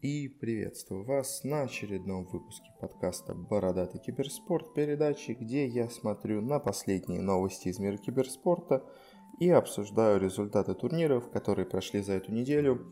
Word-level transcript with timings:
И 0.00 0.28
приветствую 0.28 1.04
вас 1.04 1.44
на 1.44 1.60
очередном 1.60 2.24
выпуске 2.24 2.70
подкаста 2.80 3.34
«Бородатый 3.34 3.98
киберспорт» 3.98 4.72
передачи, 4.72 5.32
где 5.32 5.66
я 5.66 5.90
смотрю 5.90 6.40
на 6.40 6.58
последние 6.58 7.20
новости 7.20 7.68
из 7.68 7.78
мира 7.78 7.98
киберспорта 7.98 8.82
и 9.40 9.50
обсуждаю 9.50 10.18
результаты 10.18 10.72
турниров, 10.72 11.30
которые 11.30 11.66
прошли 11.66 12.00
за 12.00 12.14
эту 12.14 12.32
неделю. 12.32 12.90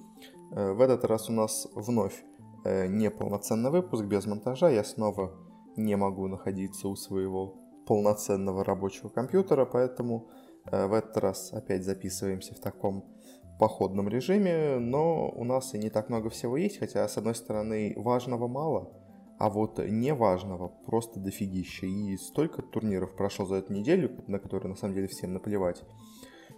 Э, 0.52 0.72
в 0.72 0.82
этот 0.82 1.06
раз 1.06 1.30
у 1.30 1.32
нас 1.32 1.66
вновь 1.74 2.22
э, 2.66 2.88
неполноценный 2.88 3.70
выпуск 3.70 4.04
без 4.04 4.26
монтажа, 4.26 4.68
я 4.68 4.84
снова 4.84 5.32
не 5.78 5.96
могу 5.96 6.28
находиться 6.28 6.88
у 6.88 6.94
своего 6.94 7.56
полноценного 7.86 8.64
рабочего 8.64 9.08
компьютера, 9.08 9.64
поэтому 9.64 10.28
э, 10.70 10.86
в 10.86 10.92
этот 10.92 11.16
раз 11.16 11.54
опять 11.54 11.84
записываемся 11.84 12.54
в 12.54 12.60
таком 12.60 13.17
походном 13.58 14.08
режиме, 14.08 14.78
но 14.78 15.28
у 15.28 15.44
нас 15.44 15.74
и 15.74 15.78
не 15.78 15.90
так 15.90 16.08
много 16.08 16.30
всего 16.30 16.56
есть, 16.56 16.78
хотя, 16.78 17.06
с 17.06 17.18
одной 17.18 17.34
стороны, 17.34 17.92
важного 17.96 18.46
мало, 18.48 18.92
а 19.38 19.50
вот 19.50 19.78
неважного 19.78 20.68
просто 20.68 21.20
дофигища. 21.20 21.86
И 21.86 22.16
столько 22.16 22.62
турниров 22.62 23.14
прошло 23.16 23.46
за 23.46 23.56
эту 23.56 23.72
неделю, 23.72 24.10
на 24.26 24.38
которые 24.38 24.70
на 24.70 24.76
самом 24.76 24.94
деле 24.94 25.08
всем 25.08 25.32
наплевать, 25.32 25.82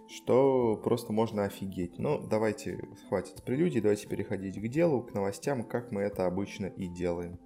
что 0.07 0.79
просто 0.83 1.13
можно 1.13 1.45
офигеть. 1.45 1.99
Но 1.99 2.19
давайте, 2.19 2.79
хватит 3.07 3.43
прелюдий, 3.43 3.81
давайте 3.81 4.07
переходить 4.07 4.61
к 4.61 4.67
делу, 4.67 5.03
к 5.03 5.13
новостям, 5.13 5.63
как 5.63 5.91
мы 5.91 6.01
это 6.01 6.25
обычно 6.25 6.67
и 6.67 6.87
делаем. 6.87 7.39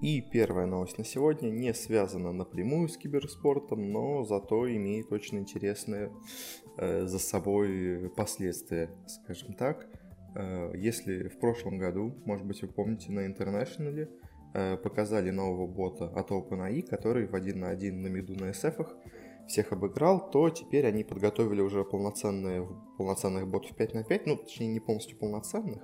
И 0.00 0.22
первая 0.22 0.64
новость 0.64 0.96
на 0.96 1.04
сегодня 1.04 1.50
не 1.50 1.74
связана 1.74 2.32
напрямую 2.32 2.88
с 2.88 2.96
киберспортом, 2.96 3.92
но 3.92 4.24
зато 4.24 4.66
имеет 4.74 5.12
очень 5.12 5.38
интересные 5.38 6.10
э, 6.78 7.04
за 7.04 7.18
собой 7.18 8.10
последствия, 8.16 8.90
скажем 9.06 9.52
так. 9.52 9.86
Э, 10.34 10.72
если 10.74 11.28
в 11.28 11.38
прошлом 11.38 11.76
году, 11.76 12.14
может 12.24 12.46
быть 12.46 12.62
вы 12.62 12.68
помните, 12.68 13.12
на 13.12 13.26
International 13.26 14.08
э, 14.54 14.78
показали 14.78 15.28
нового 15.28 15.66
бота 15.66 16.06
от 16.06 16.30
OpenAI, 16.30 16.80
который 16.80 17.26
в 17.26 17.34
один 17.34 17.60
на 17.60 17.68
один 17.68 18.00
на 18.00 18.06
миду 18.06 18.34
на 18.34 18.50
SF 18.50 18.86
всех 19.48 19.72
обыграл, 19.72 20.30
то 20.30 20.48
теперь 20.48 20.86
они 20.86 21.04
подготовили 21.04 21.60
уже 21.60 21.84
полноценные, 21.84 22.66
полноценных 22.96 23.48
ботов 23.48 23.76
5 23.76 23.94
на 23.94 24.04
5, 24.04 24.26
ну, 24.26 24.36
точнее, 24.36 24.68
не 24.68 24.80
полностью 24.80 25.18
полноценных, 25.18 25.82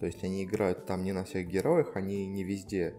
то 0.00 0.06
есть 0.06 0.24
они 0.24 0.42
играют 0.42 0.86
там 0.86 1.04
не 1.04 1.12
на 1.12 1.24
всех 1.24 1.46
героях, 1.46 1.94
они 1.94 2.26
не 2.26 2.42
везде 2.42 2.96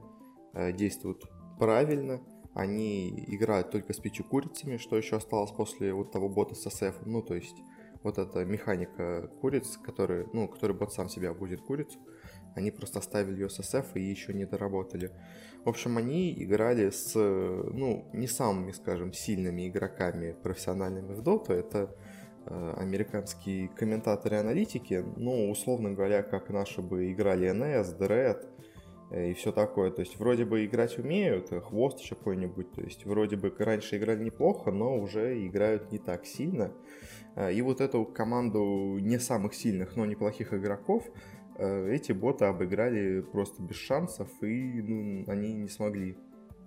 действуют 0.73 1.23
правильно, 1.59 2.21
они 2.57 3.09
играют 3.27 3.69
только 3.69 3.93
с 3.93 3.99
пятью 3.99 4.25
курицами, 4.25 4.77
что 4.77 4.97
еще 4.97 5.17
осталось 5.17 5.51
после 5.51 5.93
вот 5.93 6.11
того 6.11 6.27
бота 6.27 6.55
с 6.55 6.65
SF, 6.65 6.95
ну, 7.05 7.21
то 7.21 7.35
есть 7.35 7.55
вот 8.01 8.17
эта 8.17 8.45
механика 8.45 9.29
куриц, 9.41 9.77
который, 9.77 10.25
ну, 10.33 10.47
который 10.47 10.75
бот 10.75 10.91
сам 10.91 11.07
себя 11.07 11.33
будет 11.33 11.61
курицу, 11.61 11.99
они 12.55 12.71
просто 12.71 12.97
оставили 12.97 13.41
ее 13.41 13.49
с 13.49 13.59
SF 13.59 13.91
и 13.95 14.01
еще 14.01 14.33
не 14.33 14.45
доработали. 14.45 15.11
В 15.65 15.69
общем, 15.69 15.97
они 15.97 16.33
играли 16.33 16.89
с, 16.89 17.13
ну, 17.13 18.09
не 18.13 18.27
самыми, 18.27 18.71
скажем, 18.71 19.13
сильными 19.13 19.67
игроками 19.67 20.35
профессиональными 20.41 21.13
в 21.13 21.21
доту, 21.21 21.53
это 21.53 21.95
э, 22.47 22.73
американские 22.77 23.67
комментаторы-аналитики, 23.69 25.05
ну, 25.15 25.51
условно 25.51 25.91
говоря, 25.91 26.23
как 26.23 26.49
наши 26.49 26.81
бы 26.81 27.11
играли 27.11 27.51
NS, 27.51 27.99
Dread, 27.99 28.47
Э, 28.47 28.76
и 29.11 29.33
все 29.33 29.51
такое. 29.51 29.91
То 29.91 30.01
есть 30.01 30.19
вроде 30.19 30.45
бы 30.45 30.65
играть 30.65 30.97
умеют, 30.97 31.51
э, 31.51 31.61
хвост 31.61 31.99
еще 31.99 32.15
какой-нибудь, 32.15 32.71
то 32.71 32.81
есть 32.81 33.05
вроде 33.05 33.37
бы 33.37 33.53
раньше 33.57 33.97
играли 33.97 34.23
неплохо, 34.23 34.71
но 34.71 34.97
уже 34.97 35.45
играют 35.45 35.91
не 35.91 35.97
так 35.97 36.25
сильно. 36.25 36.73
Э, 37.35 37.53
и 37.53 37.61
вот 37.61 37.79
эту 37.79 38.05
команду 38.05 38.97
не 38.99 39.19
самых 39.19 39.53
сильных, 39.53 39.95
но 39.95 40.05
неплохих 40.05 40.53
игроков 40.53 41.03
эти 41.59 42.11
боты 42.11 42.45
обыграли 42.45 43.21
просто 43.21 43.63
без 43.63 43.77
шансов, 43.77 44.29
и 44.43 44.79
ну, 44.79 45.23
они 45.25 45.53
не 45.53 45.69
смогли, 45.69 46.15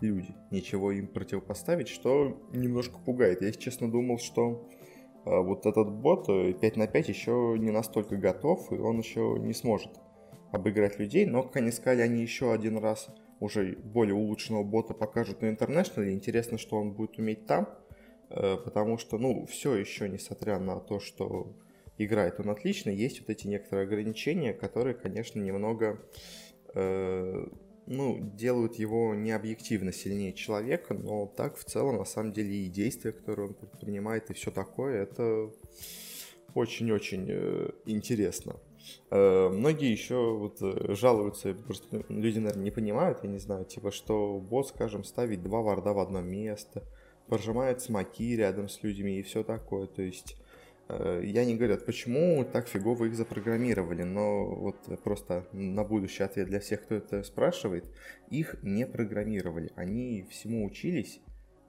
люди, 0.01 0.35
ничего 0.51 0.91
им 0.91 1.07
противопоставить, 1.07 1.87
что 1.87 2.43
немножко 2.53 2.99
пугает. 2.99 3.41
Я, 3.41 3.47
если 3.47 3.61
честно, 3.61 3.89
думал, 3.89 4.19
что 4.19 4.69
вот 5.25 5.65
этот 5.65 5.93
бот 5.93 6.27
5 6.27 6.77
на 6.77 6.89
5 6.89 7.09
еще 7.09 7.55
не 7.61 7.71
настолько 7.71 8.17
готов, 8.17 8.73
и 8.73 8.79
он 8.79 8.99
еще 8.99 9.37
не 9.39 9.55
сможет 9.55 9.93
обыграть 10.53 10.99
людей, 10.99 11.27
но, 11.27 11.43
как 11.43 11.57
они 11.57 11.71
сказали, 11.71 12.03
они 12.03 12.23
еще 12.23 12.53
один 12.53 12.79
раз 12.79 13.09
уже 13.41 13.77
более 13.77 14.15
улучшенного 14.15 14.65
бота 14.65 14.95
покажут 14.95 15.43
на 15.43 15.47
International. 15.47 16.11
Интересно, 16.13 16.59
что 16.59 16.77
он 16.77 16.93
будет 16.93 17.19
уметь 17.19 17.47
там, 17.47 17.69
э, 18.29 18.57
потому 18.57 18.99
что, 18.99 19.19
ну, 19.19 19.47
все 19.47 19.75
еще, 19.75 20.09
несмотря 20.09 20.59
на 20.59 20.79
то, 20.81 21.01
что 21.01 21.57
играет 21.99 22.41
он 22.41 22.51
отлично, 22.51 22.91
есть 22.91 23.21
вот 23.21 23.31
эти 23.31 23.47
некоторые 23.47 23.87
ограничения, 23.87 24.53
которые, 24.53 24.95
конечно, 24.95 25.41
немного, 25.41 26.01
э, 26.75 27.47
ну, 27.87 28.19
делают 28.21 28.77
его 28.77 29.15
необъективно 29.15 29.93
сильнее 29.93 30.33
человека, 30.33 30.95
но 30.95 31.27
так 31.27 31.57
в 31.57 31.65
целом, 31.65 31.97
на 31.97 32.05
самом 32.05 32.33
деле, 32.33 32.55
и 32.55 32.69
действия, 32.69 33.13
которые 33.13 33.49
он 33.49 33.55
предпринимает, 33.55 34.31
и 34.31 34.35
все 34.35 34.51
такое, 34.51 35.03
это 35.03 35.51
очень-очень 36.55 37.27
э, 37.29 37.71
интересно. 37.87 38.57
Э, 39.11 39.49
многие 39.49 39.91
еще 39.91 40.37
вот 40.37 40.59
э, 40.61 40.95
жалуются, 40.95 41.55
просто 41.55 42.05
люди, 42.09 42.39
наверное, 42.39 42.65
не 42.65 42.71
понимают, 42.71 43.21
я 43.23 43.31
не 43.31 43.39
знаю, 43.39 43.65
типа, 43.65 43.91
что 43.91 44.39
бот, 44.39 44.69
скажем, 44.69 45.05
ставить 45.05 45.43
два 45.43 45.61
варда 45.61 45.93
в 45.93 45.99
одно 45.99 46.21
место, 46.21 46.85
прожимает 47.27 47.81
смоки 47.81 48.37
рядом 48.37 48.69
с 48.69 48.83
людьми 48.83 49.19
и 49.19 49.23
все 49.23 49.43
такое, 49.43 49.87
то 49.87 50.03
есть 50.03 50.37
э, 50.89 51.23
я 51.25 51.45
не 51.45 51.57
говорю, 51.57 51.77
почему 51.79 52.45
так 52.45 52.69
фигово 52.69 53.07
их 53.07 53.15
запрограммировали, 53.15 54.03
но 54.03 54.47
вот 54.47 54.77
просто 55.03 55.47
на 55.53 55.85
будущий 55.85 56.23
ответ 56.23 56.49
для 56.49 56.61
всех, 56.61 56.83
кто 56.83 56.97
это 56.97 57.23
спрашивает, 57.23 57.85
их 58.31 58.57
не 58.63 58.87
программировали, 58.87 59.73
они 59.77 60.27
всему 60.31 60.65
учились 60.67 61.21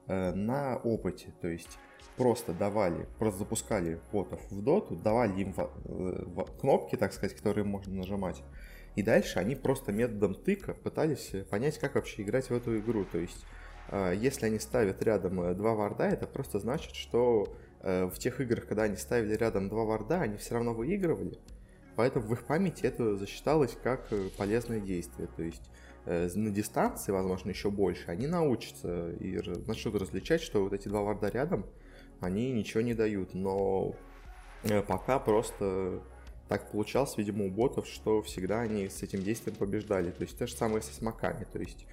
на 0.07 0.77
опыте, 0.77 1.33
то 1.39 1.47
есть 1.47 1.77
просто 2.21 2.53
давали, 2.53 3.07
просто 3.17 3.39
запускали 3.39 3.99
ботов 4.11 4.39
в 4.51 4.61
доту, 4.61 4.95
давали 4.95 5.41
им 5.41 5.55
э, 5.57 6.23
кнопки, 6.59 6.95
так 6.95 7.13
сказать, 7.13 7.35
которые 7.35 7.63
можно 7.63 7.95
нажимать. 7.95 8.43
И 8.95 9.01
дальше 9.01 9.39
они 9.39 9.55
просто 9.55 9.91
методом 9.91 10.35
тыка 10.35 10.75
пытались 10.75 11.31
понять, 11.49 11.79
как 11.79 11.95
вообще 11.95 12.21
играть 12.21 12.51
в 12.51 12.53
эту 12.53 12.77
игру. 12.77 13.05
То 13.05 13.17
есть, 13.17 13.43
э, 13.89 14.13
если 14.15 14.45
они 14.45 14.59
ставят 14.59 15.01
рядом 15.01 15.41
э, 15.41 15.55
два 15.55 15.73
варда, 15.73 16.03
это 16.03 16.27
просто 16.27 16.59
значит, 16.59 16.93
что 16.95 17.47
в 17.83 18.13
тех 18.19 18.39
играх, 18.39 18.67
когда 18.67 18.83
они 18.83 18.95
ставили 18.95 19.33
рядом 19.33 19.67
два 19.67 19.85
варда, 19.85 20.21
они 20.21 20.37
все 20.37 20.53
равно 20.53 20.71
выигрывали. 20.75 21.39
Поэтому 21.95 22.27
в 22.27 22.33
их 22.33 22.43
памяти 22.43 22.83
это 22.85 23.17
засчиталось 23.17 23.75
как 23.81 24.07
полезное 24.37 24.79
действие. 24.79 25.27
То 25.35 25.41
есть 25.41 25.63
на 26.05 26.51
дистанции, 26.51 27.11
возможно, 27.11 27.49
еще 27.49 27.71
больше, 27.71 28.03
они 28.05 28.27
научатся 28.27 29.13
и 29.13 29.35
начнут 29.65 29.95
различать, 29.95 30.41
что 30.41 30.61
вот 30.61 30.73
эти 30.73 30.89
два 30.89 31.01
варда 31.01 31.29
рядом– 31.29 31.65
они 32.21 32.51
ничего 32.51 32.81
не 32.81 32.93
дают, 32.93 33.33
но 33.33 33.93
э, 34.63 34.81
пока 34.81 35.19
просто 35.19 36.01
так 36.47 36.71
получалось, 36.71 37.17
видимо, 37.17 37.45
у 37.45 37.49
ботов, 37.49 37.87
что 37.87 38.21
всегда 38.21 38.61
они 38.61 38.89
с 38.89 39.03
этим 39.03 39.23
действием 39.23 39.55
побеждали. 39.55 40.11
То 40.11 40.23
есть 40.23 40.37
то 40.37 40.47
же 40.47 40.53
самое 40.53 40.81
со 40.81 40.93
смоками. 40.93 41.45
То 41.51 41.59
есть 41.59 41.85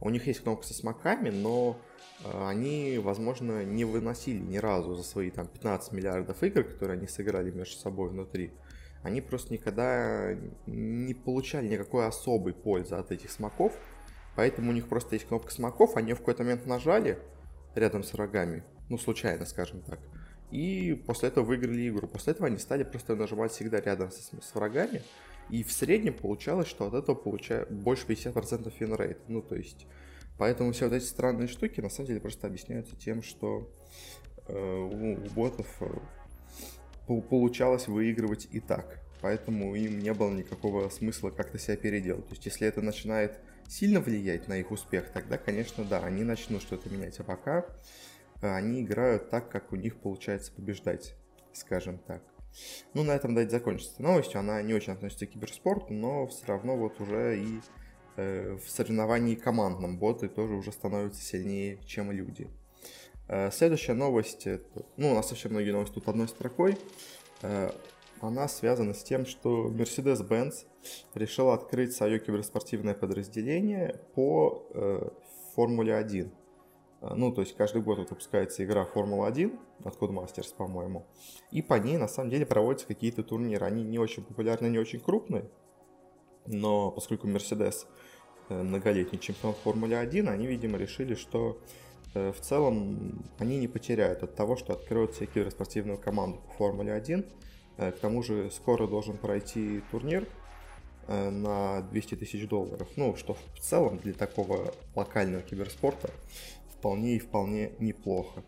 у 0.00 0.10
них 0.10 0.26
есть 0.26 0.40
кнопка 0.40 0.66
со 0.66 0.74
смоками, 0.74 1.30
но 1.30 1.78
э, 2.24 2.48
они, 2.48 2.98
возможно, 2.98 3.64
не 3.64 3.84
выносили 3.84 4.40
ни 4.40 4.56
разу 4.56 4.94
за 4.94 5.02
свои 5.02 5.30
там 5.30 5.46
15 5.46 5.92
миллиардов 5.92 6.42
игр, 6.42 6.64
которые 6.64 6.96
они 6.96 7.06
сыграли 7.06 7.50
между 7.50 7.76
собой 7.76 8.08
внутри. 8.08 8.52
Они 9.02 9.20
просто 9.20 9.52
никогда 9.52 10.34
не 10.66 11.14
получали 11.14 11.68
никакой 11.68 12.06
особой 12.06 12.54
пользы 12.54 12.96
от 12.96 13.12
этих 13.12 13.30
смоков. 13.30 13.72
Поэтому 14.34 14.70
у 14.70 14.74
них 14.74 14.88
просто 14.88 15.14
есть 15.14 15.28
кнопка 15.28 15.50
смоков, 15.50 15.96
они 15.96 16.12
в 16.12 16.18
какой-то 16.18 16.42
момент 16.42 16.66
нажали 16.66 17.18
рядом 17.74 18.02
с 18.02 18.12
врагами, 18.12 18.64
ну, 18.88 18.98
случайно, 18.98 19.44
скажем 19.46 19.80
так. 19.82 19.98
И 20.50 21.02
после 21.06 21.28
этого 21.28 21.44
выиграли 21.44 21.88
игру. 21.88 22.06
После 22.06 22.32
этого 22.32 22.46
они 22.46 22.58
стали 22.58 22.84
просто 22.84 23.16
нажимать 23.16 23.52
всегда 23.52 23.80
рядом 23.80 24.10
с, 24.10 24.30
с 24.40 24.54
врагами. 24.54 25.02
И 25.50 25.62
в 25.62 25.72
среднем 25.72 26.14
получалось, 26.14 26.68
что 26.68 26.86
от 26.86 26.94
этого 26.94 27.14
получают 27.14 27.70
больше 27.70 28.06
50% 28.06 28.70
win 28.70 28.88
rate. 28.88 29.18
Ну, 29.28 29.42
то 29.42 29.56
есть, 29.56 29.86
поэтому 30.38 30.72
все 30.72 30.88
вот 30.88 30.94
эти 30.94 31.04
странные 31.04 31.48
штуки 31.48 31.80
на 31.80 31.88
самом 31.88 32.08
деле 32.08 32.20
просто 32.20 32.46
объясняются 32.46 32.96
тем, 32.96 33.22
что 33.22 33.70
э, 34.48 34.54
у, 34.54 35.14
у 35.14 35.30
ботов 35.30 35.66
э, 35.80 37.20
получалось 37.28 37.88
выигрывать 37.88 38.48
и 38.50 38.60
так. 38.60 39.00
Поэтому 39.20 39.74
им 39.74 39.98
не 40.00 40.12
было 40.12 40.30
никакого 40.32 40.88
смысла 40.88 41.30
как-то 41.30 41.58
себя 41.58 41.76
переделать. 41.76 42.26
То 42.26 42.34
есть, 42.34 42.46
если 42.46 42.66
это 42.66 42.82
начинает 42.82 43.38
сильно 43.68 44.00
влиять 44.00 44.46
на 44.46 44.58
их 44.58 44.70
успех, 44.70 45.10
тогда, 45.12 45.38
конечно, 45.38 45.84
да, 45.84 46.00
они 46.04 46.22
начнут 46.22 46.62
что-то 46.62 46.88
менять. 46.90 47.18
А 47.18 47.24
пока 47.24 47.66
они 48.40 48.82
играют 48.82 49.30
так, 49.30 49.50
как 49.50 49.72
у 49.72 49.76
них 49.76 49.96
получается 49.96 50.52
побеждать, 50.52 51.14
скажем 51.52 51.98
так. 51.98 52.22
Ну, 52.94 53.02
на 53.02 53.12
этом 53.12 53.34
дать 53.34 53.50
закончится 53.50 54.02
новостью. 54.02 54.40
Она 54.40 54.62
не 54.62 54.74
очень 54.74 54.92
относится 54.92 55.26
к 55.26 55.30
киберспорту, 55.30 55.92
но 55.92 56.26
все 56.26 56.46
равно 56.46 56.76
вот 56.76 57.00
уже 57.00 57.38
и 57.38 57.60
э, 58.16 58.56
в 58.56 58.70
соревновании 58.70 59.34
командном 59.34 59.98
боты 59.98 60.28
тоже 60.28 60.54
уже 60.54 60.72
становятся 60.72 61.22
сильнее, 61.22 61.78
чем 61.84 62.10
люди. 62.10 62.48
Э, 63.28 63.50
следующая 63.50 63.94
новость, 63.94 64.46
ну, 64.96 65.10
у 65.10 65.14
нас 65.14 65.28
совсем 65.28 65.52
многие 65.52 65.72
новости 65.72 65.94
тут 65.94 66.08
одной 66.08 66.28
строкой. 66.28 66.78
Э, 67.42 67.70
она 68.20 68.48
связана 68.48 68.94
с 68.94 69.02
тем, 69.02 69.26
что 69.26 69.68
Mercedes-Benz 69.68 70.66
решила 71.14 71.54
открыть 71.54 71.94
свое 71.94 72.18
киберспортивное 72.18 72.94
подразделение 72.94 74.00
по 74.14 74.66
э, 74.72 75.08
Формуле 75.54 75.94
1. 75.96 76.30
Э, 77.00 77.14
ну, 77.14 77.32
то 77.32 77.40
есть 77.40 77.56
каждый 77.56 77.82
год 77.82 77.98
выпускается 77.98 78.64
игра 78.64 78.84
Формула-1 78.84 79.58
от 79.84 79.96
Codemasters, 79.98 80.54
по-моему. 80.56 81.06
И 81.50 81.62
по 81.62 81.74
ней, 81.74 81.96
на 81.96 82.08
самом 82.08 82.30
деле, 82.30 82.46
проводятся 82.46 82.86
какие-то 82.86 83.22
турниры. 83.22 83.66
Они 83.66 83.82
не 83.82 83.98
очень 83.98 84.24
популярны, 84.24 84.66
не 84.68 84.78
очень 84.78 85.00
крупные. 85.00 85.48
Но 86.46 86.90
поскольку 86.90 87.28
Mercedes 87.28 87.86
э, 88.48 88.62
многолетний 88.62 89.18
чемпион 89.18 89.54
Формулы 89.64 89.96
1, 89.96 90.28
они, 90.28 90.46
видимо, 90.46 90.78
решили, 90.78 91.14
что 91.14 91.60
э, 92.14 92.32
в 92.32 92.40
целом 92.40 93.24
они 93.38 93.58
не 93.58 93.68
потеряют 93.68 94.22
от 94.22 94.34
того, 94.34 94.56
что 94.56 94.72
откроют 94.72 95.14
себе 95.14 95.26
киберспортивную 95.26 95.98
команду 95.98 96.40
по 96.46 96.52
Формуле 96.54 96.92
1. 96.92 97.26
К 97.76 97.92
тому 98.00 98.22
же 98.22 98.50
скоро 98.52 98.86
должен 98.86 99.18
пройти 99.18 99.82
турнир 99.90 100.26
на 101.08 101.82
200 101.82 102.14
тысяч 102.14 102.48
долларов. 102.48 102.88
Ну, 102.96 103.16
что 103.16 103.34
в 103.34 103.60
целом 103.60 103.98
для 103.98 104.14
такого 104.14 104.72
локального 104.94 105.42
киберспорта 105.42 106.10
вполне 106.86 107.16
и 107.16 107.18
вполне 107.18 107.72
неплохо. 107.80 108.44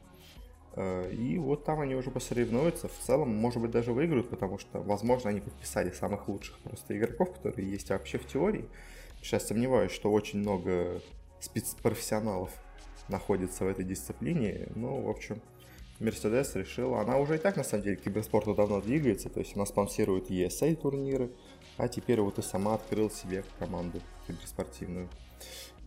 Э, 0.76 1.10
и 1.10 1.38
вот 1.38 1.64
там 1.64 1.80
они 1.80 1.96
уже 1.96 2.10
посоревнуются. 2.12 2.86
В 2.86 2.98
целом, 2.98 3.34
может 3.34 3.60
быть, 3.60 3.72
даже 3.72 3.92
выиграют, 3.92 4.30
потому 4.30 4.58
что, 4.58 4.80
возможно, 4.80 5.30
они 5.30 5.40
подписали 5.40 5.90
самых 5.90 6.28
лучших 6.28 6.56
просто 6.60 6.96
игроков, 6.96 7.32
которые 7.32 7.68
есть 7.68 7.90
вообще 7.90 8.18
в 8.18 8.26
теории. 8.26 8.64
Сейчас 9.20 9.48
сомневаюсь, 9.48 9.90
что 9.90 10.12
очень 10.12 10.38
много 10.38 11.02
спецпрофессионалов 11.40 12.52
находится 13.08 13.64
в 13.64 13.68
этой 13.68 13.84
дисциплине. 13.84 14.68
Ну, 14.76 15.02
в 15.02 15.10
общем, 15.10 15.42
Мерседес 15.98 16.54
решила, 16.54 17.00
она 17.00 17.18
уже 17.18 17.36
и 17.36 17.38
так, 17.38 17.56
на 17.56 17.64
самом 17.64 17.82
деле, 17.82 17.96
к 17.96 18.02
киберспорту 18.02 18.54
давно 18.54 18.80
двигается, 18.80 19.28
то 19.30 19.40
есть 19.40 19.56
она 19.56 19.66
спонсирует 19.66 20.30
ESA 20.30 20.76
турниры, 20.76 21.32
а 21.76 21.88
теперь 21.88 22.20
вот 22.20 22.38
и 22.38 22.42
сама 22.42 22.74
открыла 22.74 23.10
себе 23.10 23.42
команду 23.58 24.00
киберспортивную. 24.28 25.08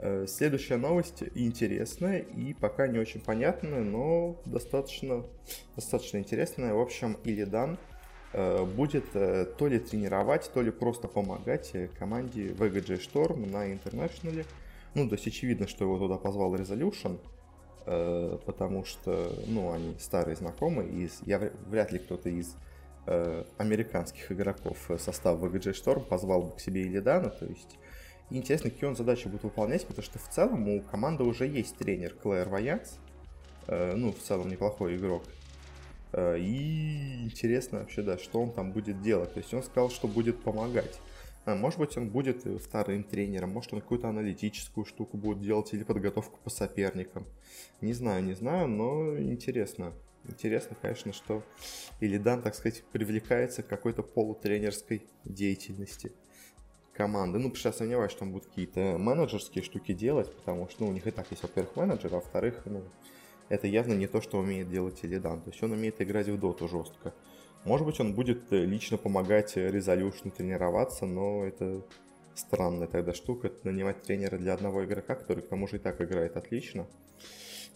Э, 0.03 0.25
следующая 0.27 0.77
новость 0.77 1.23
интересная 1.35 2.19
и 2.19 2.55
пока 2.55 2.87
не 2.87 2.97
очень 2.97 3.21
понятная, 3.21 3.81
но 3.81 4.41
достаточно, 4.45 5.23
достаточно 5.75 6.17
интересная. 6.17 6.73
В 6.73 6.79
общем, 6.79 7.17
Илидан 7.23 7.77
э, 8.33 8.65
будет 8.65 9.05
э, 9.13 9.45
то 9.59 9.67
ли 9.67 9.77
тренировать, 9.77 10.49
то 10.51 10.63
ли 10.63 10.71
просто 10.71 11.07
помогать 11.07 11.73
команде 11.99 12.47
VGJ 12.47 12.99
Storm 12.99 13.47
на 13.47 13.71
интернешнале. 13.71 14.45
Ну, 14.95 15.07
то 15.07 15.13
есть 15.13 15.27
очевидно, 15.27 15.67
что 15.67 15.85
его 15.85 15.99
туда 15.99 16.17
позвал 16.17 16.55
Resolution, 16.55 17.19
потому 18.45 18.83
что, 18.83 19.31
ну, 19.47 19.71
они 19.71 19.95
старые 19.99 20.35
знакомые, 20.35 20.89
и 20.89 21.09
я 21.25 21.51
вряд 21.67 21.91
ли 21.91 21.97
кто-то 21.97 22.29
из 22.29 22.55
американских 23.57 24.31
игроков 24.31 24.77
состава 24.99 25.47
VGJ 25.47 25.73
Storm 25.73 26.01
позвал 26.01 26.43
бы 26.43 26.55
к 26.57 26.59
себе 26.59 26.81
Илидана, 26.81 27.29
то 27.29 27.45
есть 27.45 27.79
и 28.31 28.37
интересно, 28.37 28.69
какие 28.69 28.89
он 28.89 28.95
задачи 28.95 29.27
будет 29.27 29.43
выполнять, 29.43 29.85
потому 29.85 30.03
что 30.03 30.17
в 30.17 30.29
целом 30.29 30.67
у 30.69 30.81
команды 30.81 31.23
уже 31.23 31.45
есть 31.45 31.75
тренер 31.75 32.13
Клэр 32.13 32.47
Ваянс. 32.47 32.97
Э, 33.67 33.93
ну, 33.93 34.13
в 34.13 34.19
целом 34.19 34.49
неплохой 34.49 34.95
игрок. 34.95 35.23
Э, 36.13 36.37
и 36.39 37.25
интересно 37.25 37.79
вообще, 37.79 38.01
да, 38.01 38.17
что 38.17 38.41
он 38.41 38.53
там 38.53 38.71
будет 38.71 39.01
делать. 39.01 39.33
То 39.33 39.39
есть 39.39 39.53
он 39.53 39.61
сказал, 39.61 39.89
что 39.89 40.07
будет 40.07 40.41
помогать. 40.41 40.99
А, 41.43 41.55
может 41.55 41.77
быть, 41.79 41.97
он 41.97 42.09
будет 42.09 42.45
вторым 42.61 43.03
тренером, 43.03 43.49
может, 43.49 43.73
он 43.73 43.81
какую-то 43.81 44.07
аналитическую 44.07 44.85
штуку 44.85 45.17
будет 45.17 45.41
делать 45.41 45.73
или 45.73 45.83
подготовку 45.83 46.39
по 46.41 46.49
соперникам. 46.49 47.25
Не 47.81 47.93
знаю, 47.93 48.23
не 48.23 48.33
знаю, 48.33 48.69
но 48.69 49.17
интересно. 49.17 49.91
Интересно, 50.23 50.77
конечно, 50.79 51.11
что 51.13 51.43
Илидан, 51.99 52.43
так 52.43 52.55
сказать, 52.55 52.83
привлекается 52.91 53.63
к 53.63 53.67
какой-то 53.67 54.03
полутренерской 54.03 55.01
деятельности 55.25 56.13
команды. 56.93 57.37
Ну, 57.37 57.45
потому 57.45 57.55
что 57.55 57.69
я 57.69 57.73
сомневаюсь, 57.73 58.11
что 58.11 58.25
он 58.25 58.31
будет 58.31 58.45
какие-то 58.45 58.97
менеджерские 58.97 59.63
штуки 59.63 59.93
делать, 59.93 60.33
потому 60.35 60.69
что 60.69 60.83
ну, 60.83 60.89
у 60.89 60.93
них 60.93 61.07
и 61.07 61.11
так 61.11 61.27
есть, 61.31 61.43
во-первых, 61.43 61.75
менеджер, 61.75 62.13
а 62.13 62.15
во-вторых, 62.15 62.61
ну, 62.65 62.83
это 63.49 63.67
явно 63.67 63.93
не 63.93 64.07
то, 64.07 64.21
что 64.21 64.39
умеет 64.39 64.69
делать 64.69 64.99
Илидан. 65.03 65.41
То 65.41 65.49
есть 65.49 65.61
он 65.63 65.71
умеет 65.71 66.01
играть 66.01 66.27
в 66.27 66.39
доту 66.39 66.67
жестко. 66.67 67.13
Может 67.63 67.85
быть, 67.85 67.99
он 67.99 68.13
будет 68.13 68.51
э, 68.51 68.65
лично 68.65 68.97
помогать 68.97 69.55
Resolution 69.55 70.31
тренироваться, 70.31 71.05
но 71.05 71.45
это 71.45 71.85
странная 72.33 72.87
тогда 72.87 73.13
штука, 73.13 73.47
это 73.47 73.67
нанимать 73.67 74.01
тренера 74.01 74.37
для 74.37 74.53
одного 74.53 74.85
игрока, 74.85 75.15
который 75.15 75.43
к 75.43 75.47
тому 75.47 75.67
же 75.67 75.75
и 75.75 75.79
так 75.79 76.01
играет 76.01 76.37
отлично. 76.37 76.87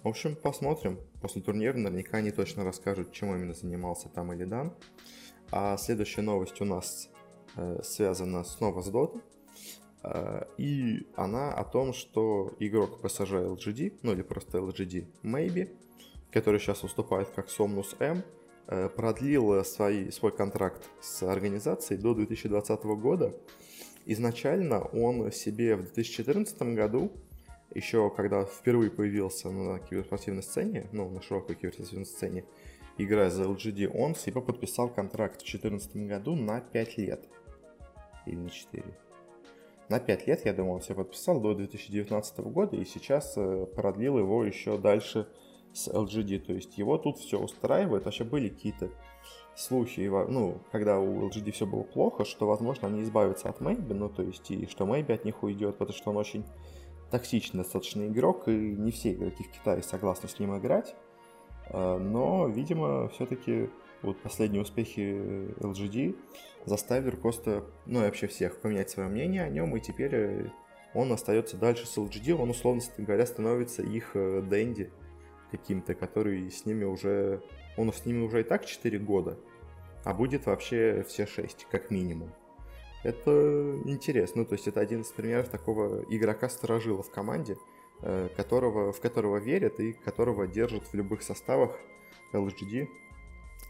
В 0.02 0.08
общем, 0.08 0.36
посмотрим. 0.36 1.00
После 1.22 1.42
турнира 1.42 1.76
наверняка 1.78 2.18
они 2.18 2.32
точно 2.32 2.64
расскажут, 2.64 3.12
чем 3.12 3.36
именно 3.36 3.54
занимался 3.54 4.10
там 4.10 4.34
Илидан. 4.34 4.74
А 5.52 5.78
следующая 5.78 6.22
новость 6.22 6.62
у 6.62 6.66
нас 6.66 7.10
связана 7.84 8.44
снова 8.44 8.82
с 8.82 8.90
Dota. 8.90 9.22
Э, 10.06 10.46
и 10.58 11.08
она 11.16 11.52
о 11.52 11.64
том, 11.64 11.94
что 11.94 12.54
игрок 12.60 13.00
PSG 13.02 13.56
LGD, 13.56 14.00
ну 14.04 14.14
или 14.14 14.22
просто 14.22 14.60
LGD 14.60 15.08
Maybe, 15.24 15.70
который 16.32 16.60
сейчас 16.60 16.84
выступает 16.84 17.30
как 17.30 17.48
Somnus 17.48 17.96
M, 18.00 18.24
э, 18.68 18.90
продлил 18.90 19.64
свои, 19.66 20.12
свой 20.12 20.32
контракт 20.32 20.88
с 21.02 21.24
организацией 21.24 22.00
до 22.00 22.14
2020 22.14 22.84
года. 22.84 23.34
Изначально 24.06 24.82
он 24.82 25.32
себе 25.32 25.76
в 25.76 25.84
2014 25.84 26.76
году, 26.76 27.12
еще 27.74 28.12
когда 28.12 28.46
впервые 28.46 28.92
появился 28.92 29.50
на 29.50 29.80
киберспортивной 29.80 30.44
сцене, 30.44 30.88
ну, 30.92 31.10
на 31.10 31.22
широкой 31.22 31.56
киберспортивной 31.56 32.06
сцене, 32.06 32.46
играя 33.00 33.32
за 33.32 33.44
LGD, 33.46 33.88
он 33.88 34.14
себе 34.14 34.42
подписал 34.42 34.90
контракт 34.90 35.42
в 35.42 35.46
2014 35.46 35.96
году 36.08 36.36
на 36.36 36.62
5 36.62 36.98
лет 37.00 37.28
или 38.26 38.36
не 38.36 38.50
4. 38.50 38.84
На 39.90 40.00
5 40.00 40.28
лет, 40.28 40.46
я 40.46 40.54
думаю, 40.54 40.76
он 40.76 40.82
себе 40.82 40.96
подписал 40.96 41.40
до 41.40 41.54
2019 41.54 42.40
года, 42.40 42.76
и 42.76 42.86
сейчас 42.86 43.34
э, 43.38 43.68
продлил 43.76 44.18
его 44.18 44.44
еще 44.44 44.78
дальше 44.78 45.28
с 45.74 45.88
LGD. 45.88 46.40
То 46.40 46.54
есть 46.54 46.78
его 46.78 46.98
тут 46.98 47.20
все 47.20 47.40
устраивает. 47.40 48.06
Вообще 48.06 48.24
были 48.24 48.50
какие-то 48.50 48.90
слухи, 49.56 50.02
ну, 50.02 50.62
когда 50.72 51.00
у 51.00 51.28
LGD 51.30 51.52
все 51.52 51.66
было 51.66 51.84
плохо, 51.84 52.26
что, 52.26 52.48
возможно, 52.48 52.88
они 52.88 53.04
избавятся 53.04 53.50
от 53.50 53.62
Мэйби, 53.62 53.94
ну, 53.94 54.10
то 54.10 54.24
есть, 54.24 54.50
и 54.52 54.66
что 54.68 54.86
Мэйби 54.86 55.14
от 55.14 55.24
них 55.24 55.44
уйдет, 55.44 55.78
потому 55.78 55.96
что 55.96 56.10
он 56.10 56.18
очень 56.18 56.46
токсичный 57.12 57.64
достаточно 57.64 58.08
игрок, 58.08 58.48
и 58.48 58.52
не 58.52 58.92
все 58.92 59.14
игроки 59.14 59.44
в 59.44 59.52
Китае 59.52 59.82
согласны 59.84 60.28
с 60.28 60.40
ним 60.40 60.58
играть. 60.58 60.96
Э, 61.70 61.98
но, 61.98 62.48
видимо, 62.48 63.08
все-таки 63.10 63.70
вот 64.02 64.22
последние 64.22 64.62
успехи 64.62 65.52
LGD 65.60 66.16
заставили 66.66 67.12
руководство, 67.12 67.66
ну 67.86 68.02
и 68.02 68.06
вообще 68.06 68.28
всех 68.28 68.60
поменять 68.60 68.90
свое 68.90 69.10
мнение 69.10 69.44
о 69.44 69.50
нем, 69.50 69.76
и 69.76 69.80
теперь 69.80 70.16
э, 70.16 70.50
он 70.94 71.12
остается 71.12 71.58
дальше 71.58 71.86
с 71.86 71.98
LGD, 71.98 72.34
он, 72.34 72.50
условно 72.50 72.82
говоря, 72.98 73.26
становится 73.26 73.82
их 73.82 74.12
э, 74.16 74.42
Дэнди 74.42 74.92
каким-то, 75.52 75.94
который 75.94 76.50
с 76.50 76.66
ними 76.66 76.84
уже... 76.84 77.42
Он 77.78 77.92
с 77.92 78.06
ними 78.06 78.24
уже 78.24 78.42
и 78.42 78.44
так 78.44 78.66
4 78.66 78.98
года, 79.00 79.38
а 80.04 80.14
будет 80.14 80.46
вообще 80.46 81.06
все 81.08 81.26
6, 81.26 81.68
как 81.70 81.92
минимум. 81.92 82.32
Это 83.04 83.78
интересно, 83.86 84.42
ну, 84.42 84.48
то 84.48 84.54
есть 84.54 84.68
это 84.68 84.80
один 84.80 85.02
из 85.02 85.10
примеров 85.10 85.50
такого 85.50 86.04
игрока-сторожила 86.10 87.04
в 87.04 87.12
команде, 87.12 87.58
э, 88.02 88.30
которого, 88.36 88.92
в 88.92 89.00
которого 89.02 89.38
верят 89.38 89.80
и 89.80 89.94
которого 89.94 90.48
держат 90.48 90.88
в 90.88 90.94
любых 90.94 91.22
составах 91.22 91.78
LGD. 92.34 92.88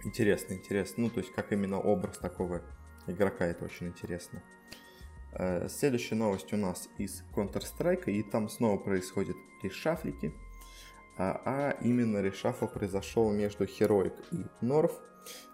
Интересно, 0.06 0.54
интересно. 0.54 1.04
Ну, 1.04 1.10
то 1.10 1.20
есть, 1.20 1.34
как 1.34 1.52
именно 1.52 1.80
образ 1.80 2.18
такого 2.20 2.62
игрока, 3.08 3.46
это 3.46 3.66
очень 3.66 3.88
интересно. 3.88 4.42
Э, 5.34 5.68
следующая 5.70 6.16
новость 6.16 6.54
у 6.54 6.58
нас 6.58 6.90
из 6.98 7.24
Counter-Strike, 7.36 8.06
и 8.06 8.24
там 8.24 8.50
снова 8.50 8.78
происходят 8.78 9.36
решафлики. 9.64 10.34
А, 11.18 11.42
а 11.46 11.78
именно 11.82 12.22
решафл 12.22 12.68
произошел 12.68 13.32
между 13.32 13.66
Heroic 13.66 14.14
и 14.32 14.46
Норф, 14.62 14.92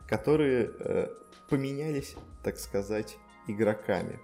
которые 0.08 0.72
э, 0.80 1.08
поменялись, 1.50 2.16
так 2.44 2.58
сказать, 2.58 3.18
игроками. 3.48 4.20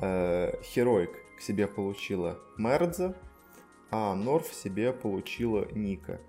Э, 0.00 0.52
Heroic 0.62 1.14
к 1.38 1.40
себе 1.40 1.66
получила 1.66 2.38
Мердза, 2.58 3.16
а 3.90 4.14
Норф 4.14 4.52
себе 4.52 4.92
получила 4.92 5.66
Ника. 5.72 6.20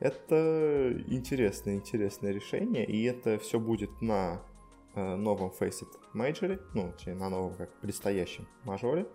Это 0.00 0.92
интересное, 1.06 1.74
интересное 1.74 2.32
решение, 2.32 2.84
и 2.84 3.04
это 3.04 3.38
все 3.38 3.58
будет 3.58 4.00
на 4.00 4.42
новом 5.00 5.52
Faceit 5.58 5.88
Major, 6.14 6.60
ну, 6.74 6.92
на 7.06 7.28
новом 7.28 7.54
как 7.54 7.70
предстоящем 7.80 8.48
мажоре. 8.64 9.06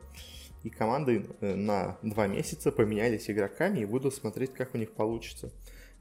И 0.64 0.70
команды 0.70 1.26
э, 1.40 1.56
на 1.56 1.98
два 2.04 2.28
месяца 2.28 2.72
поменялись 2.72 3.30
игроками 3.30 3.80
и 3.80 3.86
будут 3.86 4.14
смотреть, 4.14 4.54
как 4.54 4.76
у 4.76 4.78
них 4.78 4.92
получится 4.92 5.52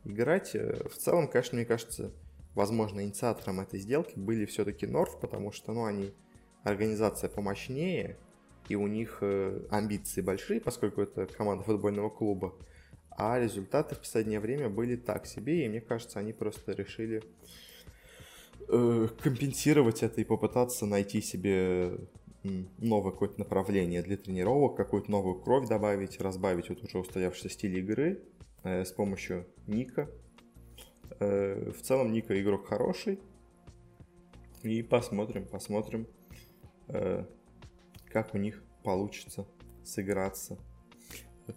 играть. 0.04 0.54
Э, 0.54 0.86
в 0.88 0.96
целом, 0.96 1.28
конечно, 1.28 1.56
мне 1.56 1.64
кажется, 1.64 2.12
возможно, 2.54 3.00
инициатором 3.00 3.60
этой 3.60 3.80
сделки 3.80 4.18
были 4.18 4.44
все-таки 4.44 4.86
Норф, 4.86 5.18
потому 5.18 5.50
что, 5.50 5.72
ну, 5.72 5.84
они 5.84 6.12
организация 6.62 7.30
помощнее, 7.30 8.18
и 8.68 8.74
у 8.74 8.86
них 8.86 9.18
э, 9.22 9.66
амбиции 9.70 10.20
большие, 10.20 10.60
поскольку 10.60 11.00
это 11.00 11.26
команда 11.26 11.64
футбольного 11.64 12.10
клуба 12.10 12.54
а 13.20 13.38
результаты 13.38 13.94
в 13.94 13.98
последнее 13.98 14.40
время 14.40 14.70
были 14.70 14.96
так 14.96 15.26
себе, 15.26 15.64
и 15.64 15.68
мне 15.68 15.82
кажется, 15.82 16.18
они 16.18 16.32
просто 16.32 16.72
решили 16.72 17.22
э, 18.70 19.08
компенсировать 19.20 20.02
это 20.02 20.20
и 20.20 20.24
попытаться 20.24 20.86
найти 20.86 21.20
себе 21.20 21.98
новое 22.42 23.12
какое-то 23.12 23.38
направление 23.38 24.02
для 24.02 24.16
тренировок, 24.16 24.76
какую-то 24.76 25.10
новую 25.10 25.40
кровь 25.40 25.68
добавить, 25.68 26.20
разбавить 26.20 26.68
вот 26.70 26.82
уже 26.82 26.98
устоявшийся 26.98 27.50
стиль 27.50 27.78
игры 27.78 28.22
э, 28.62 28.84
с 28.84 28.92
помощью 28.92 29.46
Ника. 29.66 30.08
Э, 31.18 31.70
в 31.70 31.82
целом 31.82 32.12
Ника 32.12 32.40
игрок 32.40 32.66
хороший. 32.66 33.20
И 34.62 34.82
посмотрим, 34.82 35.46
посмотрим, 35.46 36.06
э, 36.88 37.24
как 38.06 38.34
у 38.34 38.38
них 38.38 38.62
получится 38.84 39.46
сыграться. 39.84 40.58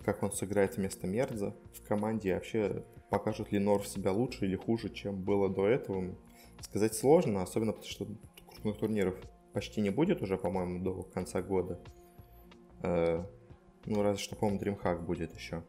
Как 0.04 0.24
он 0.24 0.32
сыграет 0.32 0.78
вместо 0.78 1.08
Мерза 1.08 1.56
в 1.74 1.88
команде. 1.88 2.30
И 2.30 2.34
вообще, 2.34 2.84
покажет 3.10 3.52
ли 3.52 3.60
Норв 3.60 3.88
себя 3.88 4.12
лучше 4.12 4.46
или 4.46 4.56
хуже, 4.56 4.90
чем 4.90 5.22
было 5.22 5.50
до 5.50 5.68
этого. 5.68 6.16
Сказать 6.64 6.96
сложно, 6.96 7.44
особенно 7.44 7.74
потому 7.74 7.90
что 7.90 8.08
крупных 8.48 8.78
турниров 8.78 9.16
почти 9.54 9.82
не 9.82 9.90
будет 9.90 10.22
уже, 10.22 10.38
по-моему, 10.38 10.84
до 10.84 11.04
конца 11.04 11.42
года. 11.42 11.80
Э, 12.82 13.24
ну, 13.86 14.02
разве 14.02 14.22
что, 14.22 14.36
по-моему, 14.36 14.62
DreamHack 14.62 15.06
будет 15.06 15.36
еще. 15.36 15.64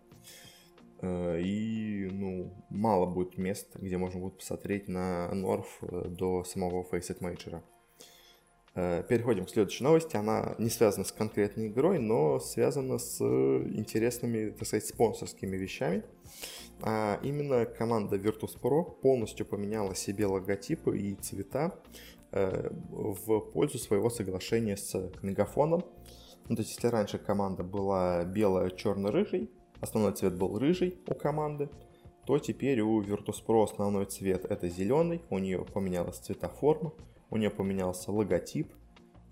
Э, 1.03 1.41
и, 1.41 2.09
ну, 2.11 2.55
мало 2.71 3.07
будет 3.07 3.37
мест, 3.37 3.77
где 3.77 3.99
можно 3.99 4.21
будет 4.21 4.39
посмотреть 4.39 4.89
на 4.89 5.33
Норф 5.35 5.79
э, 5.83 6.09
до 6.09 6.45
самого 6.45 6.83
Faceit 6.85 7.21
Major. 7.21 7.63
Переходим 8.75 9.45
к 9.47 9.51
следующей 9.51 9.85
новости. 9.85 10.17
Она 10.17 10.57
не 10.59 10.69
связана 10.69 11.05
с 11.05 11.13
конкретной 11.13 11.69
игрой, 11.69 12.01
но 12.01 12.41
связана 12.41 12.99
с 12.99 13.21
интересными, 13.21 14.51
так 14.51 14.67
сказать, 14.67 14.87
спонсорскими 14.87 15.57
вещами. 15.57 16.03
А 16.83 17.21
именно 17.23 17.67
команда 17.67 18.17
Virtus.pro 18.17 19.01
полностью 19.01 19.47
поменяла 19.47 19.95
себе 19.95 20.27
логотипы 20.27 20.99
и 20.99 21.15
цвета 21.15 21.79
Э, 22.37 22.69
в 22.91 23.41
пользу 23.53 23.79
своего 23.79 24.11
соглашения 24.11 24.77
с 24.77 25.13
Мегафоном. 25.23 25.85
Ну, 26.49 26.57
то 26.57 26.63
есть, 26.63 26.75
если 26.75 26.89
раньше 26.89 27.17
команда 27.17 27.63
была 27.63 28.25
белая, 28.25 28.71
черно-рыжий, 28.71 29.53
основной 29.81 30.15
цвет 30.15 30.37
был 30.37 30.59
рыжий 30.59 30.99
у 31.07 31.15
команды, 31.15 31.71
то 32.27 32.41
теперь 32.41 32.81
у 32.81 33.01
Virtus.pro 33.01 33.63
основной 33.63 34.07
цвет 34.07 34.47
это 34.47 34.69
зеленый, 34.69 35.23
у 35.31 35.39
нее 35.39 35.65
поменялась 35.65 36.17
цветоформа, 36.17 36.93
у 37.35 37.39
нее 37.39 37.51
поменялся 37.51 38.11
логотип. 38.13 38.73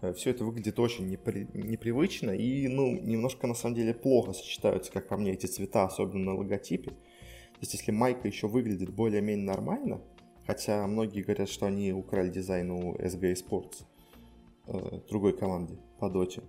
Э, 0.00 0.12
Все 0.12 0.30
это 0.30 0.44
выглядит 0.44 0.78
очень 0.78 1.08
непри... 1.08 1.48
непривычно 1.54 2.30
и, 2.30 2.68
ну, 2.68 2.92
немножко 3.00 3.46
на 3.46 3.54
самом 3.54 3.76
деле 3.76 3.94
плохо 3.94 4.32
сочетаются, 4.32 4.92
как 4.92 5.08
по 5.08 5.16
мне, 5.16 5.32
эти 5.32 5.46
цвета, 5.46 5.84
особенно 5.84 6.32
на 6.32 6.34
логотипе. 6.34 6.90
То 6.90 7.58
есть, 7.60 7.74
если 7.74 7.92
майка 7.92 8.26
еще 8.28 8.48
выглядит 8.48 8.90
более-менее 8.90 9.46
нормально, 9.46 10.02
Хотя 10.46 10.86
многие 10.86 11.22
говорят, 11.22 11.48
что 11.48 11.66
они 11.66 11.92
украли 11.92 12.28
дизайн 12.28 12.70
у 12.70 12.94
SG 12.96 13.34
Sports, 13.34 13.84
э, 14.66 15.00
другой 15.08 15.36
команде 15.36 15.78
по 16.00 16.10
доте, 16.10 16.42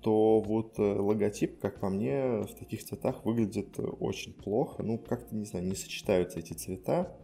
то 0.00 0.40
вот 0.40 0.78
э, 0.78 0.82
логотип, 0.82 1.60
как 1.60 1.80
по 1.80 1.90
мне, 1.90 2.42
в 2.42 2.54
таких 2.58 2.84
цветах 2.84 3.24
выглядит 3.24 3.78
очень 3.78 4.32
плохо. 4.32 4.82
Ну, 4.82 4.98
как-то, 4.98 5.36
не 5.36 5.44
знаю, 5.44 5.66
не 5.66 5.74
сочетаются 5.74 6.38
эти 6.38 6.54
цвета. 6.54 7.16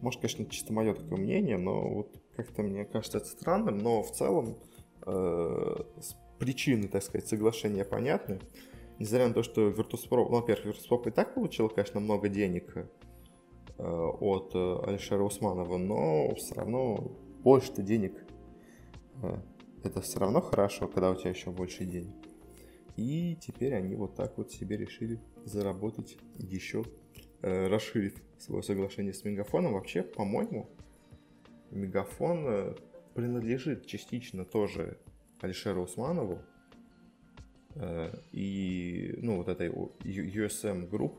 Может, 0.00 0.20
конечно, 0.20 0.46
чисто 0.46 0.72
мое 0.72 0.94
такое 0.94 1.18
мнение, 1.18 1.58
но 1.58 1.88
вот 1.88 2.19
как-то 2.36 2.62
мне 2.62 2.84
кажется 2.84 3.18
это 3.18 3.26
странным, 3.26 3.78
но 3.78 4.02
в 4.02 4.12
целом 4.12 4.58
э, 5.06 5.76
причины, 6.38 6.88
так 6.88 7.02
сказать, 7.02 7.28
соглашения 7.28 7.84
понятны. 7.84 8.40
Несмотря 8.98 9.28
на 9.28 9.34
то, 9.34 9.42
что 9.42 9.68
Virtus.pro, 9.68 10.28
ну, 10.28 10.40
во-первых, 10.40 10.76
Virtus.pro 10.76 11.08
и 11.08 11.10
так 11.10 11.34
получил, 11.34 11.68
конечно, 11.68 12.00
много 12.00 12.28
денег 12.28 12.90
Э, 13.82 14.10
от 14.20 14.54
э, 14.54 14.78
Алишера 14.86 15.22
Усманова, 15.22 15.78
но 15.78 16.34
все 16.34 16.54
равно 16.54 16.96
больше-то 17.42 17.82
денег. 17.82 18.12
Э, 19.22 19.38
это 19.82 20.02
все 20.02 20.18
равно 20.18 20.42
хорошо, 20.42 20.86
когда 20.86 21.10
у 21.10 21.14
тебя 21.14 21.30
еще 21.30 21.50
больше 21.50 21.86
денег. 21.86 22.14
И 22.96 23.38
теперь 23.40 23.74
они 23.74 23.94
вот 23.94 24.16
так 24.16 24.36
вот 24.36 24.52
себе 24.52 24.76
решили 24.76 25.18
заработать 25.44 26.18
еще, 26.36 26.84
расширив 27.40 28.22
свое 28.36 28.62
соглашение 28.62 29.14
с 29.14 29.24
Мегафоном. 29.24 29.72
Вообще, 29.72 30.02
по-моему, 30.02 30.68
Мегафон 31.70 32.76
принадлежит 33.14 33.86
частично 33.86 34.44
тоже 34.44 34.98
Алишеру 35.40 35.82
Усманову 35.82 36.40
и, 38.32 39.14
ну, 39.18 39.36
вот 39.36 39.48
этой 39.48 39.68
USM 39.68 40.88
Group, 40.88 41.14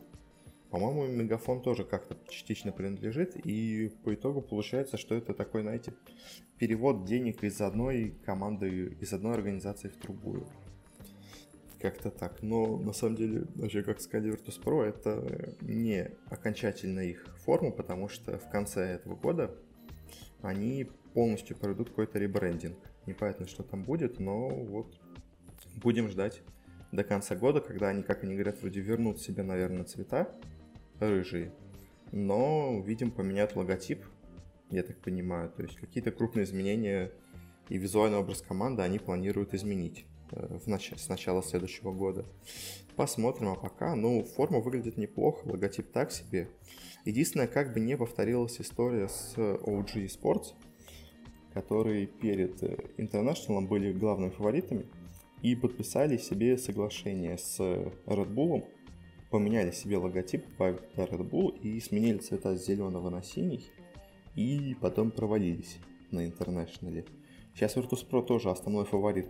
по-моему, 0.70 1.06
Мегафон 1.08 1.62
тоже 1.62 1.84
как-то 1.84 2.18
частично 2.30 2.72
принадлежит, 2.72 3.36
и 3.36 3.92
по 4.04 4.14
итогу 4.14 4.42
получается, 4.42 4.98
что 4.98 5.16
это 5.16 5.34
такой, 5.34 5.64
знаете, 5.64 5.94
перевод 6.58 7.04
денег 7.04 7.44
из 7.44 7.60
одной 7.60 8.16
команды, 8.26 8.96
из 9.02 9.12
одной 9.12 9.34
организации 9.34 9.90
в 9.90 10.00
другую. 10.00 10.48
Как-то 11.80 12.10
так. 12.10 12.42
Но 12.42 12.78
на 12.78 12.94
самом 12.94 13.16
деле, 13.16 13.48
вообще, 13.56 13.84
как 13.84 14.00
сказали 14.00 14.32
Virtus.pro, 14.34 14.84
это 14.84 15.56
не 15.62 16.12
окончательная 16.30 17.06
их 17.06 17.26
форма, 17.40 17.72
потому 17.72 18.08
что 18.08 18.38
в 18.38 18.50
конце 18.50 18.82
этого 18.82 19.16
года 19.16 19.54
они 20.42 20.90
полностью 21.14 21.58
проведут 21.58 21.90
какой-то 21.90 22.20
ребрендинг. 22.20 22.78
Непонятно, 23.06 23.48
что 23.48 23.64
там 23.64 23.84
будет, 23.84 24.20
но 24.20 24.50
вот 24.50 25.00
будем 25.76 26.10
ждать 26.10 26.42
до 26.92 27.04
конца 27.04 27.36
года, 27.36 27.62
когда 27.62 27.90
они, 27.90 28.04
как 28.04 28.24
они 28.24 28.34
говорят, 28.34 28.62
вроде 28.62 28.82
вернут 28.82 29.20
себе, 29.22 29.44
наверное, 29.44 29.84
цвета 29.84 30.30
рыжий. 31.00 31.52
Но, 32.12 32.82
видим, 32.86 33.12
поменяют 33.12 33.56
логотип, 33.56 34.04
я 34.70 34.84
так 34.84 34.98
понимаю. 34.98 35.50
То 35.50 35.64
есть 35.64 35.78
какие-то 35.78 36.12
крупные 36.12 36.44
изменения 36.44 37.12
и 37.70 37.78
визуальный 37.78 38.18
образ 38.18 38.42
команды 38.42 38.82
они 38.82 39.00
планируют 39.00 39.54
изменить 39.54 40.06
э, 40.32 40.58
в 40.58 40.68
нач... 40.68 40.92
с 40.96 41.08
начала 41.08 41.42
следующего 41.42 41.92
года. 41.92 42.26
Посмотрим, 42.96 43.50
а 43.50 43.56
пока, 43.56 43.96
ну, 43.96 44.24
форма 44.24 44.60
выглядит 44.60 44.98
неплохо, 44.98 45.48
логотип 45.48 45.92
так 45.92 46.12
себе. 46.12 46.50
Единственное, 47.06 47.48
как 47.48 47.74
бы 47.74 47.80
не 47.80 47.98
повторилась 47.98 48.60
история 48.62 49.08
с 49.08 49.36
OG 49.38 50.08
Sports, 50.08 50.54
которые 51.54 52.06
перед 52.06 52.62
э, 52.64 52.78
International 52.98 53.68
были 53.68 53.92
главными 53.92 54.30
фаворитами 54.30 54.86
и 55.42 55.56
подписали 55.56 56.18
себе 56.18 56.58
соглашение 56.58 57.38
с 57.38 57.60
Red 57.60 58.34
Bull 58.34 58.66
поменяли 59.32 59.72
себе 59.72 59.98
логотип, 59.98 60.46
добавили 60.52 60.82
Red 60.96 61.30
Bull 61.30 61.58
и 61.60 61.80
сменили 61.80 62.20
цвета 62.20 62.56
с 62.56 62.66
зеленого 62.66 63.10
на 63.10 63.24
синий, 63.24 63.72
и 64.36 64.76
потом 64.80 65.10
провалились 65.10 65.80
на 66.12 66.26
Интернешнале. 66.26 67.06
Сейчас 67.56 67.76
Virtus.pro 67.76 68.24
тоже 68.24 68.52
основной 68.52 68.86
фаворит 68.86 69.28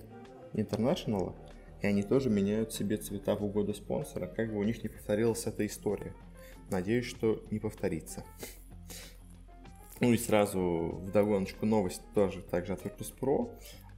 Интернешнала, 0.53 1.35
и 1.81 1.87
они 1.87 2.03
тоже 2.03 2.29
меняют 2.29 2.73
себе 2.73 2.97
цвета 2.97 3.35
в 3.35 3.45
угоду 3.45 3.73
спонсора, 3.73 4.27
как 4.27 4.51
бы 4.51 4.59
у 4.59 4.63
них 4.63 4.83
не 4.83 4.89
повторилась 4.89 5.45
эта 5.45 5.65
история. 5.65 6.13
Надеюсь, 6.71 7.05
что 7.05 7.43
не 7.51 7.59
повторится. 7.59 8.23
Ну 9.99 10.13
и 10.13 10.17
сразу 10.17 10.99
в 11.03 11.11
догоночку 11.11 11.65
новость 11.65 12.01
тоже 12.15 12.41
также 12.41 12.73
от 12.73 12.83
Virtus.pro. 12.83 13.53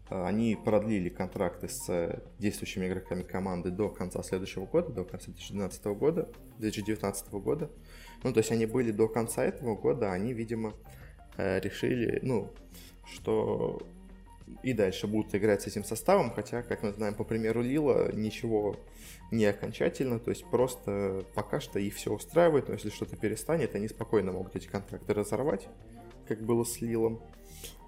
Э, 0.10 0.26
они 0.26 0.56
продлили 0.56 1.10
контракты 1.10 1.70
с 1.70 1.88
э, 1.88 2.20
действующими 2.40 2.88
игроками 2.88 3.24
команды 3.24 3.72
до 3.72 3.90
конца 3.90 4.22
следующего 4.24 4.66
года, 4.66 4.92
до 4.92 5.06
конца 5.06 5.28
2012 5.28 5.86
года, 5.86 6.30
2019 6.58 7.32
года. 7.34 7.70
Ну, 8.24 8.34
то 8.34 8.40
есть 8.40 8.52
они 8.52 8.66
были 8.66 8.92
до 8.92 9.08
конца 9.08 9.46
этого 9.46 9.76
года, 9.76 10.12
они, 10.12 10.34
видимо, 10.34 10.74
э, 11.38 11.60
решили, 11.60 12.20
ну, 12.22 12.52
что 13.06 13.82
и 14.62 14.74
дальше 14.74 15.08
будут 15.08 15.34
играть 15.36 15.62
с 15.62 15.68
этим 15.68 15.84
составом, 15.84 16.32
хотя, 16.32 16.64
как 16.64 16.84
мы 16.84 16.92
знаем, 16.92 17.16
по 17.16 17.24
примеру 17.24 17.62
Лила, 17.62 18.12
ничего 18.12 18.78
не 19.34 19.46
окончательно, 19.46 20.20
то 20.20 20.30
есть 20.30 20.46
просто 20.46 21.26
пока 21.34 21.60
что 21.60 21.80
их 21.80 21.96
все 21.96 22.14
устраивает, 22.14 22.68
но 22.68 22.76
если 22.76 22.90
что-то 22.90 23.16
перестанет, 23.18 23.76
они 23.76 23.88
спокойно 23.88 24.32
могут 24.32 24.56
эти 24.56 24.68
контракты 24.68 25.14
разорвать, 25.14 25.68
как 26.28 26.42
было 26.42 26.64
с 26.64 26.82
Лилом. 26.82 27.22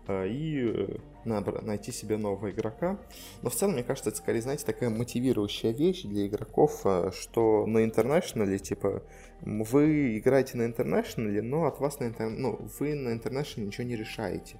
Э, 0.07 0.27
и 0.27 0.71
э, 0.73 0.97
найти 1.23 1.91
себе 1.91 2.17
нового 2.17 2.51
игрока. 2.51 2.99
Но 3.41 3.49
в 3.49 3.55
целом, 3.55 3.73
мне 3.73 3.83
кажется, 3.83 4.09
это 4.09 4.19
скорее, 4.19 4.41
знаете, 4.41 4.65
такая 4.65 4.89
мотивирующая 4.89 5.71
вещь 5.71 6.03
для 6.03 6.27
игроков, 6.27 6.81
э, 6.85 7.11
что 7.13 7.65
на 7.65 7.83
интернешнале, 7.83 8.59
типа, 8.59 9.03
вы 9.41 10.17
играете 10.17 10.57
на 10.57 10.65
интернешнале, 10.65 11.41
но 11.41 11.65
от 11.65 11.79
вас 11.79 11.99
на 11.99 12.05
интер... 12.05 12.29
ну, 12.29 12.59
вы 12.79 12.93
на 12.95 13.13
интернешнале 13.13 13.67
ничего 13.67 13.87
не 13.87 13.95
решаете. 13.95 14.59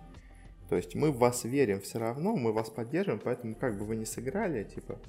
То 0.70 0.75
есть 0.75 0.96
мы 0.96 1.12
в 1.12 1.18
вас 1.18 1.44
верим 1.44 1.80
все 1.82 2.00
равно, 2.00 2.36
мы 2.36 2.51
вас 2.51 2.70
поддерживаем, 2.72 3.22
поэтому 3.24 3.56
как 3.56 3.77
бы 3.77 3.86
вы 3.86 3.96
не 3.96 4.06
сыграли, 4.06 4.63
типа, 4.63 5.00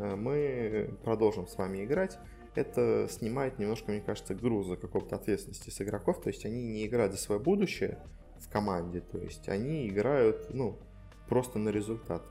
мы 0.00 0.96
продолжим 1.04 1.46
с 1.46 1.56
вами 1.56 1.84
играть. 1.84 2.18
Это 2.54 3.06
снимает 3.08 3.58
немножко, 3.58 3.92
мне 3.92 4.00
кажется, 4.00 4.34
груза 4.34 4.76
какого-то 4.76 5.16
ответственности 5.16 5.70
с 5.70 5.80
игроков, 5.80 6.20
то 6.20 6.28
есть 6.28 6.44
они 6.44 6.66
не 6.66 6.86
играют 6.86 7.12
за 7.12 7.18
свое 7.18 7.40
будущее, 7.40 7.98
в 8.40 8.48
команде. 8.48 9.00
То 9.00 9.18
есть 9.18 9.48
они 9.48 9.88
играют, 9.88 10.52
ну, 10.52 10.78
просто 11.28 11.58
на 11.58 11.68
результат. 11.68 12.22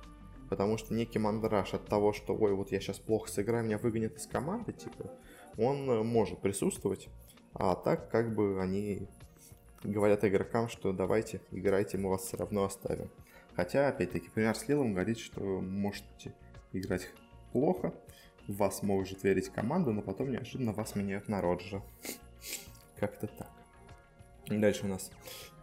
Потому 0.49 0.77
что 0.77 0.93
некий 0.93 1.19
мандраж 1.19 1.73
от 1.73 1.85
того, 1.85 2.11
что, 2.11 2.35
ой, 2.35 2.53
вот 2.53 2.71
я 2.71 2.79
сейчас 2.79 2.97
плохо 2.97 3.29
сыграю, 3.29 3.65
меня 3.65 3.77
выгонят 3.77 4.15
из 4.15 4.25
команды, 4.25 4.73
типа, 4.73 5.11
он 5.57 6.07
может 6.07 6.41
присутствовать. 6.41 7.07
А 7.53 7.75
так, 7.75 8.09
как 8.09 8.33
бы, 8.33 8.59
они 8.61 9.07
говорят 9.83 10.25
игрокам, 10.25 10.67
что 10.67 10.91
давайте, 10.91 11.41
играйте, 11.51 11.97
мы 11.97 12.09
вас 12.09 12.23
все 12.23 12.37
равно 12.37 12.63
оставим. 12.63 13.11
Хотя, 13.55 13.89
опять-таки, 13.89 14.29
пример 14.29 14.55
с 14.55 14.67
Лилом 14.67 14.93
говорит, 14.93 15.19
что 15.19 15.41
можете 15.41 16.33
играть 16.73 17.09
плохо, 17.51 17.93
вас 18.47 18.81
может 18.83 19.23
верить 19.23 19.49
команда, 19.49 19.91
но 19.91 20.01
потом 20.01 20.31
неожиданно 20.31 20.73
вас 20.73 20.95
меняют 20.95 21.27
на 21.27 21.41
Роджера. 21.41 21.83
Как-то 22.97 23.27
так. 23.27 23.51
Дальше 24.47 24.85
у 24.85 24.89
нас 24.89 25.11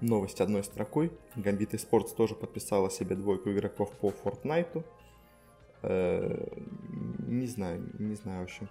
новость 0.00 0.40
одной 0.40 0.62
строкой. 0.62 1.12
Gambit 1.34 1.72
Esports 1.72 2.14
тоже 2.14 2.34
подписала 2.34 2.90
себе 2.90 3.16
двойку 3.16 3.50
игроков 3.50 3.90
по 3.98 4.10
Fortnite. 4.10 4.84
Э, 5.82 6.46
не 7.26 7.46
знаю, 7.46 7.88
не 7.98 8.14
знаю 8.14 8.40
вообще, 8.40 8.68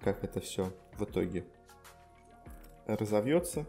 как 0.00 0.24
это 0.24 0.40
все 0.40 0.72
в 0.98 1.04
итоге 1.04 1.44
разовьется 2.86 3.66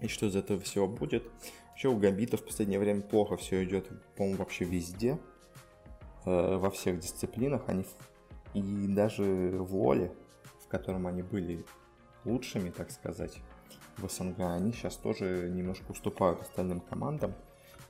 и 0.00 0.08
что 0.08 0.26
из 0.26 0.36
этого 0.36 0.60
всего 0.60 0.88
будет. 0.88 1.24
Еще 1.76 1.88
у 1.88 1.96
Гамбита 1.96 2.36
в 2.36 2.44
последнее 2.44 2.78
время 2.78 3.02
плохо 3.02 3.36
все 3.36 3.64
идет, 3.64 3.88
по-моему, 4.16 4.38
вообще 4.38 4.64
везде, 4.64 5.18
во 6.24 6.70
всех 6.70 7.00
дисциплинах. 7.00 7.62
Они 7.66 7.84
и 8.54 8.86
даже 8.88 9.24
в 9.58 9.74
Лоле, 9.76 10.12
в 10.64 10.68
котором 10.68 11.06
они 11.06 11.22
были 11.22 11.64
лучшими, 12.24 12.70
так 12.70 12.90
сказать, 12.90 13.38
в 13.98 14.08
СНГ, 14.08 14.40
они 14.40 14.72
сейчас 14.72 14.96
тоже 14.96 15.48
немножко 15.50 15.90
уступают 15.90 16.40
остальным 16.40 16.80
командам. 16.80 17.34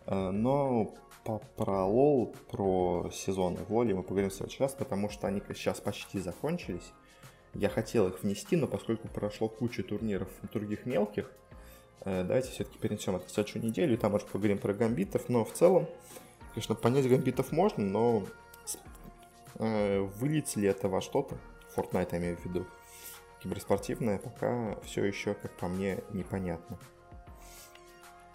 Э, 0.07 0.31
но 0.31 0.95
по, 1.25 1.39
про 1.57 1.85
Лол, 1.85 2.35
про 2.51 3.11
сезоны 3.13 3.61
в 3.65 3.71
Лоле 3.73 3.95
мы 3.95 4.03
поговорим 4.03 4.31
следующий 4.31 4.63
раз, 4.63 4.73
потому 4.73 5.09
что 5.09 5.27
они 5.27 5.43
сейчас 5.49 5.81
почти 5.81 6.19
закончились. 6.19 6.93
Я 7.55 7.69
хотел 7.69 8.09
их 8.09 8.23
внести, 8.23 8.57
но 8.57 8.67
поскольку 8.67 9.09
прошло 9.09 9.49
куча 9.49 9.83
турниров 9.83 10.29
других 10.53 10.87
мелких, 10.87 11.31
э, 12.05 12.25
давайте 12.25 12.51
все-таки 12.51 12.79
перенесем 12.79 13.17
это 13.17 13.27
в 13.27 13.31
следующую 13.31 13.65
неделю, 13.65 13.95
и 13.95 13.97
там 13.97 14.15
уже 14.15 14.27
поговорим 14.27 14.59
про 14.59 14.75
гамбитов, 14.75 15.29
но 15.29 15.45
в 15.45 15.53
целом, 15.53 15.87
конечно, 16.55 16.75
понять 16.75 17.09
гамбитов 17.09 17.53
можно, 17.53 17.85
но 17.85 18.25
э, 19.57 20.01
выльется 20.01 20.61
ли 20.61 20.69
это 20.69 20.89
во 20.89 21.01
что-то, 21.01 21.37
Fortnite 21.77 22.09
я 22.13 22.19
имею 22.19 22.37
в 22.37 22.45
виду, 22.45 22.67
киберспортивное, 23.43 24.19
пока 24.19 24.77
все 24.85 25.05
еще, 25.05 25.35
как 25.35 25.53
по 25.57 25.69
мне, 25.69 25.99
непонятно. 26.13 26.79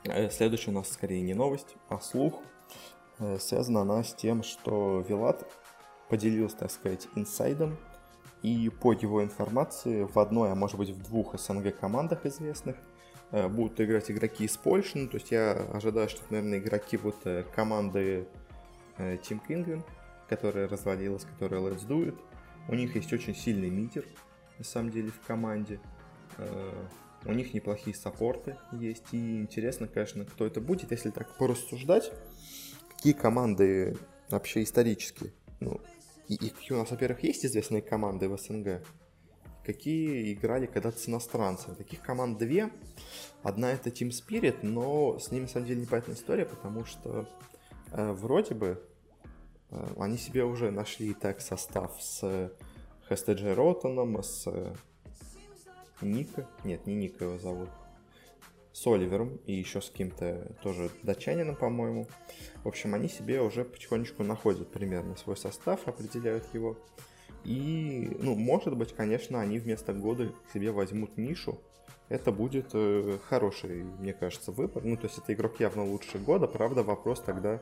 Э, 0.03 0.29
следующая 0.29 0.71
у 0.71 0.75
нас 0.75 0.89
скорее 0.91 1.21
не 1.21 1.33
новость, 1.33 1.75
а 1.87 1.99
слух. 1.99 2.41
Связана 3.37 3.81
она 3.81 4.01
с 4.01 4.13
тем, 4.13 4.43
что 4.43 5.03
Вилат 5.05 5.45
поделился, 6.07 6.55
так 6.55 6.71
сказать, 6.71 7.09
инсайдом 7.15 7.77
и 8.41 8.69
по 8.69 8.93
его 8.93 9.23
информации 9.23 10.03
в 10.03 10.17
одной, 10.17 10.51
а 10.51 10.55
может 10.55 10.77
быть 10.77 10.89
в 10.89 11.03
двух 11.03 11.37
СНГ 11.39 11.77
командах 11.77 12.25
известных 12.25 12.75
э, 12.77 12.88
будут 13.31 13.79
играть 13.79 14.09
игроки 14.09 14.45
из 14.45 14.57
Польши. 14.57 14.97
Ну, 14.97 15.07
то 15.07 15.17
есть 15.17 15.31
я 15.31 15.51
ожидаю, 15.51 16.09
что, 16.09 16.21
наверное, 16.29 16.59
игроки 16.59 16.97
будут 16.97 17.25
э, 17.25 17.43
команды 17.55 18.27
э, 18.97 19.17
Team 19.17 19.39
Penguin, 19.47 19.83
которая 20.27 20.67
развалилась, 20.67 21.25
которая 21.25 21.61
Let's 21.61 21.87
Do 21.87 22.07
It. 22.07 22.17
У 22.67 22.75
них 22.75 22.95
есть 22.95 23.11
очень 23.13 23.35
сильный 23.35 23.69
митер, 23.69 24.05
на 24.57 24.63
самом 24.63 24.91
деле, 24.91 25.09
в 25.09 25.19
команде. 25.25 25.79
У 27.25 27.31
них 27.33 27.53
неплохие 27.53 27.95
саппорты 27.95 28.55
есть. 28.71 29.05
И 29.11 29.41
интересно, 29.41 29.87
конечно, 29.87 30.23
кто 30.23 30.45
это 30.45 30.61
будет, 30.61 30.91
если 30.91 31.09
так 31.09 31.35
порассуждать. 31.37 32.11
Какие 32.95 33.13
команды 33.13 33.97
вообще 34.29 34.63
исторические? 34.63 35.33
Ну, 35.59 35.81
и, 36.27 36.35
и 36.35 36.73
у 36.73 36.77
нас, 36.77 36.91
во-первых, 36.91 37.23
есть 37.23 37.45
известные 37.45 37.81
команды 37.81 38.29
в 38.29 38.37
СНГ, 38.37 38.83
какие 39.65 40.33
играли 40.33 40.65
когда-то 40.65 40.99
с 40.99 41.07
иностранцами. 41.07 41.75
Таких 41.75 42.01
команд 42.01 42.37
две. 42.37 42.71
Одна 43.43 43.71
это 43.71 43.89
Team 43.89 44.09
Spirit, 44.09 44.59
но 44.63 45.19
с 45.19 45.31
ними, 45.31 45.43
на 45.43 45.49
самом 45.49 45.67
деле, 45.67 45.81
непонятная 45.81 46.15
история, 46.15 46.45
потому 46.45 46.85
что 46.85 47.27
э, 47.91 48.11
вроде 48.11 48.55
бы 48.55 48.83
э, 49.71 49.87
они 49.97 50.17
себе 50.17 50.43
уже 50.43 50.71
нашли 50.71 51.13
так 51.13 51.41
состав 51.41 51.95
с 52.01 52.51
HSTG 53.09 53.53
Ротаном, 53.53 54.21
с 54.21 54.47
Ника. 56.01 56.47
Нет, 56.63 56.85
не 56.85 56.95
Ника 56.95 57.25
его 57.25 57.37
зовут 57.37 57.69
с 58.79 58.87
Оливером 58.87 59.39
и 59.45 59.53
еще 59.53 59.81
с 59.81 59.89
каким-то 59.89 60.55
тоже 60.63 60.89
датчанином, 61.03 61.55
по-моему. 61.55 62.07
В 62.63 62.67
общем, 62.67 62.93
они 62.93 63.09
себе 63.09 63.41
уже 63.41 63.65
потихонечку 63.65 64.23
находят 64.23 64.71
примерно 64.71 65.15
свой 65.17 65.35
состав, 65.35 65.87
определяют 65.87 66.45
его. 66.53 66.77
И, 67.49 68.15
ну, 68.19 68.35
может 68.35 68.77
быть, 68.77 68.93
конечно, 68.93 69.41
они 69.41 69.57
вместо 69.57 69.91
года 69.91 70.31
себе 70.53 70.71
возьмут 70.71 71.17
нишу. 71.17 71.57
Это 72.07 72.31
будет 72.31 72.69
э, 72.73 73.17
хороший, 73.27 73.85
мне 73.97 74.13
кажется, 74.13 74.51
выбор. 74.51 74.83
Ну, 74.85 74.95
то 74.95 75.07
есть 75.07 75.17
это 75.17 75.33
игрок 75.33 75.59
явно 75.59 75.83
лучше 75.83 76.19
года. 76.19 76.45
Правда, 76.45 76.83
вопрос 76.83 77.21
тогда, 77.21 77.59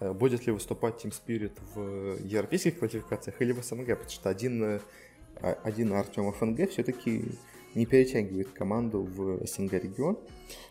э, 0.00 0.12
будет 0.12 0.44
ли 0.44 0.52
выступать 0.52 1.04
Team 1.04 1.14
Spirit 1.14 1.52
в 1.72 2.20
европейских 2.20 2.80
квалификациях 2.80 3.40
или 3.40 3.52
в 3.52 3.62
СНГ, 3.62 3.86
потому 3.86 4.10
что 4.10 4.28
один, 4.28 4.64
э, 4.64 4.80
один 5.40 5.92
Артем 5.92 6.32
ФНГ 6.32 6.70
все-таки 6.70 7.26
не 7.76 7.86
перетягивает 7.86 8.48
команду 8.48 9.02
в 9.02 9.46
СНГ 9.46 9.74
регион. 9.74 10.18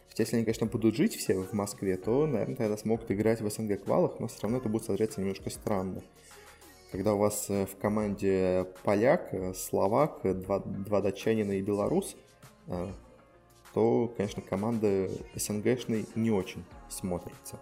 Хотя 0.09 0.23
если 0.23 0.35
они, 0.35 0.43
конечно, 0.43 0.67
будут 0.67 0.93
жить 0.93 1.15
все 1.15 1.35
в 1.35 1.53
Москве, 1.53 1.95
то, 1.95 2.27
наверное, 2.27 2.57
тогда 2.57 2.75
смогут 2.75 3.09
играть 3.11 3.39
в 3.39 3.49
СНГ 3.49 3.85
квалах, 3.85 4.19
но 4.19 4.27
все 4.27 4.41
равно 4.41 4.57
это 4.57 4.67
будет 4.67 4.83
смотреться 4.83 5.21
немножко 5.21 5.49
странно. 5.49 6.01
Когда 6.91 7.13
у 7.13 7.17
вас 7.17 7.47
э, 7.49 7.65
в 7.65 7.77
команде 7.77 8.67
поляк, 8.83 9.29
э, 9.33 9.53
словак, 9.53 10.19
два, 10.23 10.59
два 10.59 11.01
датчанина 11.01 11.53
и 11.53 11.61
белорус, 11.61 12.15
э, 12.67 12.87
то, 13.73 14.13
конечно, 14.15 14.41
команда 14.41 15.09
СНГшной 15.35 16.05
не 16.15 16.31
очень 16.31 16.63
смотрится. 16.89 17.59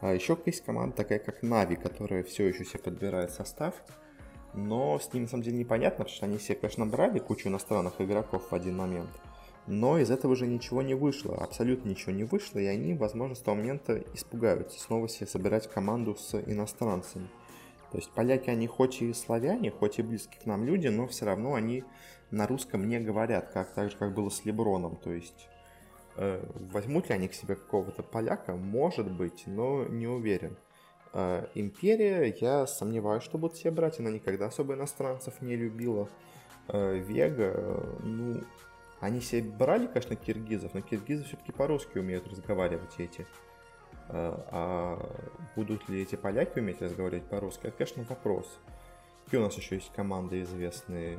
А 0.00 0.12
еще 0.12 0.38
есть 0.46 0.64
команда 0.64 0.96
такая, 0.96 1.18
как 1.18 1.42
Нави, 1.42 1.76
которая 1.76 2.22
все 2.22 2.46
еще 2.46 2.64
себе 2.64 2.78
подбирает 2.78 3.30
состав 3.30 3.74
но 4.54 4.98
с 4.98 5.12
ними 5.12 5.24
на 5.24 5.28
самом 5.28 5.42
деле 5.42 5.58
непонятно, 5.58 6.04
потому 6.04 6.16
что 6.16 6.26
они 6.26 6.38
себе, 6.38 6.56
конечно, 6.56 6.86
брали 6.86 7.18
кучу 7.18 7.48
иностранных 7.48 8.00
игроков 8.00 8.50
в 8.50 8.54
один 8.54 8.76
момент, 8.76 9.10
но 9.66 9.98
из 9.98 10.10
этого 10.10 10.32
уже 10.32 10.46
ничего 10.46 10.82
не 10.82 10.94
вышло, 10.94 11.36
абсолютно 11.36 11.88
ничего 11.88 12.12
не 12.12 12.24
вышло, 12.24 12.58
и 12.58 12.66
они, 12.66 12.94
возможно, 12.94 13.34
с 13.34 13.40
того 13.40 13.56
момента 13.56 14.02
испугаются 14.14 14.78
снова 14.78 15.08
себе 15.08 15.26
собирать 15.26 15.68
команду 15.68 16.16
с 16.16 16.34
иностранцами. 16.46 17.28
То 17.94 17.98
есть 17.98 18.10
поляки, 18.10 18.50
они 18.50 18.66
хоть 18.66 19.02
и 19.02 19.12
славяне, 19.12 19.70
хоть 19.70 20.00
и 20.00 20.02
близкие 20.02 20.42
к 20.42 20.46
нам 20.46 20.64
люди, 20.64 20.88
но 20.88 21.06
все 21.06 21.26
равно 21.26 21.54
они 21.54 21.84
на 22.32 22.44
русском 22.48 22.88
не 22.88 22.98
говорят, 22.98 23.52
как 23.52 23.72
так 23.72 23.88
же, 23.88 23.96
как 23.96 24.12
было 24.12 24.30
с 24.30 24.44
Леброном. 24.44 24.96
То 24.96 25.12
есть 25.12 25.46
э, 26.16 26.44
возьмут 26.72 27.08
ли 27.08 27.14
они 27.14 27.28
к 27.28 27.34
себе 27.34 27.54
какого-то 27.54 28.02
поляка? 28.02 28.56
Может 28.56 29.08
быть, 29.12 29.44
но 29.46 29.84
не 29.84 30.08
уверен. 30.08 30.56
А, 31.12 31.48
Империя, 31.54 32.34
я 32.40 32.66
сомневаюсь, 32.66 33.22
что 33.22 33.38
будут 33.38 33.56
все 33.56 33.70
брать, 33.70 34.00
она 34.00 34.10
никогда 34.10 34.46
особо 34.46 34.74
иностранцев 34.74 35.40
не 35.40 35.54
любила. 35.54 36.08
А, 36.66 36.94
Вега, 36.94 37.96
ну, 38.02 38.42
они 38.98 39.20
себе 39.20 39.48
брали, 39.48 39.86
конечно, 39.86 40.16
киргизов, 40.16 40.74
но 40.74 40.80
киргизы 40.80 41.22
все-таки 41.22 41.52
по-русски 41.52 41.98
умеют 41.98 42.26
разговаривать 42.26 42.98
эти. 42.98 43.24
А, 44.08 44.46
а 44.50 45.46
будут 45.56 45.88
ли 45.88 46.02
эти 46.02 46.16
поляки 46.16 46.58
уметь 46.58 46.82
разговаривать 46.82 47.24
по-русски, 47.24 47.66
это, 47.66 47.78
конечно, 47.78 48.04
вопрос. 48.04 48.58
Какие 49.24 49.40
у 49.40 49.44
нас 49.44 49.54
еще 49.54 49.76
есть 49.76 49.92
команды 49.92 50.42
известные? 50.42 51.18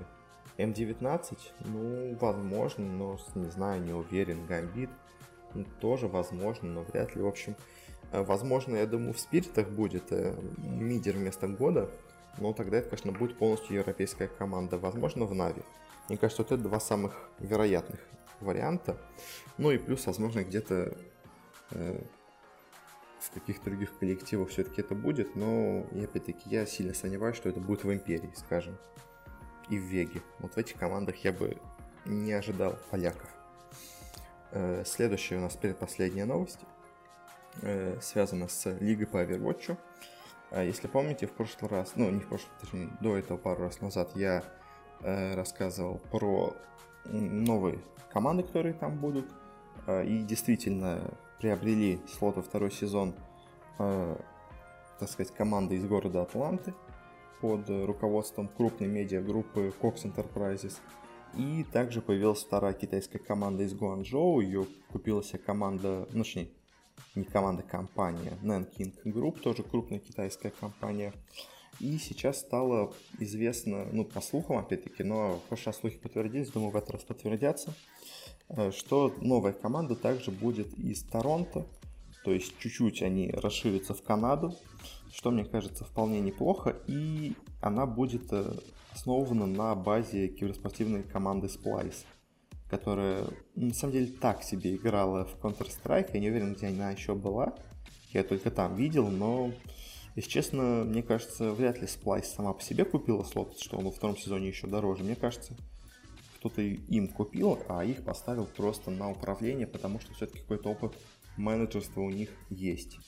М19, 0.57 1.37
ну, 1.65 2.15
возможно, 2.15 2.85
но, 2.85 3.19
не 3.35 3.49
знаю, 3.49 3.81
не 3.81 3.91
уверен. 3.91 4.45
Гамбит, 4.45 4.89
ну, 5.53 5.65
тоже 5.81 6.07
возможно, 6.07 6.69
но 6.69 6.83
вряд 6.83 7.13
ли. 7.15 7.21
В 7.21 7.27
общем, 7.27 7.55
Э, 8.11 8.23
возможно, 8.23 8.75
я 8.77 8.85
думаю, 8.85 9.13
в 9.13 9.19
спиритах 9.19 9.69
будет 9.69 10.11
э, 10.11 10.35
мидер 10.57 11.15
вместо 11.15 11.47
года, 11.47 11.89
но 12.37 12.53
тогда 12.53 12.77
это, 12.77 12.89
конечно, 12.89 13.11
будет 13.11 13.37
полностью 13.37 13.75
европейская 13.75 14.27
команда. 14.27 14.77
Возможно, 14.77 15.25
в 15.25 15.33
Нави. 15.33 15.61
Мне 16.09 16.17
кажется, 16.17 16.43
вот 16.43 16.51
это 16.51 16.61
два 16.61 16.79
самых 16.79 17.29
вероятных 17.39 17.99
варианта. 18.39 18.97
Ну 19.57 19.71
и 19.71 19.77
плюс, 19.77 20.05
возможно, 20.05 20.43
где-то 20.43 20.95
э, 21.71 22.01
в 23.25 23.31
каких-то 23.31 23.65
других 23.65 23.97
коллективах 23.97 24.49
все-таки 24.49 24.81
это 24.81 24.95
будет, 24.95 25.35
но 25.35 25.85
и 25.91 26.03
опять-таки 26.03 26.49
я 26.49 26.65
сильно 26.65 26.93
сомневаюсь, 26.93 27.35
что 27.35 27.49
это 27.49 27.59
будет 27.59 27.83
в 27.83 27.91
Империи, 27.91 28.31
скажем, 28.35 28.77
и 29.69 29.77
в 29.77 29.81
Веге. 29.81 30.21
Вот 30.39 30.53
в 30.53 30.57
этих 30.57 30.77
командах 30.77 31.17
я 31.17 31.33
бы 31.33 31.57
не 32.05 32.33
ожидал 32.33 32.77
поляков. 32.91 33.29
Э, 34.51 34.83
следующая 34.85 35.37
у 35.37 35.41
нас 35.41 35.55
предпоследняя 35.55 36.25
новость. 36.25 36.59
Э, 37.61 37.97
связано 38.01 38.47
с 38.47 38.71
лигой 38.79 39.07
по 39.07 39.23
Overwatch. 39.23 39.77
А 40.51 40.63
если 40.63 40.87
помните, 40.87 41.27
в 41.27 41.31
прошлый 41.31 41.69
раз, 41.69 41.93
ну 41.95 42.09
не 42.09 42.19
в 42.19 42.27
прошлый, 42.27 42.51
точнее, 42.61 42.89
до 43.01 43.17
этого 43.17 43.37
пару 43.37 43.63
раз 43.63 43.81
назад 43.81 44.11
я 44.15 44.43
э, 45.01 45.35
рассказывал 45.35 45.99
про 46.11 46.55
новые 47.05 47.79
команды, 48.11 48.43
которые 48.43 48.73
там 48.73 48.97
будут. 48.97 49.27
И 49.87 50.23
действительно 50.23 51.13
приобрели 51.45 51.99
слот 52.17 52.37
во 52.37 52.41
второй 52.41 52.71
сезон, 52.71 53.13
э, 53.77 54.17
так 54.99 55.07
сказать, 55.07 55.31
команды 55.31 55.75
из 55.75 55.85
города 55.85 56.23
Атланты 56.23 56.73
под 57.39 57.69
руководством 57.69 58.47
крупной 58.47 58.87
медиагруппы 58.87 59.71
Cox 59.79 60.05
Enterprises. 60.05 60.79
И 61.37 61.63
также 61.71 62.01
появилась 62.01 62.43
вторая 62.43 62.73
китайская 62.73 63.19
команда 63.19 63.61
из 63.61 63.75
Гуанчжоу. 63.75 64.39
Ее 64.39 64.65
купила 64.91 65.23
себе 65.23 65.37
команда, 65.37 66.07
ну, 66.13 66.23
точнее, 66.23 66.49
не 67.13 67.25
команда, 67.25 67.61
компания 67.61 68.33
Nanking 68.41 68.95
Group, 69.03 69.39
тоже 69.39 69.61
крупная 69.61 69.99
китайская 69.99 70.49
компания. 70.49 71.13
И 71.79 71.99
сейчас 71.99 72.39
стало 72.39 72.91
известно, 73.19 73.85
ну, 73.91 74.03
по 74.03 74.21
слухам, 74.21 74.57
опять-таки, 74.57 75.03
но 75.03 75.39
раз 75.51 75.77
слухи 75.77 75.99
подтвердились, 75.99 76.49
думаю, 76.49 76.71
в 76.71 76.75
этот 76.75 76.89
раз 76.89 77.03
подтвердятся, 77.03 77.69
э, 77.69 77.94
что 78.71 79.13
новая 79.21 79.53
команда 79.53 79.95
также 79.95 80.31
будет 80.31 80.73
из 80.77 81.03
Торонто, 81.03 81.65
то 82.23 82.31
есть 82.31 82.57
чуть-чуть 82.59 83.01
они 83.01 83.29
расширятся 83.29 83.93
в 83.93 84.01
Канаду, 84.01 84.55
что 85.13 85.31
мне 85.31 85.45
кажется 85.45 85.83
вполне 85.83 86.19
неплохо, 86.19 86.75
и 86.87 87.33
она 87.61 87.85
будет 87.85 88.31
э, 88.31 88.51
основана 88.91 89.45
на 89.45 89.75
базе 89.75 90.27
киберспортивной 90.27 91.03
команды 91.03 91.47
Splice, 91.47 92.03
которая 92.69 93.25
на 93.55 93.73
самом 93.73 93.93
деле 93.93 94.07
так 94.07 94.43
себе 94.43 94.75
играла 94.75 95.25
в 95.25 95.35
Counter-Strike, 95.39 96.09
я 96.13 96.19
не 96.19 96.29
уверен, 96.29 96.53
где 96.53 96.67
она 96.67 96.91
еще 96.91 97.15
была, 97.15 97.53
я 98.11 98.23
только 98.23 98.51
там 98.51 98.75
видел, 98.75 99.07
но 99.09 99.51
если 100.15 100.29
честно, 100.29 100.83
мне 100.85 101.03
кажется, 101.03 101.51
вряд 101.51 101.79
ли 101.79 101.87
Splice 101.87 102.35
сама 102.35 102.53
по 102.53 102.61
себе 102.61 102.85
купила 102.85 103.23
слот, 103.23 103.59
что 103.59 103.77
он 103.77 103.85
во 103.85 103.91
втором 103.91 104.17
сезоне 104.17 104.47
еще 104.47 104.65
дороже. 104.65 105.03
Мне 105.03 105.15
кажется, 105.15 105.55
кто-то 106.45 106.61
им 106.61 107.07
купил, 107.07 107.57
а 107.67 107.83
их 107.83 108.03
поставил 108.03 108.45
просто 108.45 108.91
на 108.91 109.09
управление, 109.09 109.65
потому 109.65 109.99
что 109.99 110.13
все-таки 110.13 110.41
какой-то 110.41 110.69
опыт 110.69 110.93
менеджерства 111.37 112.01
у 112.01 112.11
них 112.11 112.29
есть. 112.51 112.99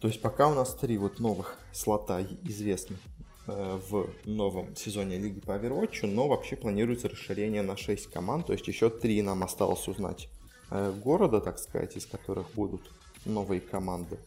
То 0.00 0.08
есть 0.08 0.20
пока 0.20 0.48
у 0.48 0.54
нас 0.54 0.74
три 0.74 0.98
вот 0.98 1.18
новых 1.18 1.58
слота 1.72 2.20
известны 2.42 2.98
э, 3.46 3.80
в 3.88 4.10
новом 4.26 4.76
сезоне 4.76 5.16
Лиги 5.16 5.40
по 5.40 5.52
Overwatch, 5.52 6.06
но 6.06 6.28
вообще 6.28 6.56
планируется 6.56 7.08
расширение 7.08 7.62
на 7.62 7.74
6 7.74 8.10
команд, 8.10 8.48
то 8.48 8.52
есть 8.52 8.68
еще 8.68 8.90
три 8.90 9.22
нам 9.22 9.42
осталось 9.42 9.88
узнать 9.88 10.28
э, 10.70 10.92
города, 11.02 11.40
так 11.40 11.58
сказать, 11.58 11.96
из 11.96 12.04
которых 12.04 12.52
будут 12.52 12.82
новые 13.24 13.62
команды. 13.62 14.18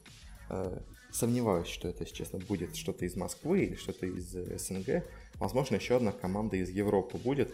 Э, 0.50 0.80
Сомневаюсь, 1.12 1.68
что 1.68 1.88
это, 1.88 2.04
если 2.04 2.16
честно, 2.16 2.40
будет 2.40 2.76
что-то 2.76 3.06
из 3.06 3.16
Москвы 3.16 3.64
или 3.64 3.76
что-то 3.76 4.06
из 4.06 4.30
СНГ. 4.34 5.04
Возможно, 5.40 5.76
еще 5.76 5.98
одна 5.98 6.12
команда 6.12 6.58
из 6.58 6.70
Европы 6.70 7.18
будет, 7.18 7.54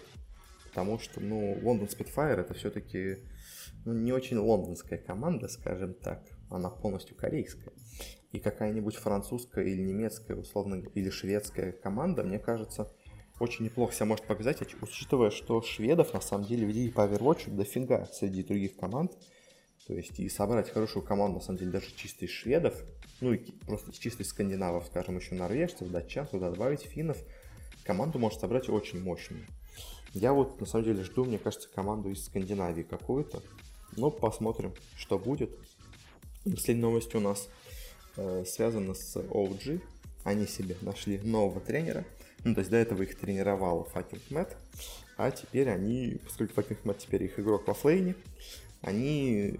потому 0.66 1.00
что, 1.00 1.20
ну, 1.20 1.58
Лондон 1.62 1.88
Spitfire 1.88 2.40
это 2.40 2.54
все-таки 2.54 3.18
ну, 3.86 3.94
не 3.94 4.12
очень 4.12 4.38
лондонская 4.38 4.98
команда, 5.00 5.48
скажем 5.48 5.94
так. 5.94 6.24
Она 6.50 6.70
полностью 6.70 7.16
корейская. 7.16 7.74
И 8.32 8.40
какая-нибудь 8.40 8.96
французская 8.96 9.66
или 9.66 9.82
немецкая, 9.82 10.36
условно, 10.36 10.84
или 10.94 11.10
шведская 11.10 11.72
команда, 11.72 12.24
мне 12.24 12.40
кажется, 12.40 12.92
очень 13.40 13.66
неплохо 13.66 13.94
себя 13.94 14.06
может 14.06 14.26
показать, 14.26 14.62
учитывая, 14.82 15.32
что 15.32 15.62
шведов 15.62 16.14
на 16.14 16.22
самом 16.22 16.46
деле 16.46 16.66
в 16.66 16.70
Лиге 16.70 16.92
по 16.92 17.02
Overwatch 17.02 17.52
дофига 17.52 18.06
среди 18.06 18.44
других 18.44 18.78
команд. 18.78 19.12
То 19.86 19.94
есть 19.94 20.18
и 20.18 20.30
собрать 20.30 20.70
хорошую 20.70 21.04
команду, 21.04 21.40
на 21.40 21.44
самом 21.44 21.60
деле, 21.60 21.72
даже 21.72 21.94
чисто 21.94 22.24
из 22.26 22.32
шведов, 22.32 22.82
ну 23.20 23.34
и 23.34 23.52
просто 23.66 23.92
чисто 23.92 24.24
из 24.24 24.30
скандинавов, 24.30 24.86
скажем, 24.86 25.18
еще 25.18 25.36
норвежцев, 25.36 25.90
датчан, 25.90 26.26
туда 26.26 26.52
добавить 26.52 26.84
финнов, 26.84 27.18
команду 27.84 28.20
может 28.20 28.40
собрать 28.40 28.70
очень 28.70 29.02
мощную. 29.02 29.46
Я 30.14 30.34
вот, 30.34 30.60
на 30.60 30.66
самом 30.66 30.86
деле, 30.86 31.04
жду, 31.04 31.26
мне 31.26 31.40
кажется, 31.40 31.68
команду 31.74 32.10
из 32.12 32.26
Скандинавии 32.26 32.84
какую-то. 32.84 33.42
Ну, 33.96 34.12
посмотрим, 34.12 34.74
что 34.96 35.18
будет. 35.18 35.52
Последняя 36.44 36.84
новость 36.84 37.16
у 37.16 37.20
нас 37.20 37.50
э, 38.18 38.44
связана 38.46 38.94
с 38.94 39.16
OG. 39.16 39.82
Они 40.24 40.46
себе 40.46 40.76
нашли 40.82 41.18
нового 41.20 41.60
тренера. 41.60 42.06
Ну, 42.44 42.54
то 42.54 42.60
есть 42.60 42.70
до 42.70 42.78
этого 42.78 43.02
их 43.04 43.18
тренировал 43.18 43.88
Fucking 43.94 44.22
Matt. 44.30 44.56
А 45.18 45.32
теперь 45.32 45.70
они, 45.70 46.20
поскольку 46.24 46.60
Fucking 46.60 46.84
Matt 46.84 46.98
теперь 47.00 47.24
их 47.24 47.40
игрок 47.40 47.68
во 47.68 47.74
флейне, 47.74 48.16
они 48.82 49.56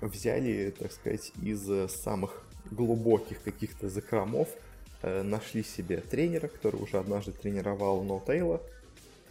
взяли, 0.00 0.74
так 0.76 0.92
сказать, 0.92 1.32
из 1.42 1.92
самых 1.92 2.44
глубоких 2.70 3.42
каких-то 3.42 3.88
закромов 3.88 4.48
нашли 5.02 5.62
себе 5.62 5.98
тренера, 5.98 6.48
который 6.48 6.80
уже 6.80 6.98
однажды 6.98 7.32
тренировал 7.32 8.02
Ноутейла. 8.02 8.60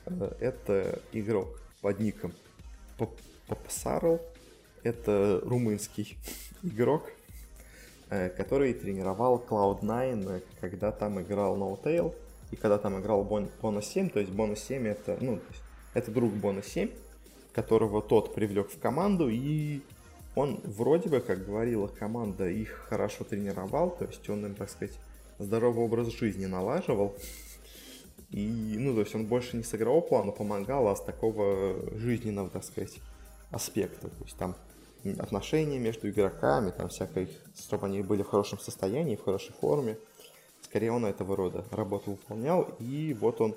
Э, 0.05 0.31
это 0.39 0.99
игрок 1.11 1.59
под 1.81 1.99
ником 1.99 2.33
Попсарл. 3.47 4.21
Это 4.83 5.41
румынский 5.43 6.17
игрок, 6.63 7.11
э, 8.09 8.29
который 8.29 8.73
тренировал 8.73 9.43
Cloud9, 9.47 10.43
когда 10.61 10.91
там 10.91 11.21
играл 11.21 11.55
Ноутейл. 11.55 12.15
И 12.51 12.55
когда 12.55 12.77
там 12.79 12.99
играл 12.99 13.23
Бонус 13.23 13.85
7, 13.85 14.09
то 14.09 14.19
есть 14.19 14.31
Бонус 14.31 14.59
7 14.61 14.87
это, 14.87 15.17
ну, 15.21 15.39
это 15.93 16.09
друг 16.11 16.33
Бонус 16.33 16.65
7, 16.65 16.89
которого 17.53 18.01
тот 18.01 18.33
привлек 18.33 18.71
в 18.71 18.79
команду, 18.79 19.29
и 19.29 19.81
он 20.35 20.59
вроде 20.63 21.09
бы, 21.09 21.19
как 21.19 21.45
говорила 21.45 21.87
команда, 21.87 22.49
их 22.49 22.69
хорошо 22.89 23.23
тренировал, 23.23 23.91
то 23.91 24.05
есть 24.05 24.27
он 24.29 24.47
им, 24.47 24.55
так 24.55 24.69
сказать, 24.71 24.95
здоровый 25.39 25.83
образ 25.83 26.09
жизни 26.09 26.45
налаживал. 26.45 27.15
И, 28.29 28.75
ну, 28.77 28.93
то 28.93 28.99
есть 28.99 29.15
он 29.15 29.25
больше 29.25 29.57
не 29.57 29.63
с 29.63 29.73
игрового 29.73 30.01
плана 30.01 30.31
помогал, 30.31 30.87
а 30.87 30.95
с 30.95 31.01
такого 31.03 31.97
жизненного, 31.97 32.49
так 32.49 32.63
сказать, 32.63 32.99
аспекта. 33.49 34.09
То 34.09 34.23
есть 34.23 34.37
там 34.37 34.55
отношения 35.17 35.79
между 35.79 36.09
игроками, 36.09 36.71
там 36.71 36.89
всякое, 36.89 37.27
чтобы 37.57 37.87
они 37.87 38.01
были 38.01 38.21
в 38.21 38.27
хорошем 38.27 38.59
состоянии, 38.59 39.15
в 39.15 39.23
хорошей 39.23 39.53
форме. 39.53 39.97
Скорее 40.61 40.91
он 40.91 41.05
этого 41.05 41.35
рода 41.35 41.65
работу 41.71 42.11
выполнял, 42.11 42.69
и 42.79 43.15
вот 43.19 43.41
он 43.41 43.55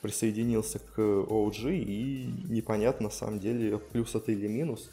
присоединился 0.00 0.78
к 0.78 0.98
OG, 0.98 1.78
и 1.78 2.32
непонятно 2.48 3.04
на 3.04 3.10
самом 3.12 3.38
деле, 3.38 3.78
плюс 3.78 4.14
это 4.14 4.32
или 4.32 4.48
минус, 4.48 4.90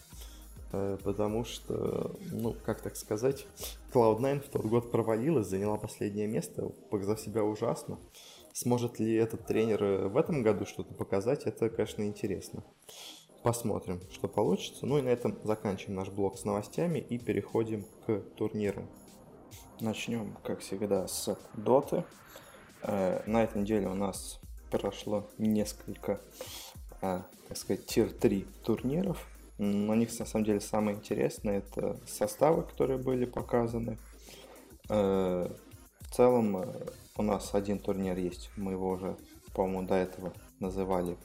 потому 1.03 1.45
что, 1.45 2.15
ну, 2.31 2.55
как 2.65 2.81
так 2.81 2.95
сказать, 2.95 3.45
Cloud9 3.93 4.41
в 4.41 4.49
тот 4.49 4.65
год 4.65 4.91
провалилась, 4.91 5.47
заняла 5.47 5.77
последнее 5.77 6.27
место, 6.27 6.69
показав 6.89 7.19
себя 7.19 7.43
ужасно. 7.43 7.97
Сможет 8.53 8.99
ли 8.99 9.15
этот 9.15 9.45
тренер 9.45 9.83
э, 9.83 10.07
в 10.07 10.17
этом 10.17 10.41
году 10.41 10.65
что-то 10.65 10.93
показать, 10.93 11.43
это, 11.43 11.69
конечно, 11.69 12.03
интересно. 12.03 12.63
Посмотрим, 13.43 14.01
что 14.11 14.27
получится. 14.27 14.85
Ну 14.85 14.97
и 14.97 15.01
на 15.01 15.09
этом 15.09 15.37
заканчиваем 15.43 15.97
наш 15.97 16.09
блок 16.09 16.37
с 16.37 16.45
новостями 16.45 16.99
и 16.99 17.17
переходим 17.17 17.85
к 18.05 18.19
турниру. 18.37 18.87
Начнем, 19.81 20.37
как 20.43 20.61
всегда, 20.61 21.07
с 21.07 21.37
доты. 21.53 22.05
Э, 22.81 23.23
на 23.25 23.43
этой 23.43 23.61
неделе 23.61 23.87
у 23.87 23.93
нас 23.93 24.39
прошло 24.71 25.25
несколько, 25.37 26.19
так 26.99 27.27
сказать, 27.55 27.85
тир-3 27.85 28.45
турниров. 28.63 29.25
На 29.57 29.93
них, 29.93 30.17
на 30.19 30.25
самом 30.25 30.45
деле, 30.45 30.59
самое 30.59 30.97
интересное 30.97 31.59
это 31.59 31.97
составы, 32.05 32.63
которые 32.63 32.97
были 32.97 33.25
показаны. 33.25 33.97
Э, 34.89 35.49
в 35.99 36.11
целом, 36.13 36.57
э, 36.57 36.65
у 37.17 37.21
нас 37.21 37.55
один 37.55 37.79
турнир 37.79 38.17
есть, 38.17 38.49
мы 38.57 38.73
его 38.73 38.89
уже, 38.89 39.15
по-моему, 39.53 39.87
до 39.87 39.95
этого 39.95 40.33
называли 40.59 41.15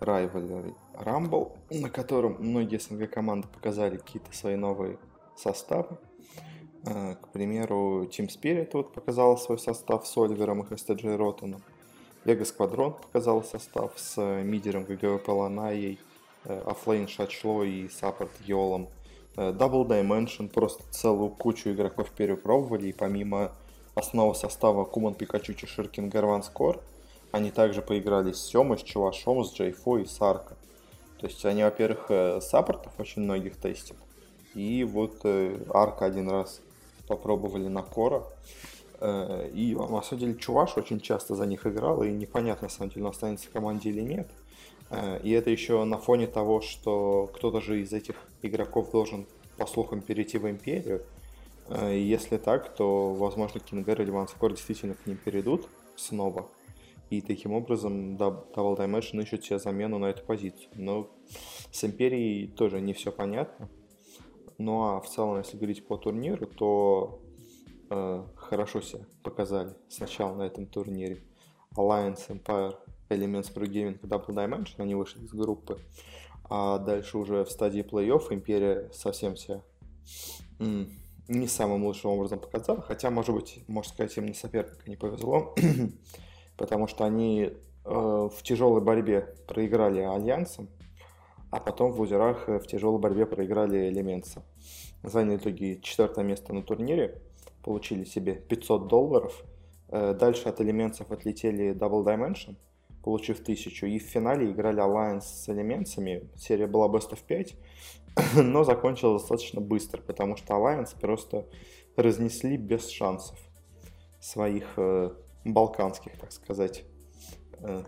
Rivalry 0.00 0.74
Rumble, 0.94 1.56
на 1.70 1.88
котором 1.88 2.36
многие 2.40 2.78
СНГ 2.78 3.10
команды 3.10 3.48
показали 3.48 3.96
какие-то 3.96 4.34
свои 4.36 4.56
новые 4.56 4.98
составы. 5.36 5.96
Э, 6.84 7.14
к 7.14 7.28
примеру, 7.28 8.04
Team 8.04 8.28
Spirit 8.28 8.70
вот 8.74 8.92
показал 8.92 9.38
свой 9.38 9.58
состав 9.58 10.06
с 10.06 10.16
Оливером 10.18 10.62
и 10.62 10.66
HSTG 10.66 11.16
Ротаном. 11.16 11.62
Лего 12.26 12.44
Сквадрон 12.44 12.92
показал 12.92 13.42
состав 13.42 13.92
с 13.96 14.20
мидером 14.42 14.84
ГГВП 14.84 15.28
Ланаей, 15.28 15.98
Оффлейн 16.44 17.08
Шачло 17.08 17.64
и 17.64 17.88
Саппорт 17.88 18.30
Йолом. 18.46 18.88
Э, 19.36 19.52
Double 19.52 19.86
Dimension 19.86 20.48
просто 20.48 20.82
целую 20.90 21.30
кучу 21.30 21.70
игроков 21.70 22.10
перепробовали, 22.10 22.88
и 22.88 22.92
помимо 22.92 23.52
основного 23.94 24.34
состава 24.34 24.84
Куман, 24.84 25.14
Пикачу, 25.14 25.54
Чеширкин, 25.54 26.08
Гарван 26.08 26.42
Скор, 26.42 26.80
они 27.30 27.50
также 27.50 27.82
поиграли 27.82 28.32
с 28.32 28.44
Семой, 28.44 28.78
с 28.78 28.82
Чувашом, 28.82 29.44
с 29.44 29.52
Джейфо 29.52 29.98
и 29.98 30.04
с 30.04 30.20
Арко. 30.20 30.56
То 31.18 31.26
есть 31.26 31.44
они, 31.44 31.62
во-первых, 31.62 32.06
э, 32.08 32.40
саппортов 32.40 32.92
очень 32.98 33.22
многих 33.22 33.56
тестят, 33.56 33.96
и 34.54 34.84
вот 34.84 35.24
Арка 35.72 36.04
один 36.04 36.28
раз 36.28 36.60
попробовали 37.06 37.68
на 37.68 37.82
Кора, 37.82 38.24
Э, 39.04 39.50
и 39.52 39.74
на 39.74 40.00
самом 40.00 40.20
деле 40.20 40.34
Чуваш 40.36 40.76
очень 40.76 41.00
часто 41.00 41.34
за 41.34 41.44
них 41.44 41.66
играл, 41.66 42.04
и 42.04 42.12
непонятно, 42.12 42.66
на 42.66 42.68
самом 42.68 42.90
деле, 42.90 43.04
он 43.04 43.10
останется 43.10 43.48
в 43.48 43.50
команде 43.50 43.90
или 43.90 44.00
нет. 44.00 44.28
Э, 44.92 45.18
и 45.22 45.30
это 45.30 45.50
еще 45.50 45.82
на 45.84 45.98
фоне 45.98 46.26
того, 46.26 46.60
что 46.60 47.30
кто-то 47.34 47.60
же 47.60 47.80
из 47.80 47.92
этих 47.92 48.16
игроков 48.42 48.90
должен, 48.90 49.26
по 49.56 49.66
слухам, 49.66 50.02
перейти 50.02 50.38
в 50.38 50.48
Империю. 50.48 51.02
Э, 51.68 51.96
и 51.96 52.00
если 52.00 52.36
так, 52.36 52.74
то, 52.74 53.14
возможно, 53.14 53.58
Кингер 53.58 54.02
или 54.02 54.10
Ванскор 54.10 54.52
действительно 54.52 54.94
к 54.94 55.06
ним 55.06 55.16
перейдут 55.16 55.68
снова. 55.96 56.46
И 57.10 57.20
таким 57.20 57.52
образом 57.52 58.16
Double 58.16 58.76
Dimension 58.76 59.22
ищет 59.22 59.44
себе 59.44 59.58
замену 59.58 59.98
на 59.98 60.06
эту 60.06 60.24
позицию. 60.24 60.70
Но 60.74 61.10
с 61.70 61.84
Империей 61.84 62.48
тоже 62.48 62.80
не 62.80 62.92
все 62.92 63.10
понятно. 63.10 63.68
Ну 64.58 64.82
а 64.82 65.00
в 65.00 65.08
целом, 65.08 65.38
если 65.38 65.56
говорить 65.56 65.86
по 65.86 65.96
турниру, 65.96 66.46
то 66.46 67.20
э, 67.90 68.24
хорошо 68.36 68.80
себя 68.80 69.04
показали 69.22 69.74
сначала 69.88 70.34
на 70.34 70.42
этом 70.42 70.66
турнире. 70.66 71.22
Alliance, 71.76 72.28
Empire, 72.28 72.76
Elements 73.16 73.52
Pro 73.52 73.66
Gaming 73.66 74.00
Double 74.00 74.28
Dimension, 74.28 74.74
они 74.78 74.94
вышли 74.94 75.24
из 75.24 75.32
группы. 75.32 75.78
А 76.44 76.78
дальше 76.78 77.18
уже 77.18 77.44
в 77.44 77.50
стадии 77.50 77.82
плей-офф 77.82 78.26
Империя 78.30 78.90
совсем 78.92 79.36
себя 79.36 79.62
не 81.28 81.46
самым 81.46 81.84
лучшим 81.84 82.10
образом 82.10 82.40
показала, 82.40 82.80
хотя, 82.82 83.10
может 83.10 83.34
быть, 83.34 83.64
можно 83.68 83.92
сказать, 83.92 84.16
им 84.16 84.26
на 84.26 84.34
соперника 84.34 84.88
не 84.88 84.96
повезло, 84.96 85.54
потому 86.56 86.86
что 86.86 87.04
они 87.04 87.42
э, 87.42 87.50
в 87.84 88.42
тяжелой 88.42 88.80
борьбе 88.80 89.34
проиграли 89.46 90.00
Альянсом, 90.00 90.68
а 91.50 91.60
потом 91.60 91.92
в 91.92 92.00
лузерах 92.00 92.48
в 92.48 92.66
тяжелой 92.66 92.98
борьбе 92.98 93.26
проиграли 93.26 93.88
Элементса. 93.88 94.42
Заняли 95.02 95.38
в 95.38 95.42
итоге 95.42 95.80
четвертое 95.80 96.24
место 96.24 96.52
на 96.52 96.62
турнире, 96.62 97.20
получили 97.62 98.04
себе 98.04 98.34
500 98.34 98.88
долларов. 98.88 99.44
Э, 99.88 100.14
дальше 100.14 100.48
от 100.48 100.60
элементов 100.60 101.10
отлетели 101.10 101.74
Double 101.74 102.04
Dimension, 102.04 102.56
получив 103.02 103.40
1000. 103.40 103.86
И 103.86 103.98
в 103.98 104.02
финале 104.02 104.50
играли 104.50 104.82
Alliance 104.82 105.22
с 105.22 105.48
элементами. 105.48 106.28
Серия 106.36 106.66
была 106.66 106.88
Best 106.88 107.12
of 107.12 107.20
5, 107.26 107.54
но 108.36 108.64
закончилась 108.64 109.22
достаточно 109.22 109.60
быстро, 109.60 110.00
потому 110.02 110.36
что 110.36 110.54
Alliance 110.54 110.98
просто 111.00 111.46
разнесли 111.96 112.56
без 112.56 112.88
шансов 112.88 113.38
своих 114.20 114.74
э, 114.76 115.10
балканских, 115.44 116.16
так 116.18 116.32
сказать, 116.32 116.84
э, 117.58 117.82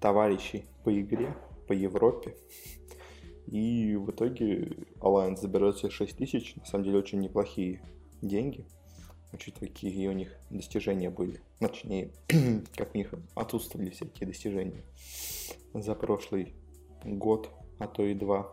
товарищей 0.00 0.66
по 0.84 1.00
игре, 1.00 1.34
по 1.66 1.72
Европе. 1.72 2.36
И 3.46 3.96
в 3.96 4.10
итоге 4.10 4.76
Alliance 5.00 5.36
заберет 5.36 5.78
себе 5.78 5.90
6 5.90 6.16
тысяч, 6.16 6.56
на 6.56 6.64
самом 6.64 6.84
деле 6.84 6.98
очень 6.98 7.20
неплохие 7.20 7.80
деньги, 8.20 8.66
учитывая, 9.32 9.68
какие 9.68 10.08
у 10.08 10.12
них 10.12 10.36
достижения 10.50 11.10
были. 11.10 11.40
Точнее, 11.58 12.12
как 12.76 12.94
у 12.94 12.98
них 12.98 13.14
отсутствовали 13.34 13.90
всякие 13.90 14.26
достижения 14.26 14.84
за 15.74 15.94
прошлый 15.94 16.54
год, 17.04 17.50
а 17.78 17.86
то 17.86 18.02
и 18.04 18.14
два. 18.14 18.52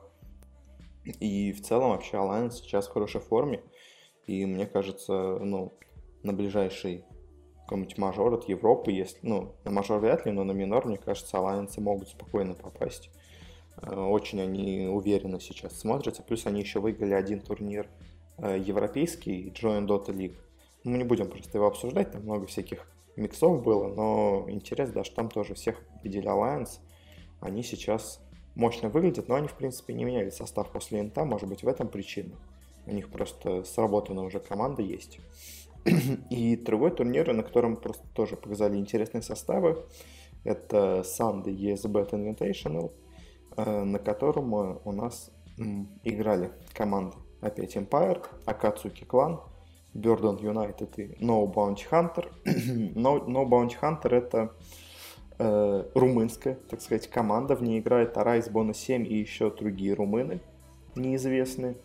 И 1.20 1.52
в 1.52 1.62
целом 1.62 1.90
вообще 1.90 2.18
Alliance 2.18 2.54
сейчас 2.54 2.88
в 2.88 2.92
хорошей 2.92 3.22
форме. 3.22 3.62
И 4.26 4.46
мне 4.46 4.66
кажется, 4.66 5.38
ну, 5.40 5.74
на 6.24 6.34
ближайший 6.34 7.04
какой-нибудь 7.64 7.98
мажор 7.98 8.34
от 8.34 8.48
Европы, 8.48 8.92
если, 8.92 9.20
ну, 9.22 9.56
на 9.64 9.72
мажор 9.72 10.00
вряд 10.00 10.26
ли, 10.26 10.32
но 10.32 10.44
на 10.44 10.52
минор, 10.52 10.86
мне 10.86 10.98
кажется, 10.98 11.38
Alliance 11.38 11.80
могут 11.80 12.10
спокойно 12.10 12.54
попасть. 12.54 13.10
Э, 13.82 13.96
очень 13.96 14.42
они 14.42 14.88
уверенно 14.88 15.40
сейчас 15.40 15.80
смотрятся. 15.80 16.24
Плюс 16.24 16.46
они 16.46 16.62
еще 16.62 16.80
выиграли 16.80 17.14
один 17.14 17.42
турнир 17.42 17.88
э, 18.38 18.58
европейский, 18.60 19.50
Joint 19.50 19.88
Dota 19.88 20.14
League. 20.14 20.38
Мы 20.84 20.98
не 20.98 21.04
будем 21.04 21.30
просто 21.30 21.58
его 21.58 21.68
обсуждать, 21.68 22.12
там 22.12 22.24
много 22.24 22.46
всяких 22.46 22.88
миксов 23.16 23.64
было, 23.64 23.88
но 23.88 24.46
интерес, 24.50 24.90
да, 24.90 25.04
что 25.04 25.16
там 25.16 25.30
тоже 25.30 25.54
всех 25.54 25.82
победили 25.88 26.28
Alliance. 26.28 26.80
Они 27.40 27.64
сейчас 27.64 28.22
мощно 28.56 28.90
выглядят, 28.90 29.28
но 29.28 29.36
они, 29.36 29.48
в 29.48 29.54
принципе, 29.54 29.94
не 29.94 30.04
меняли 30.04 30.30
состав 30.30 30.72
после 30.72 31.00
инта, 31.00 31.26
может 31.26 31.48
быть, 31.48 31.64
в 31.64 31.68
этом 31.68 31.88
причина. 31.88 32.36
У 32.86 32.92
них 32.92 33.10
просто 33.10 33.64
сработана 33.64 34.24
уже 34.24 34.40
команда 34.40 34.82
есть. 34.82 35.20
И 36.30 36.56
другой 36.58 36.92
турнир, 36.92 37.32
на 37.34 37.44
котором 37.44 37.78
просто 37.78 38.06
тоже 38.14 38.36
показали 38.36 38.78
интересные 38.78 39.22
составы, 39.22 39.86
это 40.44 41.04
Sunday 41.06 41.56
ESBet 41.56 42.12
Invitational– 42.12 42.92
Э, 43.56 43.84
на 43.84 44.00
котором 44.00 44.54
у 44.54 44.92
нас 44.92 45.30
играли 46.04 46.52
команды 46.74 47.18
опять 47.42 47.76
Empire, 47.76 48.26
Akatsuki 48.46 49.06
Clan, 49.06 49.40
Burden 49.94 50.40
United 50.42 50.90
и 50.98 51.24
No 51.24 51.52
Bounty 51.52 51.86
Hunter. 51.90 52.32
no, 52.96 53.26
no 53.26 53.48
Bounty 53.48 53.76
Hunter 53.82 54.16
это 54.16 54.54
э, 55.40 55.86
румынская, 55.94 56.58
так 56.70 56.82
сказать, 56.82 57.08
команда. 57.08 57.56
В 57.56 57.64
ней 57.64 57.80
играет 57.80 58.18
Арайс 58.18 58.50
Бона 58.50 58.74
7 58.74 59.06
и 59.06 59.16
еще 59.16 59.50
другие 59.52 59.94
румыны 59.94 60.40
неизвестные. 60.96 61.76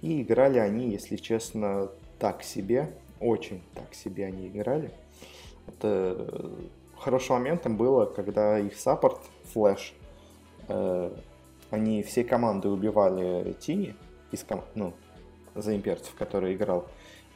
И 0.00 0.22
играли 0.22 0.58
они, 0.58 0.90
если 0.90 1.16
честно, 1.16 1.90
так 2.18 2.42
себе. 2.42 2.94
Очень 3.20 3.62
так 3.74 3.94
себе 3.94 4.26
они 4.26 4.48
играли. 4.48 4.90
Это 5.66 6.16
э, 6.18 6.50
хорошим 6.98 7.36
моментом 7.36 7.76
было, 7.76 8.04
когда 8.06 8.58
их 8.58 8.76
саппорт, 8.76 9.20
Флэш, 9.52 9.94
э, 10.68 11.10
они 11.70 12.02
всей 12.02 12.24
командой 12.24 12.72
убивали 12.72 13.54
Тини 13.54 13.94
из 14.30 14.44
ком- 14.44 14.64
ну, 14.74 14.92
за 15.54 15.74
имперцев, 15.74 16.14
который 16.14 16.54
играл. 16.54 16.86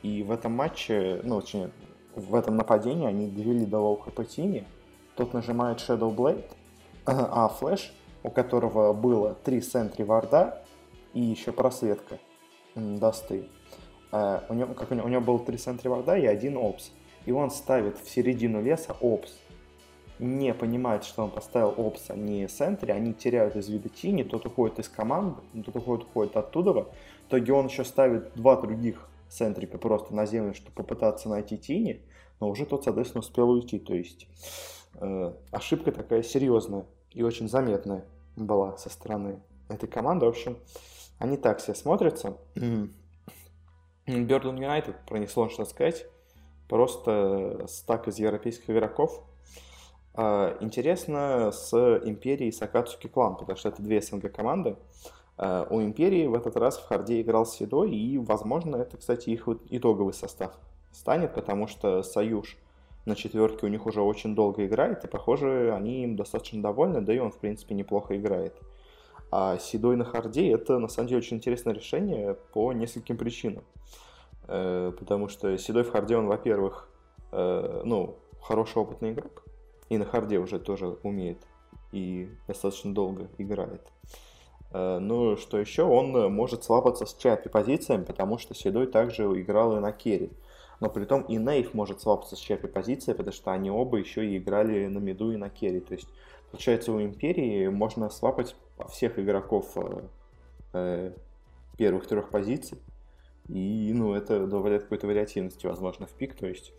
И 0.02 0.22
в 0.22 0.30
этом 0.30 0.52
матче, 0.52 1.20
ну, 1.24 1.37
очень, 1.37 1.70
в 2.14 2.34
этом 2.34 2.56
нападении 2.56 3.06
они 3.06 3.28
довели 3.28 3.66
до 3.66 3.78
low 3.80 3.96
хп 3.96 4.26
Тини. 4.26 4.64
Тот 5.16 5.34
нажимает 5.34 5.78
Shadow 5.78 6.14
Blade, 6.14 6.44
а 7.06 7.48
Флэш, 7.48 7.92
у 8.22 8.30
которого 8.30 8.92
было 8.92 9.34
три 9.34 9.61
sentry 9.61 10.04
варда 10.04 10.62
и 11.14 11.20
еще 11.20 11.52
просветка 11.52 12.18
dust 12.74 13.24
ы. 13.24 13.48
Э, 14.11 14.42
у, 14.48 14.54
него, 14.54 14.72
как 14.72 14.90
у, 14.90 14.94
него, 14.94 15.06
у 15.06 15.11
него 15.11 15.20
был 15.20 15.38
три 15.38 15.58
сентри 15.58 15.88
варда 15.88 16.16
и 16.16 16.24
один 16.24 16.56
опс. 16.56 16.90
И 17.26 17.32
он 17.32 17.50
ставит 17.50 17.98
в 17.98 18.08
середину 18.08 18.62
леса 18.62 18.96
опс 19.00 19.32
не 20.18 20.52
понимает, 20.52 21.04
что 21.04 21.24
он 21.24 21.30
поставил 21.30 21.74
опса 21.76 22.16
не 22.16 22.46
sentry, 22.48 22.92
они 22.92 23.14
теряют 23.14 23.56
из 23.56 23.68
вида 23.68 23.88
Тини, 23.88 24.22
тот 24.22 24.46
уходит 24.46 24.78
из 24.78 24.88
команды, 24.88 25.40
тот 25.64 25.76
уходит, 25.76 26.06
уходит 26.06 26.37
оттуда. 26.37 26.72
В 26.72 26.87
итоге 27.28 27.52
он 27.52 27.66
еще 27.66 27.84
ставит 27.84 28.32
два 28.34 28.56
других 28.56 29.08
центрика 29.28 29.78
просто 29.78 30.14
на 30.14 30.26
землю, 30.26 30.54
чтобы 30.54 30.74
попытаться 30.74 31.28
найти 31.28 31.58
тени, 31.58 32.02
но 32.40 32.48
уже 32.48 32.66
тот, 32.66 32.84
соответственно, 32.84 33.20
успел 33.20 33.50
уйти. 33.50 33.78
То 33.78 33.94
есть 33.94 34.28
э, 34.94 35.32
ошибка 35.50 35.92
такая 35.92 36.22
серьезная 36.22 36.86
и 37.12 37.22
очень 37.22 37.48
заметная 37.48 38.04
была 38.36 38.76
со 38.76 38.90
стороны 38.90 39.40
этой 39.68 39.88
команды. 39.88 40.26
В 40.26 40.30
общем, 40.30 40.58
они 41.18 41.36
так 41.36 41.58
все 41.58 41.74
смотрятся. 41.74 42.36
Бёрден 44.06 44.56
Юнайтед, 44.56 44.96
про 45.06 45.18
них 45.18 45.30
сложно 45.30 45.64
сказать. 45.64 46.06
Просто 46.68 47.64
стак 47.66 48.08
из 48.08 48.18
европейских 48.18 48.68
игроков, 48.68 49.24
а, 50.20 50.56
интересно 50.58 51.52
с 51.52 51.72
Империей 52.04 52.50
Сакацуки 52.50 53.06
Клан, 53.06 53.36
потому 53.36 53.56
что 53.56 53.68
это 53.68 53.80
две 53.80 54.02
СНГ 54.02 54.32
команды. 54.32 54.70
А, 54.70 54.76
у 55.38 55.81
Империи 55.81 56.27
в 56.27 56.35
этот 56.35 56.57
раз 56.57 56.79
в 56.79 56.87
Харде 56.88 57.20
играл 57.20 57.46
Седой, 57.46 57.92
и, 57.92 58.18
возможно, 58.18 58.77
это, 58.77 58.96
кстати, 58.96 59.31
их 59.31 59.48
итоговый 59.70 60.12
состав 60.12 60.53
станет, 60.90 61.35
потому 61.35 61.68
что 61.68 62.03
Союз 62.03 62.57
на 63.05 63.14
четверке 63.14 63.66
у 63.66 63.68
них 63.68 63.87
уже 63.87 64.03
очень 64.03 64.35
долго 64.35 64.66
играет, 64.66 65.05
и, 65.05 65.09
похоже, 65.09 65.72
они 65.74 66.03
им 66.03 66.16
достаточно 66.16 66.61
довольны, 66.62 67.01
да 67.01 67.14
и 67.14 67.18
он, 67.18 67.31
в 67.31 67.38
принципе, 67.38 67.74
неплохо 67.74 68.16
играет. 68.16 68.55
А 69.31 69.59
Седой 69.59 69.96
на 69.96 70.05
Харде 70.05 70.51
это, 70.51 70.79
на 70.79 70.88
самом 70.88 71.09
деле, 71.09 71.18
очень 71.18 71.37
интересное 71.37 71.74
решение 71.74 72.37
по 72.53 72.72
нескольким 72.72 73.16
причинам. 73.16 73.64
Э, 74.48 74.92
потому 74.98 75.29
что 75.29 75.57
Седой 75.59 75.85
в 75.85 75.90
Харде, 75.92 76.16
он, 76.16 76.27
во-первых, 76.27 76.88
э, 77.33 77.83
ну, 77.85 78.16
хороший 78.40 78.79
опытный 78.79 79.12
игрок, 79.12 79.44
и 79.88 79.98
на 79.98 80.05
харде 80.05 80.38
уже 80.38 80.59
тоже 80.59 80.96
умеет 81.03 81.38
и 81.92 82.31
достаточно 82.46 82.92
долго 82.94 83.29
играет. 83.38 83.87
Э, 84.72 84.98
ну, 84.98 85.37
что 85.37 85.59
еще, 85.59 85.83
он 85.83 86.33
может 86.33 86.64
слабаться 86.64 87.07
с 87.07 87.14
чапи 87.14 87.48
позициями, 87.48 88.04
потому 88.04 88.38
что 88.38 88.54
Седой 88.54 88.87
также 88.87 89.24
играл 89.24 89.76
и 89.76 89.81
на 89.81 89.92
керри. 89.92 90.31
Но 90.81 90.88
при 90.88 91.04
том 91.04 91.22
и 91.22 91.37
Нейв 91.37 91.74
может 91.74 92.00
слабаться 92.00 92.37
с 92.37 92.38
чапи 92.38 92.68
позицией, 92.68 93.16
потому 93.16 93.33
что 93.33 93.50
они 93.50 93.70
оба 93.70 93.98
еще 93.98 94.24
и 94.24 94.38
играли 94.38 94.87
на 94.87 94.98
миду 94.98 95.33
и 95.33 95.37
на 95.37 95.50
керри. 95.50 95.81
То 95.81 95.94
есть, 95.94 96.09
получается, 96.50 96.92
у 96.92 97.00
Империи 97.00 97.68
можно 97.68 98.11
слапать 98.11 98.54
всех 98.90 99.18
игроков 99.18 99.72
э, 99.76 100.02
э, 100.74 101.12
первых 101.76 102.07
трех 102.07 102.31
позиций. 102.31 102.78
И, 103.48 103.90
ну, 103.94 104.14
это 104.14 104.46
добавляет 104.46 104.85
какой-то 104.85 105.07
вариативности, 105.07 105.66
возможно, 105.66 106.07
в 106.07 106.12
пик. 106.12 106.35
То 106.37 106.46
есть, 106.46 106.72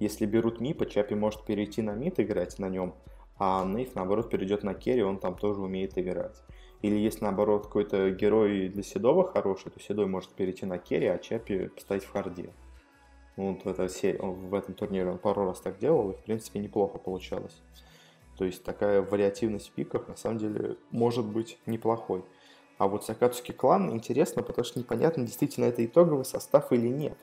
если 0.00 0.26
берут 0.26 0.60
мипа, 0.60 0.86
Чапи 0.86 1.14
может 1.14 1.44
перейти 1.44 1.82
на 1.82 1.94
мид 1.94 2.18
играть 2.18 2.58
на 2.58 2.68
нем, 2.68 2.94
а 3.38 3.64
Нейф, 3.64 3.94
наоборот, 3.94 4.30
перейдет 4.30 4.64
на 4.64 4.74
керри, 4.74 5.02
он 5.02 5.18
там 5.18 5.36
тоже 5.36 5.60
умеет 5.60 5.96
играть. 5.96 6.42
Или 6.84 6.98
если, 6.98 7.24
наоборот, 7.24 7.64
какой-то 7.64 8.10
герой 8.10 8.68
для 8.68 8.82
Седова 8.82 9.26
хороший, 9.26 9.70
то 9.70 9.80
Седой 9.80 10.04
может 10.04 10.28
перейти 10.32 10.66
на 10.66 10.76
керри, 10.76 11.06
а 11.06 11.16
Чапи 11.16 11.68
поставить 11.68 12.04
в 12.04 12.12
харде. 12.12 12.50
Вот 13.36 13.64
в, 13.64 13.66
этой 13.66 13.88
серии, 13.88 14.18
в 14.18 14.52
этом 14.52 14.74
турнире 14.74 15.08
он 15.08 15.16
пару 15.16 15.46
раз 15.46 15.62
так 15.62 15.78
делал, 15.78 16.10
и, 16.10 16.12
в 16.14 16.22
принципе, 16.24 16.58
неплохо 16.58 16.98
получалось. 16.98 17.56
То 18.36 18.44
есть 18.44 18.62
такая 18.64 19.00
вариативность 19.00 19.72
в 19.74 20.08
на 20.10 20.16
самом 20.16 20.36
деле, 20.36 20.76
может 20.90 21.24
быть 21.24 21.56
неплохой. 21.64 22.22
А 22.76 22.86
вот 22.86 23.02
с 23.02 23.08
Akatsuki 23.08 23.52
клан 23.52 23.90
интересно, 23.90 24.42
потому 24.42 24.66
что 24.66 24.78
непонятно, 24.78 25.24
действительно 25.24 25.64
это 25.64 25.82
итоговый 25.82 26.26
состав 26.26 26.70
или 26.70 26.88
нет. 26.88 27.16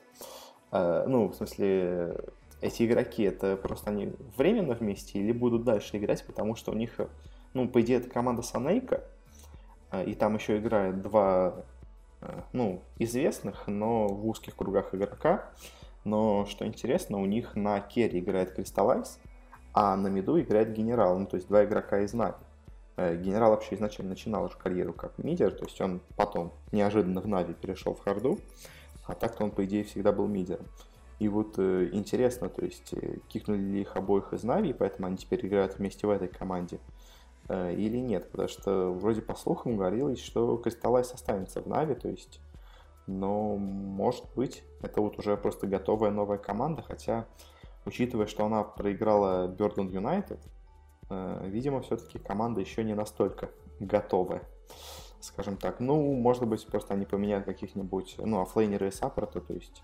Э, 0.72 1.04
ну, 1.06 1.28
в 1.28 1.36
смысле, 1.36 2.16
эти 2.60 2.84
игроки, 2.84 3.22
это 3.22 3.56
просто 3.56 3.90
они 3.90 4.12
временно 4.36 4.74
вместе 4.74 5.20
или 5.20 5.30
будут 5.30 5.62
дальше 5.62 5.98
играть, 5.98 6.26
потому 6.26 6.56
что 6.56 6.72
у 6.72 6.74
них, 6.74 6.98
ну, 7.54 7.68
по 7.68 7.80
идее, 7.80 7.98
это 7.98 8.10
команда 8.10 8.42
Санейка, 8.42 9.04
и 10.00 10.14
там 10.14 10.36
еще 10.36 10.58
играет 10.58 11.02
два, 11.02 11.64
а, 12.20 12.44
ну, 12.52 12.82
известных, 12.98 13.66
но 13.66 14.08
в 14.08 14.26
узких 14.26 14.56
кругах 14.56 14.94
игрока. 14.94 15.50
Но, 16.04 16.46
что 16.46 16.66
интересно, 16.66 17.20
у 17.20 17.26
них 17.26 17.54
на 17.54 17.80
керри 17.80 18.20
играет 18.20 18.58
Crystallize, 18.58 19.18
А 19.72 19.96
на 19.96 20.08
миду 20.08 20.40
играет 20.40 20.72
генерал, 20.72 21.18
ну 21.18 21.26
то 21.26 21.36
есть 21.36 21.48
два 21.48 21.64
игрока 21.64 22.00
из 22.00 22.12
Нави. 22.12 22.34
Э, 22.96 23.16
генерал 23.16 23.50
вообще 23.50 23.76
изначально 23.76 24.10
начинал 24.10 24.44
уже 24.44 24.56
карьеру 24.56 24.92
как 24.92 25.16
мидер, 25.18 25.52
то 25.52 25.64
есть 25.64 25.80
он 25.80 26.00
потом 26.16 26.52
неожиданно 26.72 27.20
в 27.20 27.28
Нави 27.28 27.54
перешел 27.54 27.94
в 27.94 28.00
харду, 28.00 28.38
а 29.06 29.14
так-то 29.14 29.44
он, 29.44 29.50
по 29.50 29.64
идее, 29.64 29.84
всегда 29.84 30.12
был 30.12 30.26
мидером. 30.26 30.66
И 31.18 31.28
вот 31.28 31.54
э, 31.58 31.88
интересно, 31.92 32.48
то 32.48 32.64
есть 32.64 32.92
э, 32.94 33.18
кикнули 33.28 33.60
ли 33.60 33.80
их 33.82 33.96
обоих 33.96 34.32
из 34.32 34.42
Нави, 34.42 34.72
поэтому 34.72 35.06
они 35.06 35.16
теперь 35.16 35.46
играют 35.46 35.78
вместе 35.78 36.06
в 36.06 36.10
этой 36.10 36.28
команде 36.28 36.80
или 37.48 37.98
нет, 37.98 38.30
потому 38.30 38.48
что 38.48 38.90
вроде 38.90 39.22
по 39.22 39.34
слухам 39.34 39.76
говорилось, 39.76 40.20
что 40.20 40.56
Кристаллайз 40.56 41.12
останется 41.12 41.60
в 41.60 41.66
Нави, 41.66 41.94
то 41.94 42.08
есть, 42.08 42.40
но 43.06 43.56
может 43.56 44.24
быть, 44.34 44.62
это 44.80 45.00
вот 45.00 45.18
уже 45.18 45.36
просто 45.36 45.66
готовая 45.66 46.10
новая 46.10 46.38
команда, 46.38 46.82
хотя, 46.82 47.26
учитывая, 47.84 48.26
что 48.26 48.44
она 48.44 48.62
проиграла 48.62 49.48
Бёрден 49.48 49.88
Юнайтед, 49.88 50.40
э, 51.10 51.48
видимо, 51.48 51.82
все-таки 51.82 52.18
команда 52.18 52.60
еще 52.60 52.84
не 52.84 52.94
настолько 52.94 53.50
готовая 53.80 54.42
скажем 55.20 55.56
так. 55.56 55.78
Ну, 55.78 56.14
может 56.14 56.48
быть, 56.48 56.66
просто 56.66 56.94
они 56.94 57.06
поменяют 57.06 57.44
каких-нибудь, 57.44 58.16
ну, 58.18 58.42
оффлейнеры 58.42 58.88
и 58.88 58.90
саппорта, 58.90 59.40
то 59.40 59.54
есть 59.54 59.82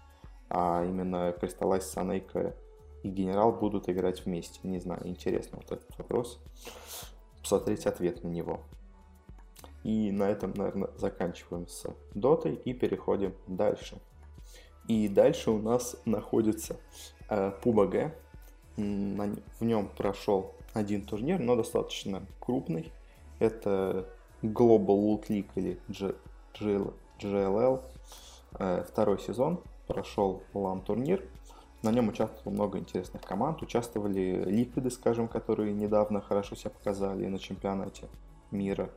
а 0.50 0.84
именно 0.84 1.32
Кристаллайз, 1.32 1.90
Санейка 1.90 2.54
и 3.02 3.08
Генерал 3.08 3.52
будут 3.52 3.88
играть 3.88 4.24
вместе. 4.24 4.60
Не 4.62 4.80
знаю, 4.80 5.06
интересно 5.06 5.58
вот 5.58 5.70
этот 5.70 5.98
вопрос. 5.98 6.40
Посмотреть 7.48 7.86
ответ 7.86 8.22
на 8.24 8.28
него. 8.28 8.60
И 9.82 10.12
на 10.12 10.24
этом, 10.24 10.52
наверное, 10.54 10.90
заканчиваем 10.98 11.66
с 11.66 11.86
дотой 12.12 12.56
и 12.56 12.74
переходим 12.74 13.34
дальше. 13.46 13.96
И 14.86 15.08
дальше 15.08 15.50
у 15.50 15.58
нас 15.58 15.96
находится 16.04 16.76
э, 17.30 17.52
PUBG. 17.62 18.12
В 18.76 19.64
нем 19.64 19.88
прошел 19.96 20.56
один 20.74 21.06
турнир, 21.06 21.38
но 21.38 21.56
достаточно 21.56 22.22
крупный. 22.38 22.92
Это 23.38 24.06
Global 24.42 24.98
Loot 24.98 25.28
League 25.28 25.48
или 25.54 25.80
GLL. 27.18 27.82
Э, 28.58 28.84
второй 28.86 29.18
сезон 29.20 29.62
прошел 29.86 30.42
лам-турнир. 30.52 31.26
На 31.82 31.92
нем 31.92 32.08
участвовало 32.08 32.52
много 32.52 32.78
интересных 32.78 33.22
команд. 33.22 33.62
Участвовали 33.62 34.44
Ликвиды, 34.46 34.90
скажем, 34.90 35.28
которые 35.28 35.72
недавно 35.72 36.20
хорошо 36.20 36.56
себя 36.56 36.70
показали 36.70 37.26
на 37.26 37.38
чемпионате 37.38 38.08
мира. 38.50 38.90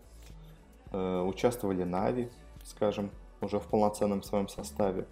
Э, 0.91 1.21
участвовали 1.21 1.83
Нави, 1.83 2.29
скажем, 2.63 3.11
уже 3.39 3.59
в 3.59 3.67
полноценном 3.67 4.23
своем 4.23 4.47
составе. 4.47 5.05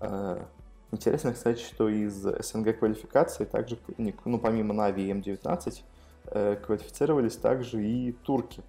Э, 0.00 0.42
интересно, 0.90 1.34
кстати, 1.34 1.60
что 1.60 1.90
из 1.90 2.14
СНГ 2.14 2.78
квалификации 2.78 3.44
также, 3.44 3.78
ну, 3.98 4.38
помимо 4.38 4.72
Нави 4.72 5.08
и 5.08 5.12
М19, 5.12 5.82
э, 6.24 6.56
квалифицировались 6.56 7.36
также 7.36 7.84
и 7.86 8.12
турки, 8.12 8.62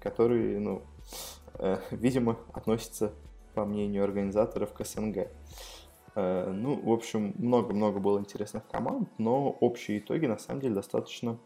которые, 0.00 0.60
ну, 0.60 0.82
видимо, 1.90 2.36
относятся, 2.52 3.12
по 3.54 3.64
мнению 3.64 4.04
организаторов, 4.04 4.72
к 4.74 4.84
СНГ. 4.84 5.28
Э, 6.16 6.50
ну, 6.50 6.80
в 6.80 6.90
общем, 6.90 7.34
много-много 7.36 8.00
было 8.00 8.18
интересных 8.18 8.66
команд, 8.68 9.08
но 9.18 9.50
общие 9.50 9.98
итоги 9.98 10.24
на 10.24 10.38
самом 10.38 10.62
деле 10.62 10.74
достаточно 10.74 11.38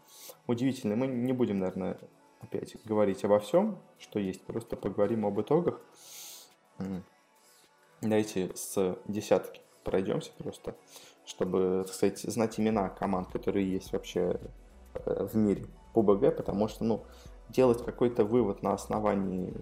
удивительные. 0.47 0.95
Мы 0.95 1.07
не 1.07 1.33
будем, 1.33 1.59
наверное, 1.59 1.99
опять 2.39 2.77
говорить 2.85 3.23
обо 3.25 3.39
всем, 3.39 3.77
что 3.99 4.17
есть, 4.17 4.41
просто 4.45 4.77
поговорим 4.77 5.25
об 5.25 5.39
итогах. 5.41 5.81
Давайте 8.01 8.55
с 8.55 8.97
десятки 9.07 9.61
пройдемся 9.83 10.31
просто, 10.37 10.75
чтобы, 11.25 11.83
так 11.85 11.93
сказать, 11.93 12.19
знать 12.19 12.59
имена 12.59 12.89
команд, 12.89 13.27
которые 13.27 13.69
есть 13.69 13.91
вообще 13.91 14.39
э, 14.93 15.25
в 15.25 15.35
мире 15.35 15.65
по 15.93 16.01
БГ, 16.01 16.37
потому 16.37 16.69
что, 16.69 16.85
ну, 16.85 17.03
делать 17.49 17.83
какой-то 17.83 18.23
вывод 18.23 18.63
на 18.63 18.73
основании 18.73 19.53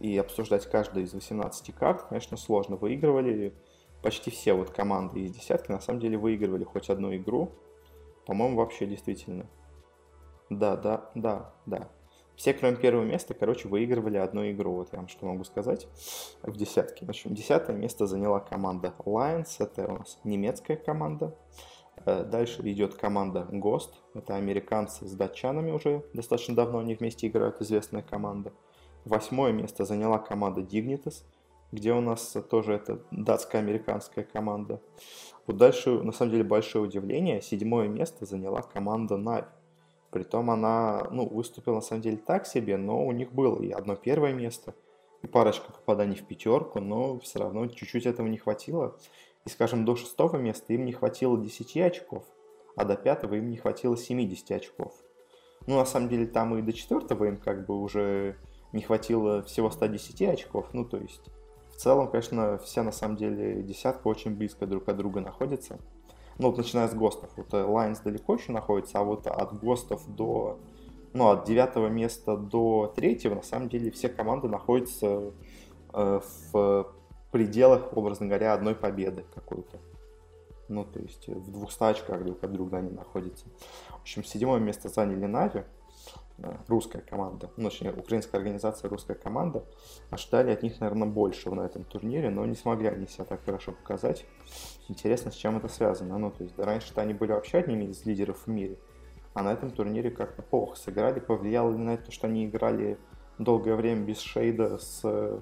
и 0.00 0.16
обсуждать 0.16 0.68
каждую 0.68 1.04
из 1.04 1.12
18 1.12 1.74
карт, 1.74 2.06
конечно, 2.08 2.36
сложно. 2.36 2.76
Выигрывали 2.76 3.54
почти 4.04 4.30
все 4.30 4.52
вот 4.52 4.70
команды 4.70 5.20
из 5.20 5.32
десятки 5.32 5.72
на 5.72 5.80
самом 5.80 5.98
деле 5.98 6.18
выигрывали 6.18 6.62
хоть 6.62 6.90
одну 6.90 7.16
игру. 7.16 7.52
По-моему, 8.26 8.58
вообще 8.58 8.86
действительно. 8.86 9.46
Да, 10.50 10.76
да, 10.76 11.10
да, 11.14 11.54
да. 11.64 11.88
Все, 12.36 12.52
кроме 12.52 12.76
первого 12.76 13.04
места, 13.04 13.32
короче, 13.32 13.66
выигрывали 13.66 14.18
одну 14.18 14.48
игру. 14.50 14.74
Вот 14.74 14.92
я 14.92 14.98
вам 14.98 15.08
что 15.08 15.24
могу 15.24 15.44
сказать 15.44 15.88
в 16.42 16.54
десятке. 16.54 17.06
В 17.06 17.08
общем, 17.08 17.34
десятое 17.34 17.74
место 17.74 18.06
заняла 18.06 18.40
команда 18.40 18.92
Lions. 19.06 19.56
Это 19.58 19.86
у 19.90 19.98
нас 19.98 20.18
немецкая 20.22 20.76
команда. 20.76 21.34
Э, 22.04 22.24
дальше 22.24 22.60
идет 22.70 22.96
команда 22.96 23.48
Ghost. 23.52 23.92
Это 24.12 24.36
американцы 24.36 25.06
с 25.06 25.12
датчанами 25.12 25.70
уже. 25.70 26.04
Достаточно 26.12 26.54
давно 26.54 26.80
они 26.80 26.94
вместе 26.94 27.28
играют. 27.28 27.62
Известная 27.62 28.02
команда. 28.02 28.52
Восьмое 29.06 29.52
место 29.52 29.86
заняла 29.86 30.18
команда 30.18 30.60
Dignitas 30.60 31.22
где 31.74 31.92
у 31.92 32.00
нас 32.00 32.36
тоже 32.48 32.74
это 32.74 33.00
датско-американская 33.10 34.24
команда. 34.24 34.80
Вот 35.46 35.56
дальше, 35.56 35.90
на 35.90 36.12
самом 36.12 36.32
деле, 36.32 36.44
большое 36.44 36.84
удивление. 36.84 37.42
Седьмое 37.42 37.88
место 37.88 38.24
заняла 38.24 38.62
команда 38.62 39.16
Нави. 39.16 39.46
Притом 40.10 40.50
она 40.50 41.08
ну, 41.10 41.28
выступила 41.28 41.76
на 41.76 41.80
самом 41.80 42.02
деле 42.02 42.16
так 42.16 42.46
себе, 42.46 42.76
но 42.76 43.04
у 43.04 43.10
них 43.10 43.32
было 43.32 43.60
и 43.60 43.72
одно 43.72 43.96
первое 43.96 44.32
место, 44.32 44.74
и 45.22 45.26
парочка 45.26 45.72
попаданий 45.72 46.14
в 46.14 46.24
пятерку, 46.24 46.80
но 46.80 47.18
все 47.18 47.40
равно 47.40 47.66
чуть-чуть 47.66 48.06
этого 48.06 48.28
не 48.28 48.38
хватило. 48.38 48.96
И, 49.44 49.48
скажем, 49.48 49.84
до 49.84 49.96
шестого 49.96 50.36
места 50.36 50.72
им 50.72 50.84
не 50.84 50.92
хватило 50.92 51.36
10 51.36 51.76
очков, 51.78 52.24
а 52.76 52.84
до 52.84 52.94
пятого 52.94 53.34
им 53.34 53.50
не 53.50 53.56
хватило 53.56 53.96
70 53.96 54.52
очков. 54.52 54.94
Ну, 55.66 55.76
на 55.76 55.84
самом 55.84 56.08
деле, 56.08 56.26
там 56.26 56.56
и 56.56 56.62
до 56.62 56.72
четвертого 56.72 57.24
им 57.24 57.36
как 57.36 57.66
бы 57.66 57.76
уже 57.76 58.36
не 58.72 58.82
хватило 58.82 59.42
всего 59.42 59.68
110 59.68 60.22
очков, 60.22 60.68
ну, 60.72 60.84
то 60.84 60.98
есть 60.98 61.30
целом, 61.84 62.08
конечно, 62.08 62.56
все 62.58 62.82
на 62.82 62.92
самом 62.92 63.16
деле 63.16 63.62
десятка 63.62 64.08
очень 64.08 64.34
близко 64.34 64.66
друг 64.66 64.88
от 64.88 64.96
друга 64.96 65.20
находятся. 65.20 65.78
Ну, 66.38 66.48
вот 66.48 66.56
начиная 66.56 66.88
с 66.88 66.94
ГОСТов. 66.94 67.30
Вот 67.36 67.52
Lions 67.52 67.98
э, 68.00 68.04
далеко 68.04 68.34
еще 68.34 68.52
находится, 68.52 68.98
а 68.98 69.04
вот 69.04 69.26
от 69.26 69.60
ГОСТов 69.60 70.02
до... 70.08 70.58
Ну, 71.12 71.28
от 71.28 71.44
девятого 71.44 71.86
места 71.88 72.36
до 72.36 72.92
третьего, 72.96 73.36
на 73.36 73.42
самом 73.42 73.68
деле, 73.68 73.90
все 73.92 74.08
команды 74.08 74.48
находятся 74.48 75.32
э, 75.92 76.20
в 76.52 76.92
пределах, 77.30 77.96
образно 77.96 78.26
говоря, 78.26 78.54
одной 78.54 78.74
победы 78.74 79.24
какой-то. 79.34 79.78
Ну, 80.68 80.84
то 80.84 80.98
есть 81.00 81.28
в 81.28 81.52
двух 81.52 81.70
очках 81.78 82.24
друг 82.24 82.42
от 82.42 82.52
друга 82.52 82.78
они 82.78 82.90
находятся. 82.90 83.44
В 83.90 84.00
общем, 84.00 84.24
седьмое 84.24 84.58
место 84.58 84.88
заняли 84.88 85.26
Нави 85.26 85.64
русская 86.66 87.00
команда, 87.00 87.50
ну, 87.56 87.70
точнее, 87.70 87.92
украинская 87.92 88.40
организация, 88.40 88.88
русская 88.88 89.14
команда, 89.14 89.64
ожидали 90.10 90.50
от 90.50 90.62
них, 90.62 90.80
наверное, 90.80 91.08
большего 91.08 91.54
на 91.54 91.62
этом 91.62 91.84
турнире, 91.84 92.30
но 92.30 92.44
не 92.44 92.56
смогли 92.56 92.88
они 92.88 93.06
себя 93.06 93.24
так 93.24 93.44
хорошо 93.44 93.72
показать. 93.72 94.26
Интересно, 94.88 95.30
с 95.30 95.34
чем 95.34 95.56
это 95.56 95.68
связано. 95.68 96.18
Ну, 96.18 96.30
то 96.30 96.42
есть, 96.42 96.56
да, 96.56 96.64
раньше-то 96.64 97.00
они 97.00 97.14
были 97.14 97.32
вообще 97.32 97.58
одними 97.58 97.84
из 97.84 98.04
лидеров 98.04 98.46
в 98.46 98.48
мире, 98.48 98.78
а 99.32 99.42
на 99.42 99.52
этом 99.52 99.70
турнире 99.70 100.10
как-то 100.10 100.42
плохо 100.42 100.76
сыграли. 100.76 101.20
Повлияло 101.20 101.70
ли 101.70 101.78
на 101.78 101.94
это, 101.94 102.10
что 102.10 102.26
они 102.26 102.46
играли 102.46 102.98
долгое 103.38 103.76
время 103.76 104.04
без 104.04 104.18
шейда 104.18 104.78
с 104.78 105.00
э, 105.04 105.40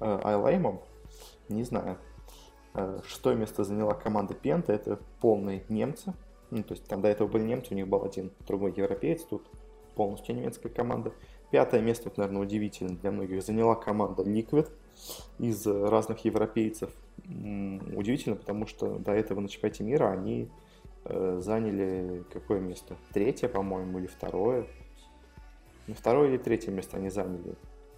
Айлаймом? 0.00 0.80
Не 1.48 1.64
знаю. 1.64 1.98
Э, 2.74 3.00
шестое 3.04 3.36
место 3.36 3.64
заняла 3.64 3.94
команда 3.94 4.34
Пента, 4.34 4.72
это 4.72 5.00
полные 5.20 5.64
немцы. 5.68 6.14
Ну, 6.50 6.62
то 6.62 6.74
есть 6.74 6.86
там 6.86 7.00
до 7.00 7.08
этого 7.08 7.28
были 7.28 7.44
немцы, 7.44 7.72
у 7.72 7.76
них 7.76 7.88
был 7.88 8.04
один 8.04 8.32
другой 8.46 8.72
европеец, 8.72 9.22
тут 9.22 9.46
полностью 10.00 10.34
немецкая 10.34 10.70
команда. 10.70 11.12
Пятое 11.50 11.82
место, 11.82 12.08
вот, 12.08 12.16
наверное, 12.16 12.40
удивительно 12.40 12.96
для 12.96 13.10
многих, 13.10 13.42
заняла 13.42 13.74
команда 13.74 14.22
Liquid 14.22 14.70
из 15.38 15.66
разных 15.66 16.24
европейцев. 16.24 16.90
Удивительно, 17.18 18.36
потому 18.36 18.66
что 18.66 18.98
до 18.98 19.12
этого 19.12 19.40
на 19.40 19.48
чемпионате 19.50 19.84
мира 19.84 20.10
они 20.10 20.48
э, 21.04 21.40
заняли 21.42 22.24
какое 22.32 22.60
место? 22.60 22.96
Третье, 23.12 23.48
по-моему, 23.48 23.98
или 23.98 24.06
второе? 24.06 24.66
Ну, 25.86 25.92
второе 25.92 26.30
или 26.30 26.38
третье 26.38 26.70
место 26.70 26.96
они 26.96 27.10
заняли 27.10 27.54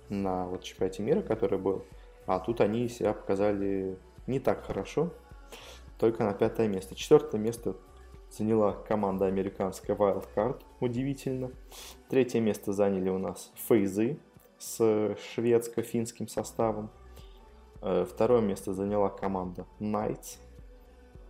на 0.09 0.47
вот 0.47 0.65
чемпионате 0.65 1.05
мира, 1.05 1.23
который 1.23 1.61
был. 1.61 1.85
А 2.27 2.41
тут 2.41 2.61
они 2.61 2.88
себя 2.88 3.13
показали 3.13 3.96
не 4.27 4.40
так 4.40 4.65
хорошо, 4.65 5.13
только 5.98 6.25
на 6.25 6.35
пятое 6.35 6.67
место. 6.67 6.96
Четвертое 6.96 7.38
место 7.38 7.77
заняла 8.33 8.72
команда 8.72 9.26
американская 9.26 9.94
Wildcard, 9.94 10.62
удивительно. 10.80 11.50
Третье 12.08 12.40
место 12.40 12.72
заняли 12.72 13.10
у 13.10 13.18
нас 13.18 13.52
Фейзы 13.68 14.18
с 14.58 15.16
шведско-финским 15.35 16.28
составом. 16.28 16.90
Э, 17.83 18.06
второе 18.08 18.40
место 18.40 18.72
заняла 18.72 19.10
команда 19.10 19.66
Knights, 19.80 20.38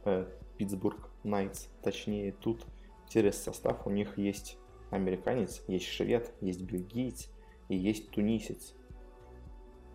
э, 0.05 0.27
Питтсбург 0.57 1.11
Knights, 1.25 1.69
точнее 1.83 2.33
тут 2.33 2.65
интересный 3.07 3.53
состав, 3.53 3.87
у 3.87 3.91
них 3.91 4.17
есть 4.19 4.59
американец, 4.91 5.63
есть 5.67 5.87
швед, 5.87 6.33
есть 6.41 6.63
бельгиец 6.63 7.29
и 7.69 7.77
есть 7.77 8.11
тунисец 8.11 8.75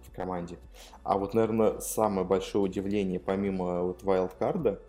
в 0.01 0.13
команде. 0.13 0.57
А 1.03 1.17
вот, 1.17 1.33
наверное, 1.33 1.79
самое 1.79 2.27
большое 2.27 2.65
удивление, 2.65 3.19
помимо 3.19 3.83
вот 3.83 4.03
вайлдкарда 4.03 4.81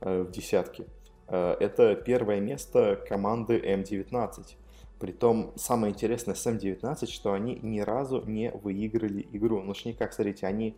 э, 0.00 0.22
в 0.22 0.30
десятке, 0.30 0.86
это 1.28 1.94
первое 1.96 2.40
место 2.40 3.02
команды 3.08 3.58
М19. 3.58 4.56
Притом, 4.98 5.52
самое 5.56 5.92
интересное 5.92 6.34
с 6.34 6.46
М19, 6.46 7.06
что 7.06 7.32
они 7.32 7.58
ни 7.62 7.80
разу 7.80 8.22
не 8.26 8.50
выиграли 8.50 9.26
игру. 9.32 9.60
Ну, 9.62 9.72
точнее, 9.72 9.94
как, 9.94 10.12
смотрите, 10.12 10.46
они 10.46 10.76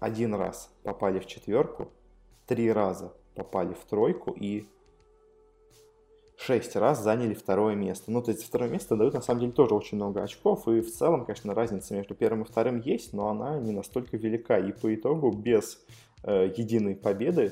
один 0.00 0.34
раз 0.34 0.72
попали 0.82 1.18
в 1.18 1.26
четверку, 1.26 1.90
три 2.46 2.72
раза 2.72 3.12
попали 3.34 3.74
в 3.74 3.84
тройку 3.84 4.32
и 4.32 4.66
шесть 6.40 6.74
раз 6.74 7.02
заняли 7.02 7.34
второе 7.34 7.74
место. 7.74 8.10
Ну, 8.10 8.22
то 8.22 8.30
есть 8.30 8.44
второе 8.44 8.70
место 8.70 8.96
дают 8.96 9.14
на 9.14 9.20
самом 9.20 9.40
деле 9.40 9.52
тоже 9.52 9.74
очень 9.74 9.96
много 9.96 10.22
очков, 10.22 10.66
и 10.68 10.80
в 10.80 10.90
целом, 10.90 11.26
конечно, 11.26 11.54
разница 11.54 11.94
между 11.94 12.14
первым 12.14 12.42
и 12.42 12.44
вторым 12.46 12.80
есть, 12.80 13.12
но 13.12 13.28
она 13.28 13.58
не 13.58 13.72
настолько 13.72 14.16
велика. 14.16 14.58
И 14.58 14.72
по 14.72 14.92
итогу 14.94 15.30
без 15.30 15.84
э, 16.22 16.50
единой 16.56 16.96
победы 16.96 17.42
э, 17.42 17.50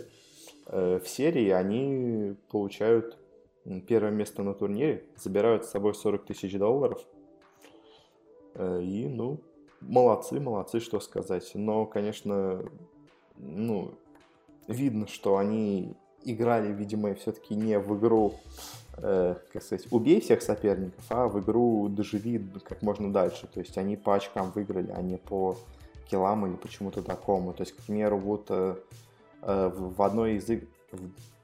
в 0.69 1.03
серии 1.07 1.49
они 1.51 2.37
получают 2.51 3.19
первое 3.87 4.11
место 4.11 4.43
на 4.43 4.55
турнире, 4.55 5.05
забирают 5.17 5.65
с 5.65 5.71
собой 5.71 5.95
40 5.95 6.27
тысяч 6.27 6.57
долларов. 6.59 7.05
Э, 8.55 8.81
и, 8.83 9.07
ну, 9.09 9.41
молодцы, 9.81 10.41
молодцы, 10.41 10.81
что 10.81 11.01
сказать. 11.01 11.51
Но, 11.55 11.87
конечно, 11.87 12.65
ну, 13.37 13.95
видно, 14.67 15.07
что 15.07 15.37
они 15.37 15.95
играли, 16.25 16.73
видимо, 16.73 17.15
все-таки 17.15 17.55
не 17.55 17.79
в 17.79 17.99
игру, 17.99 18.35
э, 18.97 19.37
как 19.53 19.63
сказать, 19.63 19.87
убей 19.91 20.21
всех 20.21 20.43
соперников, 20.43 21.05
а 21.11 21.29
в 21.29 21.41
игру 21.41 21.89
доживи 21.89 22.45
как 22.65 22.83
можно 22.83 23.13
дальше. 23.13 23.47
То 23.47 23.61
есть 23.61 23.79
они 23.79 23.97
по 23.97 24.15
очкам 24.15 24.51
выиграли, 24.51 24.91
а 24.91 25.03
не 25.03 25.17
по 25.17 25.57
килам 26.11 26.47
или 26.47 26.57
почему-то 26.57 27.03
такому. 27.03 27.53
То 27.53 27.63
есть, 27.63 27.77
к 27.77 27.83
примеру, 27.83 28.19
вот 28.19 28.47
э, 28.51 28.77
э, 28.77 29.08
в 29.43 30.03
одной 30.03 30.35
из 30.35 30.49
игр, 30.49 30.67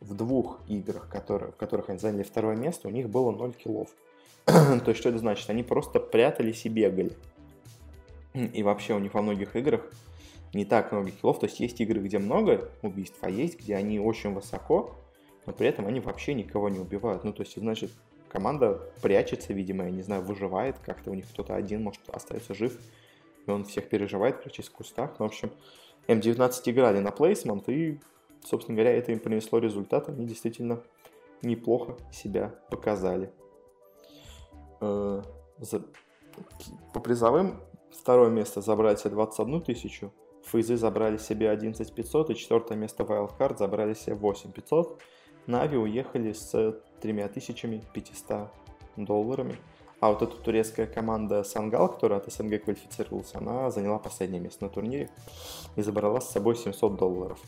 в, 0.00 0.14
двух 0.14 0.60
играх, 0.68 1.08
которые, 1.08 1.52
в 1.52 1.56
которых 1.56 1.90
они 1.90 1.98
заняли 1.98 2.22
второе 2.22 2.56
место, 2.56 2.88
у 2.88 2.90
них 2.90 3.08
было 3.08 3.30
0 3.30 3.52
килов. 3.52 3.88
То 4.44 4.84
есть, 4.86 5.00
что 5.00 5.08
это 5.08 5.18
значит? 5.18 5.48
Они 5.48 5.62
просто 5.62 6.00
прятались 6.00 6.66
и 6.66 6.68
бегали. 6.68 7.12
И 8.34 8.62
вообще 8.62 8.94
у 8.94 8.98
них 8.98 9.14
во 9.14 9.22
многих 9.22 9.54
играх 9.54 9.90
не 10.52 10.64
так 10.64 10.92
много 10.92 11.10
киллов. 11.10 11.38
То 11.38 11.46
есть 11.46 11.60
есть 11.60 11.80
игры, 11.80 12.00
где 12.00 12.18
много 12.18 12.70
убийств, 12.82 13.18
а 13.20 13.30
есть, 13.30 13.58
где 13.58 13.76
они 13.76 13.98
очень 13.98 14.32
высоко, 14.32 14.94
но 15.46 15.52
при 15.52 15.68
этом 15.68 15.86
они 15.86 16.00
вообще 16.00 16.34
никого 16.34 16.68
не 16.68 16.78
убивают. 16.78 17.24
Ну, 17.24 17.32
то 17.32 17.42
есть, 17.42 17.56
значит, 17.56 17.90
команда 18.28 18.80
прячется, 19.02 19.52
видимо, 19.52 19.84
я 19.84 19.90
не 19.90 20.02
знаю, 20.02 20.22
выживает 20.22 20.78
как-то. 20.78 21.10
У 21.10 21.14
них 21.14 21.28
кто-то 21.28 21.54
один, 21.54 21.82
может, 21.82 22.00
остается 22.08 22.54
жив, 22.54 22.78
и 23.46 23.50
он 23.50 23.64
всех 23.64 23.88
переживает, 23.88 24.42
прячась 24.42 24.68
в 24.68 24.72
кустах. 24.72 25.16
Ну, 25.18 25.26
в 25.26 25.28
общем, 25.28 25.50
М19 26.08 26.62
играли 26.66 26.98
на 27.00 27.10
плейсмент, 27.10 27.68
и, 27.68 28.00
собственно 28.44 28.76
говоря, 28.76 28.96
это 28.96 29.12
им 29.12 29.20
принесло 29.20 29.58
результат. 29.58 30.08
Они 30.08 30.26
действительно 30.26 30.82
неплохо 31.42 31.96
себя 32.12 32.54
показали. 32.70 33.32
Э, 34.80 35.22
по 36.92 37.00
призовым 37.00 37.60
второе 37.90 38.30
место 38.30 38.60
забрали 38.60 38.96
себе 38.96 39.10
21 39.10 39.62
тысячу, 39.62 40.12
Фейзы 40.44 40.76
забрали 40.76 41.16
себе 41.16 41.50
11 41.50 41.94
500, 41.94 42.30
и 42.30 42.34
четвертое 42.34 42.76
место 42.76 43.02
Wildcard 43.04 43.58
забрали 43.58 43.94
себе 43.94 44.16
8 44.16 44.52
500. 44.52 45.00
Нави 45.46 45.76
уехали 45.76 46.32
с 46.32 46.80
3500 47.00 48.48
долларами. 48.96 49.56
А 50.04 50.10
вот 50.10 50.20
эта 50.20 50.36
турецкая 50.36 50.86
команда 50.86 51.42
Сангал, 51.44 51.88
которая 51.88 52.18
от 52.20 52.30
СНГ 52.30 52.64
квалифицировалась, 52.64 53.34
она 53.34 53.70
заняла 53.70 53.98
последнее 53.98 54.38
место 54.38 54.64
на 54.64 54.68
турнире 54.68 55.08
и 55.76 55.80
забрала 55.80 56.20
с 56.20 56.30
собой 56.30 56.56
700 56.56 56.98
долларов. 56.98 57.40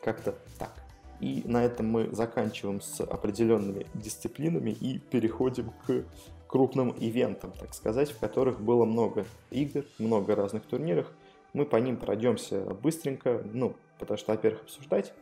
Как-то 0.00 0.36
так. 0.60 0.70
И 1.18 1.42
на 1.44 1.64
этом 1.64 1.90
мы 1.90 2.14
заканчиваем 2.14 2.80
с 2.80 3.00
определенными 3.00 3.84
дисциплинами 3.94 4.70
и 4.70 5.00
переходим 5.00 5.72
к 5.88 6.04
крупным 6.46 6.94
ивентам, 7.00 7.50
так 7.58 7.74
сказать, 7.74 8.12
в 8.12 8.20
которых 8.20 8.60
было 8.60 8.84
много 8.84 9.26
игр, 9.50 9.84
много 9.98 10.36
разных 10.36 10.64
турниров– 10.66 11.08
мы 11.52 11.64
по 11.64 11.76
ним 11.76 11.96
пройдемся 11.96 12.60
быстренько, 12.74 13.42
ну, 13.52 13.74
потому 13.98 14.18
что, 14.18 14.32
во-первых, 14.32 14.62
обсуждать 14.64 15.14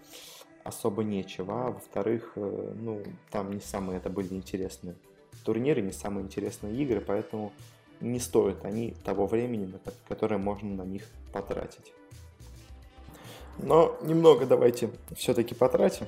особо 0.65 1.05
нечего, 1.05 1.67
а 1.67 1.71
во-вторых, 1.71 2.33
э, 2.35 2.73
ну, 2.75 3.03
там 3.31 3.53
не 3.53 3.61
самые 3.61 3.99
это 3.99 4.11
были 4.11 4.35
интересные 4.35 4.97
турниры, 5.45 5.83
не 5.83 5.93
самые 5.93 6.25
интересные 6.25 6.75
игры, 6.83 7.01
поэтому 7.01 7.53
не 8.01 8.19
стоят 8.19 8.65
они 8.65 8.95
того 9.05 9.27
времени, 9.27 9.73
которое 10.09 10.39
можно 10.39 10.69
на 10.71 10.83
них 10.83 11.05
потратить. 11.33 11.93
Но 13.59 13.97
немного 14.03 14.47
давайте 14.47 14.91
все-таки 15.17 15.55
потратим 15.55 16.07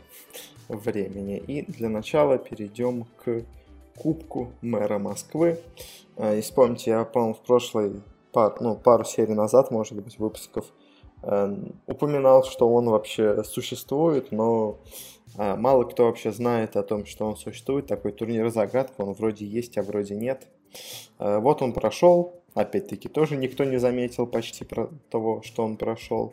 времени. 0.68 1.38
И 1.38 1.62
для 1.70 1.88
начала 1.88 2.38
перейдем 2.38 3.06
к 3.24 3.44
Кубку 3.96 4.52
мэра 4.60 4.98
Москвы. 4.98 5.60
Если 6.18 6.52
помните, 6.52 6.90
я, 6.90 7.04
по-моему, 7.04 7.34
в 7.34 7.40
прошлой 7.40 8.02
пар, 8.32 8.56
ну, 8.60 8.76
пару 8.76 9.04
серий 9.04 9.34
назад, 9.34 9.70
может 9.70 9.94
быть, 9.94 10.18
выпусков, 10.18 10.66
упоминал, 11.86 12.44
что 12.44 12.68
он 12.68 12.88
вообще 12.88 13.42
существует, 13.44 14.32
но 14.32 14.78
э, 15.36 15.56
мало 15.56 15.84
кто 15.84 16.04
вообще 16.04 16.30
знает 16.30 16.76
о 16.76 16.82
том, 16.82 17.06
что 17.06 17.26
он 17.26 17.36
существует. 17.36 17.86
Такой 17.86 18.12
турнир 18.12 18.48
загадка, 18.50 19.00
он 19.00 19.14
вроде 19.14 19.44
есть, 19.46 19.76
а 19.78 19.82
вроде 19.82 20.14
нет. 20.14 20.46
Э, 21.18 21.38
вот 21.38 21.62
он 21.62 21.72
прошел, 21.72 22.34
опять-таки, 22.54 23.08
тоже 23.08 23.36
никто 23.36 23.64
не 23.64 23.78
заметил 23.78 24.26
почти 24.26 24.64
про 24.64 24.90
того, 25.10 25.42
что 25.42 25.64
он 25.64 25.76
прошел. 25.76 26.32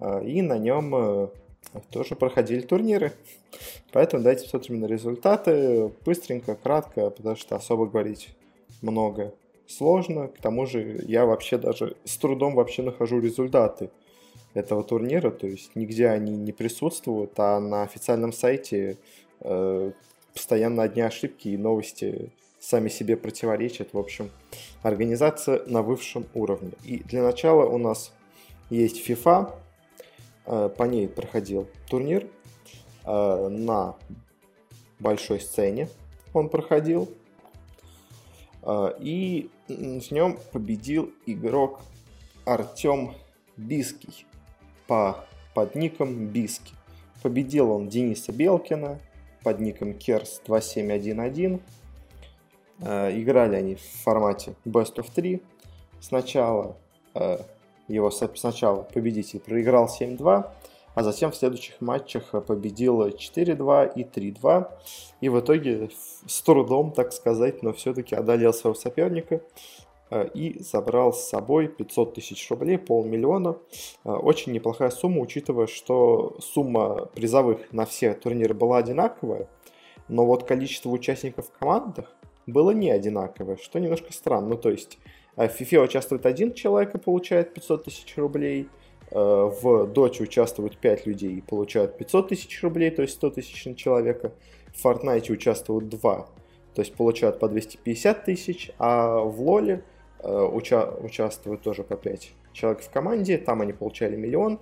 Э, 0.00 0.24
и 0.24 0.42
на 0.42 0.58
нем 0.58 0.94
э, 0.94 1.28
тоже 1.90 2.16
проходили 2.16 2.60
турниры. 2.60 3.12
Поэтому 3.92 4.22
дайте 4.22 4.44
посмотрим 4.44 4.80
на 4.80 4.86
результаты 4.86 5.90
быстренько, 6.04 6.54
кратко, 6.54 7.10
потому 7.10 7.36
что 7.36 7.56
особо 7.56 7.86
говорить 7.86 8.30
много 8.80 9.34
сложно. 9.66 10.28
К 10.28 10.38
тому 10.38 10.66
же 10.66 11.02
я 11.06 11.26
вообще 11.26 11.58
даже 11.58 11.96
с 12.04 12.16
трудом 12.16 12.54
вообще 12.54 12.82
нахожу 12.82 13.20
результаты 13.20 13.90
этого 14.54 14.84
турнира, 14.84 15.30
то 15.30 15.46
есть 15.46 15.74
нигде 15.74 16.08
они 16.08 16.36
не 16.36 16.52
присутствуют, 16.52 17.32
а 17.38 17.58
на 17.60 17.82
официальном 17.82 18.32
сайте 18.32 18.98
э, 19.40 19.92
постоянно 20.32 20.82
одни 20.82 21.02
ошибки 21.02 21.48
и 21.48 21.56
новости 21.56 22.30
сами 22.60 22.88
себе 22.88 23.16
противоречат. 23.16 23.92
В 23.92 23.98
общем, 23.98 24.30
организация 24.82 25.64
на 25.66 25.82
высшем 25.82 26.26
уровне. 26.34 26.72
И 26.84 26.98
для 26.98 27.22
начала 27.22 27.64
у 27.66 27.78
нас 27.78 28.12
есть 28.70 29.08
FIFA, 29.08 29.54
э, 30.46 30.70
по 30.76 30.84
ней 30.84 31.08
проходил 31.08 31.68
турнир 31.88 32.26
э, 33.04 33.48
на 33.48 33.96
большой 34.98 35.40
сцене. 35.40 35.88
Он 36.34 36.48
проходил 36.48 37.08
а, 38.62 38.96
и 39.00 39.50
с 39.68 40.10
нем 40.10 40.38
победил 40.52 41.12
игрок 41.26 41.80
Артем 42.44 43.14
Биский 43.56 44.26
по, 44.86 45.24
под 45.54 45.74
ником 45.74 46.26
Биски. 46.26 46.74
Победил 47.22 47.70
он 47.70 47.88
Дениса 47.88 48.32
Белкина 48.32 48.98
под 49.42 49.60
ником 49.60 49.94
Керс 49.94 50.40
2711. 50.46 51.60
А, 52.80 53.10
играли 53.10 53.56
они 53.56 53.74
в 53.76 53.82
формате 54.02 54.54
Best 54.64 54.96
of 54.96 55.06
3. 55.14 55.40
Сначала 56.00 56.76
а, 57.14 57.44
его 57.88 58.10
сначала 58.10 58.82
победитель 58.82 59.40
проиграл 59.40 59.86
7-2, 59.86 60.50
а 60.94 61.02
затем 61.02 61.30
в 61.30 61.36
следующих 61.36 61.80
матчах 61.80 62.30
победила 62.46 63.10
4-2 63.10 63.92
и 63.94 64.04
3-2. 64.04 64.70
И 65.20 65.28
в 65.28 65.40
итоге 65.40 65.90
с 66.26 66.42
трудом, 66.42 66.92
так 66.92 67.12
сказать, 67.12 67.62
но 67.62 67.72
все-таки 67.72 68.14
одолел 68.14 68.52
своего 68.52 68.74
соперника 68.74 69.36
э, 69.36 69.40
и 70.34 70.62
забрал 70.62 71.12
с 71.12 71.28
собой 71.28 71.68
500 71.68 72.14
тысяч 72.14 72.50
рублей, 72.50 72.78
полмиллиона. 72.78 73.56
Э, 74.04 74.10
очень 74.10 74.52
неплохая 74.52 74.90
сумма, 74.90 75.20
учитывая, 75.20 75.66
что 75.66 76.36
сумма 76.40 77.06
призовых 77.14 77.72
на 77.72 77.86
все 77.86 78.14
турниры 78.14 78.54
была 78.54 78.78
одинаковая, 78.78 79.48
но 80.08 80.24
вот 80.26 80.44
количество 80.44 80.90
участников 80.90 81.48
в 81.48 81.58
командах 81.58 82.12
было 82.46 82.72
не 82.72 82.90
одинаковое, 82.90 83.56
что 83.56 83.78
немножко 83.78 84.12
странно. 84.12 84.48
Ну, 84.48 84.56
то 84.56 84.70
есть 84.70 84.98
э, 85.36 85.48
в 85.48 85.60
FIFA 85.60 85.84
участвует 85.84 86.26
один 86.26 86.54
человек 86.54 86.94
и 86.94 86.98
получает 86.98 87.54
500 87.54 87.84
тысяч 87.84 88.16
рублей– 88.16 88.68
Э, 89.14 89.50
в 89.62 89.86
доте 89.88 90.22
участвуют 90.22 90.78
5 90.78 91.06
людей 91.06 91.34
и 91.34 91.40
получают 91.42 91.98
500 91.98 92.28
тысяч 92.28 92.62
рублей, 92.62 92.90
то 92.90 93.02
есть 93.02 93.14
100 93.14 93.30
тысяч 93.30 93.64
на 93.66 93.74
человека. 93.74 94.32
В 94.74 94.84
Fortnite 94.84 95.30
участвуют 95.30 95.90
2, 95.90 96.28
то 96.74 96.80
есть 96.80 96.94
получают 96.94 97.38
по 97.38 97.46
250 97.48 98.24
тысяч, 98.24 98.70
а 98.78 99.18
в 99.18 99.42
Лоле 99.42 99.74
э, 99.74 99.80
уча- 100.22 100.94
участвуют 101.00 101.62
тоже 101.62 101.82
по 101.82 101.96
5 101.96 102.32
человек 102.52 102.82
в 102.82 102.90
команде, 102.90 103.38
там 103.38 103.60
они 103.60 103.72
получали 103.72 104.16
миллион, 104.16 104.60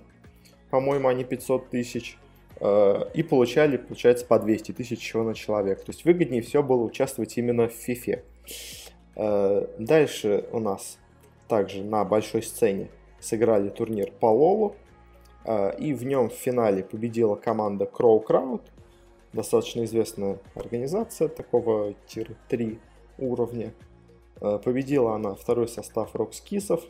по-моему, 0.69 1.07
они 1.07 1.23
500 1.23 1.69
тысяч, 1.69 2.17
э, 2.59 3.03
и 3.13 3.23
получали, 3.23 3.77
получается, 3.77 4.25
по 4.25 4.39
200 4.39 4.71
тысяч 4.71 4.99
чего 4.99 5.23
на 5.23 5.33
человека. 5.33 5.83
То 5.85 5.91
есть 5.91 6.05
выгоднее 6.05 6.41
все 6.41 6.63
было 6.63 6.83
участвовать 6.83 7.37
именно 7.37 7.67
в 7.67 7.73
FIFA. 7.87 8.23
Дальше 9.77 10.45
у 10.51 10.59
нас 10.59 10.97
также 11.49 11.83
на 11.83 12.05
большой 12.05 12.41
сцене 12.41 12.87
сыграли 13.19 13.69
турнир 13.69 14.11
по 14.19 14.27
Лолу, 14.27 14.75
а, 15.43 15.69
и 15.69 15.93
в 15.93 16.05
нем 16.05 16.29
в 16.29 16.33
финале 16.33 16.83
победила 16.83 17.35
команда 17.35 17.85
Crow 17.85 18.23
Crowd. 18.25 18.61
достаточно 19.33 19.85
известная 19.85 20.39
организация 20.55 21.29
такого 21.29 21.93
тир-3 22.07 22.79
уровня. 23.17 23.73
Э, 24.41 24.59
победила 24.63 25.15
она 25.15 25.35
второй 25.35 25.67
состав 25.67 26.15
Рокскисов 26.15 26.81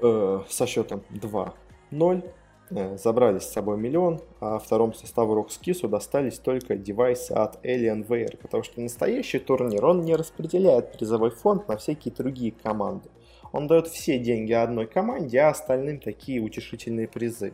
э, 0.00 0.40
со 0.48 0.66
счетом 0.66 1.02
2-0. 1.10 2.32
Э, 2.70 2.96
забрали 2.96 3.40
с 3.40 3.52
собой 3.52 3.76
миллион, 3.76 4.20
а 4.40 4.58
второму 4.58 4.94
составу 4.94 5.34
Рокскису 5.34 5.88
достались 5.88 6.38
только 6.38 6.76
девайсы 6.76 7.32
от 7.32 7.64
Alienware, 7.64 8.38
потому 8.38 8.62
что 8.62 8.80
настоящий 8.80 9.38
турнир, 9.38 9.84
он 9.84 10.02
не 10.02 10.14
распределяет 10.14 10.92
призовой 10.92 11.30
фонд 11.30 11.68
на 11.68 11.76
всякие 11.76 12.14
другие 12.14 12.52
команды. 12.52 13.10
Он 13.52 13.66
дает 13.66 13.88
все 13.88 14.18
деньги 14.18 14.52
одной 14.52 14.86
команде, 14.86 15.40
а 15.40 15.50
остальным 15.50 15.98
такие 15.98 16.40
утешительные 16.40 17.08
призы. 17.08 17.52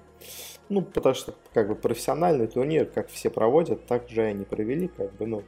Ну, 0.68 0.82
потому 0.82 1.14
что, 1.14 1.34
как 1.55 1.68
бы, 1.68 1.74
профессиональный 1.74 2.49
турнир, 2.49 2.86
как 2.86 3.09
все 3.09 3.30
проводят, 3.30 3.86
так 3.86 4.09
же 4.09 4.22
и 4.22 4.24
они 4.24 4.44
провели, 4.44 4.88
как 4.88 5.14
бы, 5.16 5.26
ну, 5.26 5.42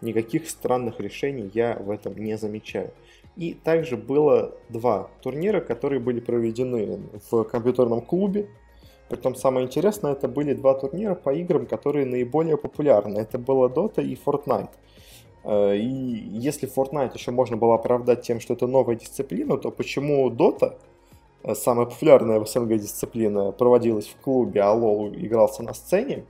никаких 0.00 0.48
странных 0.48 1.00
решений 1.00 1.50
я 1.54 1.76
в 1.76 1.90
этом 1.90 2.16
не 2.16 2.36
замечаю. 2.36 2.92
И 3.36 3.54
также 3.54 3.96
было 3.96 4.54
два 4.68 5.10
турнира, 5.22 5.60
которые 5.60 6.00
были 6.00 6.20
проведены 6.20 7.00
в 7.30 7.44
компьютерном 7.44 8.02
клубе. 8.02 8.48
Притом 9.08 9.34
самое 9.34 9.66
интересное, 9.66 10.12
это 10.12 10.28
были 10.28 10.52
два 10.52 10.74
турнира 10.74 11.14
по 11.14 11.32
играм, 11.32 11.66
которые 11.66 12.06
наиболее 12.06 12.56
популярны. 12.56 13.18
Это 13.18 13.38
было 13.38 13.68
Dota 13.68 14.04
и 14.04 14.14
Fortnite. 14.14 14.70
Э, 15.44 15.76
и 15.76 15.86
если 15.86 16.68
Fortnite 16.68 17.12
еще 17.14 17.30
можно 17.30 17.56
было 17.56 17.74
оправдать 17.74 18.22
тем, 18.22 18.40
что 18.40 18.54
это 18.54 18.66
новая 18.66 18.96
дисциплина, 18.96 19.56
то 19.56 19.70
почему 19.70 20.28
Dota, 20.30 20.78
э, 21.42 21.54
самая 21.54 21.86
популярная 21.86 22.40
в 22.40 22.48
СНГ 22.48 22.78
дисциплина, 22.78 23.52
проводилась 23.52 24.08
в 24.08 24.16
клубе, 24.16 24.62
а 24.62 24.74
LoL 24.74 25.14
игрался 25.16 25.62
на 25.62 25.74
сцене? 25.74 26.24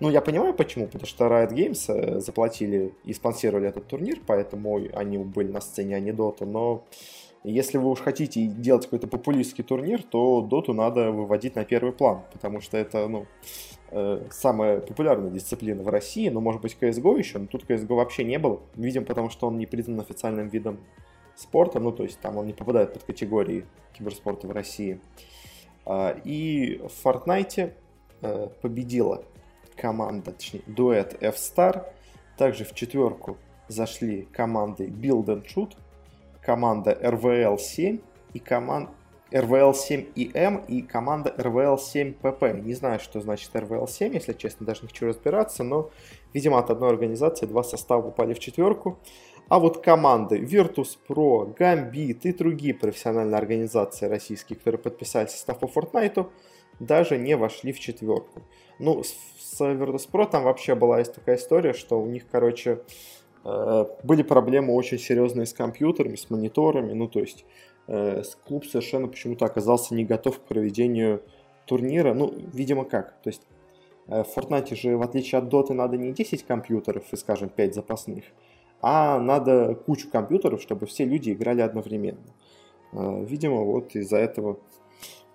Ну, 0.00 0.10
я 0.10 0.20
понимаю 0.20 0.54
почему, 0.54 0.86
потому 0.86 1.06
что 1.06 1.26
Riot 1.26 1.52
Games 1.52 1.84
э, 1.88 2.20
заплатили 2.20 2.92
и 3.04 3.12
спонсировали 3.12 3.68
этот 3.68 3.86
турнир, 3.86 4.20
поэтому 4.26 4.80
они 4.92 5.18
были 5.18 5.50
на 5.50 5.60
сцене, 5.60 5.96
а 5.96 6.00
не 6.00 6.10
Dota, 6.10 6.44
но 6.44 6.84
если 7.44 7.76
вы 7.76 7.90
уж 7.90 8.00
хотите 8.00 8.46
делать 8.46 8.84
какой-то 8.84 9.06
популистский 9.06 9.62
турнир, 9.62 10.02
то 10.02 10.40
доту 10.40 10.72
надо 10.72 11.10
выводить 11.10 11.54
на 11.56 11.64
первый 11.64 11.92
план, 11.92 12.22
потому 12.32 12.62
что 12.62 12.78
это, 12.78 13.06
ну, 13.06 13.26
самая 14.30 14.80
популярная 14.80 15.30
дисциплина 15.30 15.82
в 15.82 15.88
России, 15.88 16.28
но, 16.28 16.40
может 16.40 16.60
быть, 16.60 16.76
CSGO 16.80 17.18
еще, 17.18 17.38
но 17.38 17.46
тут 17.46 17.64
CSGO 17.64 17.94
вообще 17.94 18.24
не 18.24 18.38
было. 18.38 18.60
Видим, 18.74 19.04
потому 19.04 19.30
что 19.30 19.46
он 19.46 19.58
не 19.58 19.66
признан 19.66 20.00
официальным 20.00 20.48
видом 20.48 20.78
спорта, 21.36 21.80
ну, 21.80 21.92
то 21.92 22.02
есть 22.02 22.18
там 22.20 22.36
он 22.36 22.46
не 22.46 22.52
попадает 22.52 22.92
под 22.92 23.04
категории 23.04 23.64
киберспорта 23.92 24.46
в 24.46 24.50
России. 24.50 25.00
А, 25.86 26.10
и 26.24 26.78
в 26.78 27.06
Fortnite 27.06 27.72
э, 28.22 28.48
победила 28.60 29.24
команда, 29.76 30.32
точнее, 30.32 30.62
дуэт 30.66 31.16
F-Star. 31.22 31.86
Также 32.36 32.64
в 32.64 32.74
четверку 32.74 33.36
зашли 33.68 34.22
команды 34.32 34.86
Build 34.86 35.26
and 35.26 35.44
Shoot, 35.44 35.76
команда 36.42 36.92
RVL7 36.92 38.02
и 38.32 38.38
команда 38.38 38.90
RVL7 39.34 40.14
EM 40.14 40.64
и 40.68 40.82
команда 40.82 41.34
RVL7 41.36 42.14
PP. 42.22 42.60
Не 42.60 42.74
знаю, 42.74 43.00
что 43.00 43.20
значит 43.20 43.50
RVL7, 43.52 44.14
если 44.14 44.32
честно, 44.32 44.64
даже 44.64 44.82
не 44.82 44.88
хочу 44.88 45.06
разбираться, 45.06 45.64
но, 45.64 45.90
видимо, 46.32 46.58
от 46.58 46.70
одной 46.70 46.90
организации 46.90 47.46
два 47.46 47.64
состава 47.64 48.02
попали 48.02 48.32
в 48.32 48.38
четверку. 48.38 48.98
А 49.48 49.58
вот 49.58 49.82
команды 49.82 50.38
Virtus.pro, 50.38 51.56
Gambit 51.58 52.20
и 52.22 52.32
другие 52.32 52.74
профессиональные 52.74 53.36
организации 53.36 54.06
российские, 54.06 54.56
которые 54.56 54.80
подписали 54.80 55.26
состав 55.26 55.58
по 55.58 55.66
Fortnite, 55.66 56.28
даже 56.78 57.18
не 57.18 57.36
вошли 57.36 57.72
в 57.72 57.80
четверку. 57.80 58.42
Ну, 58.78 59.02
с 59.02 59.60
Virtus.pro 59.60 60.30
там 60.30 60.44
вообще 60.44 60.76
была 60.76 61.00
есть 61.00 61.12
такая 61.12 61.36
история, 61.36 61.72
что 61.72 62.00
у 62.00 62.06
них, 62.06 62.24
короче, 62.30 62.80
Э, 63.44 63.84
были 64.02 64.22
проблемы 64.22 64.74
очень 64.74 64.98
серьезные 64.98 65.46
с 65.46 65.52
компьютерами, 65.52 66.16
с 66.16 66.30
мониторами, 66.30 66.92
ну 66.92 67.08
то 67.08 67.20
есть 67.20 67.44
клуб 68.44 68.64
совершенно 68.66 69.08
почему-то 69.08 69.44
оказался 69.44 69.94
не 69.94 70.04
готов 70.04 70.38
к 70.38 70.42
проведению 70.42 71.22
турнира, 71.66 72.14
ну, 72.14 72.32
видимо, 72.52 72.84
как, 72.84 73.20
то 73.22 73.28
есть 73.28 73.42
э, 74.08 74.22
в 74.22 74.36
Fortnite 74.36 74.74
же, 74.74 74.96
в 74.96 75.02
отличие 75.02 75.38
от 75.38 75.52
Dota, 75.52 75.72
надо 75.72 75.96
не 75.96 76.12
10 76.12 76.44
компьютеров 76.44 77.04
и, 77.12 77.16
скажем, 77.16 77.48
5 77.48 77.74
запасных, 77.74 78.24
а 78.80 79.18
надо 79.18 79.74
кучу 79.74 80.10
компьютеров, 80.10 80.60
чтобы 80.60 80.86
все 80.86 81.04
люди 81.04 81.32
играли 81.32 81.62
одновременно. 81.62 82.18
Видимо, 82.92 83.62
вот 83.64 83.96
из-за 83.96 84.18
этого 84.18 84.58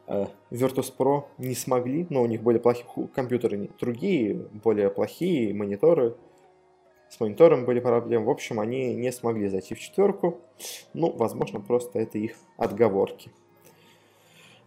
Virtus.pro 0.07 1.23
не 1.37 1.55
смогли, 1.55 2.07
но 2.09 2.21
у 2.21 2.25
них 2.25 2.41
более 2.41 2.61
плохие 2.61 3.07
компьютеры, 3.13 3.69
другие, 3.79 4.35
более 4.63 4.89
плохие 4.89 5.53
мониторы, 5.53 6.15
с 7.09 7.19
монитором 7.19 7.65
были 7.65 7.79
проблемы. 7.79 8.25
В 8.25 8.29
общем, 8.29 8.59
они 8.59 8.93
не 8.93 9.11
смогли 9.11 9.49
зайти 9.49 9.75
в 9.75 9.79
четверку. 9.79 10.37
Ну, 10.93 11.11
возможно, 11.11 11.59
просто 11.59 11.99
это 11.99 12.17
их 12.17 12.35
отговорки. 12.57 13.31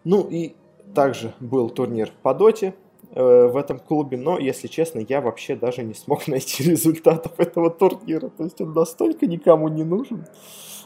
Ну 0.05 0.29
и 0.29 0.55
также 0.95 1.35
был 1.41 1.71
турнир 1.71 2.13
по 2.23 2.35
доте 2.35 2.75
э, 3.15 3.47
в 3.47 3.57
этом 3.57 3.79
клубе, 3.79 4.17
но, 4.17 4.39
если 4.39 4.67
честно, 4.67 5.05
я 5.09 5.21
вообще 5.21 5.55
даже 5.55 5.83
не 5.83 5.95
смог 5.95 6.27
найти 6.27 6.65
результатов 6.65 7.39
этого 7.39 7.71
турнира. 7.71 8.29
То 8.29 8.45
есть 8.45 8.61
он 8.61 8.73
настолько 8.73 9.27
никому 9.27 9.69
не 9.69 9.85
нужен, 9.85 10.27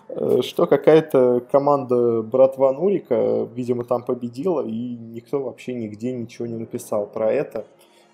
э, 0.09 0.43
что 0.43 0.67
какая-то 0.67 1.41
команда 1.51 2.23
братва 2.23 2.73
Нурика, 2.73 3.49
видимо, 3.55 3.85
там 3.85 4.03
победила, 4.03 4.61
и 4.61 4.97
никто 4.97 5.43
вообще 5.43 5.73
нигде 5.73 6.13
ничего 6.13 6.47
не 6.47 6.59
написал 6.59 7.07
про 7.07 7.33
это. 7.33 7.65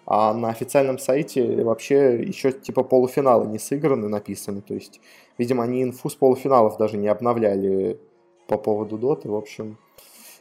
А 0.04 0.34
на 0.34 0.48
официальном 0.48 0.98
сайте 0.98 1.62
вообще 1.62 2.22
еще 2.22 2.52
типа 2.52 2.82
полуфиналы 2.82 3.46
не 3.46 3.58
сыграны, 3.58 4.08
написаны. 4.08 4.60
То 4.60 4.74
есть, 4.74 5.00
видимо, 5.38 5.62
они 5.62 5.82
инфу 5.82 6.10
с 6.10 6.14
полуфиналов 6.14 6.76
даже 6.76 6.96
не 6.96 7.08
обновляли 7.08 8.00
по 8.48 8.58
поводу 8.58 8.98
доты. 8.98 9.28
В 9.28 9.36
общем, 9.36 9.78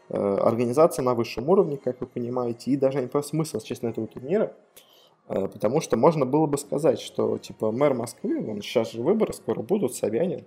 э, 0.09 0.17
организация 0.17 1.03
на 1.03 1.13
высшем 1.13 1.47
уровне, 1.49 1.77
как 1.77 2.01
вы 2.01 2.07
понимаете, 2.07 2.71
и 2.71 2.75
даже 2.75 3.01
не 3.01 3.07
по 3.07 3.21
смысл, 3.21 3.59
честно, 3.59 3.89
этого 3.89 4.07
турнира. 4.07 4.53
Э, 5.27 5.47
потому 5.47 5.79
что 5.79 5.95
можно 5.95 6.25
было 6.25 6.47
бы 6.47 6.57
сказать, 6.57 6.99
что 6.99 7.37
типа 7.37 7.71
мэр 7.71 7.93
Москвы, 7.93 8.43
он 8.49 8.61
сейчас 8.61 8.91
же 8.91 9.03
выборы 9.03 9.31
скоро 9.33 9.61
будут, 9.61 9.93
Собянин, 9.93 10.43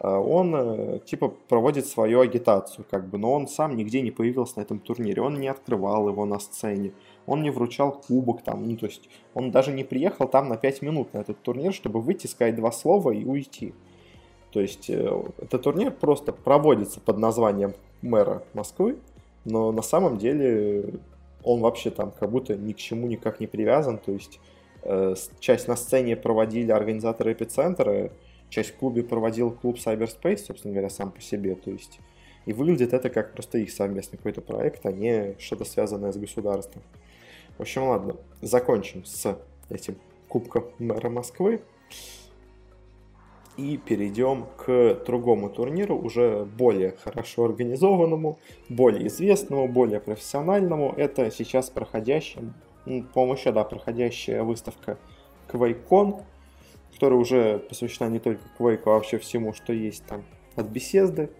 э, 0.00 0.08
он 0.08 1.00
типа 1.06 1.28
проводит 1.48 1.86
свою 1.86 2.20
агитацию, 2.20 2.84
как 2.90 3.08
бы, 3.08 3.16
но 3.16 3.32
он 3.32 3.48
сам 3.48 3.76
нигде 3.76 4.02
не 4.02 4.10
появился 4.10 4.58
на 4.58 4.62
этом 4.62 4.78
турнире, 4.78 5.22
он 5.22 5.40
не 5.40 5.48
открывал 5.48 6.10
его 6.10 6.26
на 6.26 6.38
сцене, 6.38 6.92
он 7.28 7.42
не 7.42 7.50
вручал 7.50 7.92
кубок 7.92 8.42
там, 8.42 8.66
ну 8.66 8.76
то 8.76 8.86
есть 8.86 9.08
он 9.34 9.50
даже 9.50 9.72
не 9.72 9.84
приехал 9.84 10.26
там 10.26 10.48
на 10.48 10.56
5 10.56 10.82
минут 10.82 11.12
на 11.14 11.18
этот 11.18 11.40
турнир, 11.42 11.72
чтобы 11.72 12.00
выйти, 12.00 12.26
сказать 12.26 12.56
два 12.56 12.72
слова 12.72 13.10
и 13.10 13.24
уйти. 13.24 13.74
То 14.50 14.60
есть 14.60 14.88
э, 14.88 15.22
этот 15.38 15.62
турнир 15.62 15.90
просто 15.90 16.32
проводится 16.32 17.00
под 17.00 17.18
названием 17.18 17.74
мэра 18.00 18.42
Москвы, 18.54 18.96
но 19.44 19.72
на 19.72 19.82
самом 19.82 20.16
деле 20.16 21.00
он 21.44 21.60
вообще 21.60 21.90
там 21.90 22.12
как 22.18 22.30
будто 22.30 22.56
ни 22.56 22.72
к 22.72 22.78
чему 22.78 23.06
никак 23.06 23.40
не 23.40 23.46
привязан, 23.46 23.98
то 23.98 24.12
есть 24.12 24.40
э, 24.82 25.14
часть 25.38 25.68
на 25.68 25.76
сцене 25.76 26.16
проводили 26.16 26.70
организаторы 26.70 27.32
эпицентра, 27.32 28.10
часть 28.48 28.70
в 28.70 28.76
клубе 28.76 29.02
проводил 29.02 29.50
клуб 29.50 29.76
Cyberspace, 29.76 30.38
собственно 30.38 30.72
говоря, 30.72 30.88
сам 30.88 31.10
по 31.10 31.20
себе, 31.20 31.54
то 31.54 31.70
есть 31.70 32.00
и 32.46 32.54
выглядит 32.54 32.94
это 32.94 33.10
как 33.10 33.34
просто 33.34 33.58
их 33.58 33.70
совместный 33.70 34.16
какой-то 34.16 34.40
проект, 34.40 34.86
а 34.86 34.92
не 34.92 35.36
что-то 35.38 35.66
связанное 35.66 36.12
с 36.12 36.16
государством. 36.16 36.82
В 37.58 37.62
общем, 37.62 37.88
ладно, 37.88 38.14
закончим 38.40 39.04
с 39.04 39.36
этим 39.68 39.96
Кубком 40.28 40.66
мэра 40.78 41.10
Москвы. 41.10 41.60
И 43.56 43.76
перейдем 43.76 44.46
к 44.56 45.02
другому 45.04 45.50
турниру, 45.50 45.98
уже 45.98 46.44
более 46.44 46.92
хорошо 46.92 47.46
организованному, 47.46 48.38
более 48.68 49.08
известному, 49.08 49.66
более 49.66 49.98
профессиональному. 49.98 50.94
Это 50.96 51.32
сейчас 51.32 51.68
проходящая, 51.68 52.54
по-моему, 52.84 53.34
еще, 53.34 53.50
да, 53.50 53.64
проходящая 53.64 54.44
выставка 54.44 54.96
QuakeCon, 55.48 56.22
которая 56.92 57.18
уже 57.18 57.58
посвящена 57.58 58.08
не 58.08 58.20
только 58.20 58.42
Quake, 58.60 58.82
а 58.84 58.90
вообще 58.90 59.18
всему, 59.18 59.52
что 59.52 59.72
есть 59.72 60.04
там 60.06 60.22
от 60.54 60.66
беседы. 60.66 61.30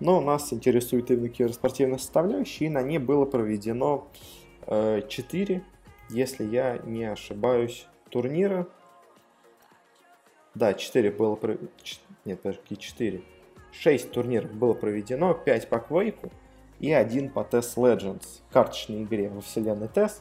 Но 0.00 0.20
нас 0.20 0.52
интересует 0.52 1.12
именно 1.12 1.28
киберспортивная 1.28 1.98
составляющая, 1.98 2.66
и 2.66 2.70
на 2.70 2.82
ней 2.82 2.98
было 2.98 3.26
проведено 3.26 4.08
4, 4.70 5.56
э, 5.56 5.60
если 6.10 6.44
я 6.44 6.78
не 6.78 7.04
ошибаюсь, 7.04 7.86
турнира. 8.08 8.66
Да, 10.54 10.74
4 10.74 11.10
было... 11.10 11.38
Нет, 12.24 12.40
даже 12.42 12.58
какие 12.58 12.78
4? 12.78 13.22
6 13.72 14.10
турниров 14.10 14.52
было 14.52 14.74
проведено, 14.74 15.34
5 15.34 15.68
по 15.68 15.76
Quake 15.76 16.32
и 16.80 16.92
один 16.92 17.30
по 17.30 17.40
TES 17.40 17.76
Legends, 17.76 18.42
карточной 18.50 19.02
игре 19.02 19.28
во 19.28 19.40
вселенной 19.40 19.88
TES. 19.88 20.20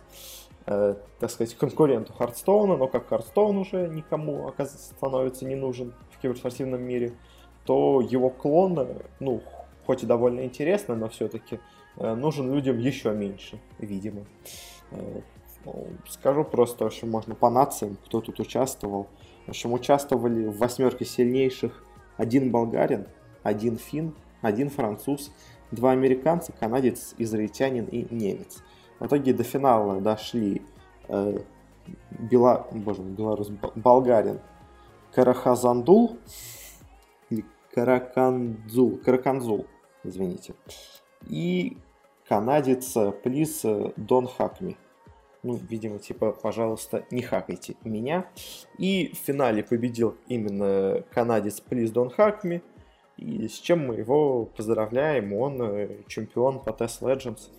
Э, 0.65 0.95
так 1.19 1.31
сказать, 1.31 1.55
конкуренту 1.55 2.13
Hearthstone 2.13 2.68
а, 2.68 2.77
но 2.77 2.87
как 2.87 3.07
Hearthstone 3.07 3.57
уже 3.57 3.87
никому 3.87 4.47
оказывается 4.47 4.93
становится 4.93 5.45
не 5.45 5.55
нужен 5.55 5.93
в 6.11 6.21
киберспортивном 6.21 6.81
мире, 6.81 7.13
то 7.65 8.01
его 8.01 8.29
клон, 8.29 8.87
ну, 9.19 9.41
хоть 9.85 10.03
и 10.03 10.05
довольно 10.05 10.43
интересно, 10.43 10.95
но 10.95 11.09
все-таки 11.09 11.59
нужен 11.97 12.53
людям 12.53 12.77
еще 12.77 13.13
меньше, 13.13 13.59
видимо. 13.79 14.25
Э, 14.91 15.21
скажу 16.07 16.43
просто, 16.43 16.83
в 16.83 16.87
общем, 16.87 17.09
можно 17.09 17.35
по 17.35 17.49
нациям, 17.49 17.97
кто 18.05 18.21
тут 18.21 18.39
участвовал. 18.39 19.07
В 19.45 19.49
общем, 19.49 19.73
участвовали 19.73 20.45
в 20.45 20.57
восьмерке 20.57 21.05
сильнейших 21.05 21.83
один 22.17 22.51
болгарин, 22.51 23.07
один 23.43 23.77
фин, 23.77 24.15
один 24.41 24.69
француз, 24.69 25.31
два 25.71 25.91
американца, 25.91 26.51
канадец, 26.51 27.15
израильтянин 27.17 27.85
и 27.85 28.13
немец. 28.13 28.63
В 28.99 29.05
итоге 29.05 29.33
до 29.33 29.43
финала 29.43 30.01
дошли 30.01 30.61
э, 31.07 31.39
Бела... 32.09 32.67
Боже 32.71 33.01
белорус, 33.01 33.49
болгарин 33.75 34.39
Карахазандул 35.13 36.17
или 37.29 37.45
Караканзул, 37.73 38.97
Караканзул, 38.97 39.65
извините. 40.03 40.53
И 41.27 41.77
канадец 42.27 42.95
Плис 43.23 43.65
Дон 43.97 44.27
Хакми. 44.27 44.77
Ну, 45.41 45.55
видимо, 45.55 45.99
типа, 45.99 46.31
пожалуйста, 46.33 47.05
не 47.11 47.21
хакайте 47.21 47.75
меня. 47.83 48.29
И 48.77 49.13
в 49.13 49.17
финале 49.17 49.63
победил 49.63 50.17
именно 50.27 51.03
канадец 51.11 51.61
Плис 51.61 51.91
Дон 51.91 52.09
Хакми. 52.09 52.61
И 53.17 53.47
с 53.47 53.53
чем 53.53 53.87
мы 53.87 53.95
его 53.95 54.45
поздравляем. 54.45 55.33
Он 55.33 55.61
э, 55.61 56.03
чемпион 56.07 56.59
по 56.59 56.69
Test 56.69 57.01
Legends. 57.01 57.49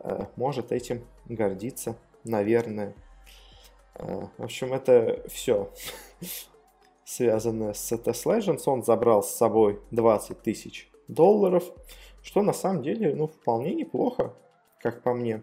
Э, 0.00 0.26
может 0.36 0.72
этим 0.72 1.04
гордиться, 1.26 1.96
наверное. 2.24 2.94
Э, 3.94 4.26
в 4.36 4.44
общем, 4.44 4.72
это 4.72 5.24
все 5.28 5.70
связанное 7.04 7.72
с 7.74 7.92
Test 7.92 8.24
Legends. 8.24 8.62
Он 8.66 8.82
забрал 8.82 9.22
с 9.22 9.30
собой 9.30 9.80
20 9.90 10.42
тысяч 10.42 10.90
долларов, 11.08 11.64
что 12.24 12.42
на 12.42 12.52
самом 12.52 12.82
деле, 12.82 13.14
ну, 13.14 13.28
вполне 13.28 13.72
неплохо, 13.72 14.34
как 14.80 15.02
по 15.02 15.14
мне. 15.14 15.42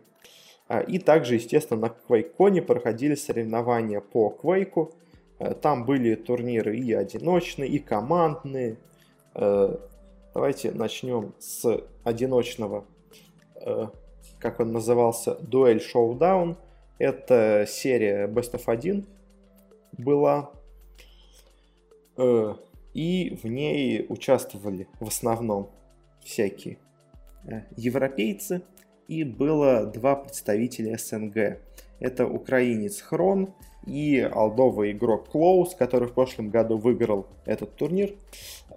А, 0.67 0.81
и 0.81 0.99
также, 0.99 1.35
естественно, 1.35 1.79
на 1.79 2.13
QuakeCon 2.13 2.61
проходили 2.63 3.15
соревнования 3.15 4.01
по 4.01 4.37
Quake. 4.41 4.93
Э, 5.39 5.53
там 5.53 5.85
были 5.85 6.15
турниры 6.15 6.75
и 6.75 6.91
одиночные, 6.91 7.69
и 7.69 7.79
командные. 7.79 8.77
Э, 9.35 9.77
давайте 10.33 10.71
начнем 10.71 11.33
с 11.39 11.81
одиночного, 12.03 12.85
как 14.39 14.59
он 14.59 14.71
назывался, 14.71 15.35
Дуэль 15.35 15.81
Showdown– 15.81 16.57
это 16.97 17.65
серия 17.67 18.27
Best 18.27 18.53
of 18.53 18.63
1 18.65 19.05
была. 19.93 20.51
Э, 22.17 22.55
и 22.93 23.39
в 23.41 23.47
ней 23.47 24.05
участвовали 24.09 24.87
в 24.99 25.07
основном 25.07 25.71
всякие 26.23 26.77
э, 27.45 27.61
европейцы. 27.77 28.61
И 29.07 29.23
было 29.23 29.85
два 29.85 30.15
представителя 30.15 30.97
СНГ. 30.97 31.59
Это 31.99 32.25
украинец 32.25 33.01
Хрон 33.01 33.53
и 33.85 34.19
алдовый 34.19 34.91
игрок 34.91 35.29
Клоус, 35.29 35.75
который 35.75 36.07
в 36.07 36.13
прошлом 36.13 36.49
году 36.49 36.77
выиграл 36.77 37.27
этот 37.45 37.75
турнир. 37.75 38.15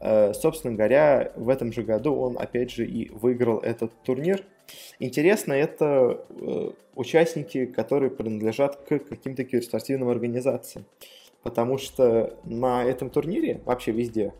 Э, 0.01 0.33
собственно 0.35 0.75
говоря, 0.75 1.33
в 1.37 1.49
этом 1.49 1.73
же 1.73 1.83
году 1.83 2.15
он 2.17 2.39
опять 2.39 2.71
же 2.71 2.87
и 2.87 3.11
выиграл 3.11 3.59
этот 3.59 3.93
турнир. 4.03 4.45
Интересно, 4.99 5.53
это 5.53 6.25
э, 6.31 6.71
участники, 6.95 7.67
которые 7.67 8.11
принадлежат 8.11 8.77
к 8.77 8.99
каким-то 8.99 9.45
киберспортивным 9.45 10.09
организациям. 10.09 10.87
Потому 11.43 11.77
что 11.77 12.39
на 12.45 12.85
этом 12.85 13.11
турнире, 13.11 13.61
вообще 13.67 13.93
везде, 13.93 14.33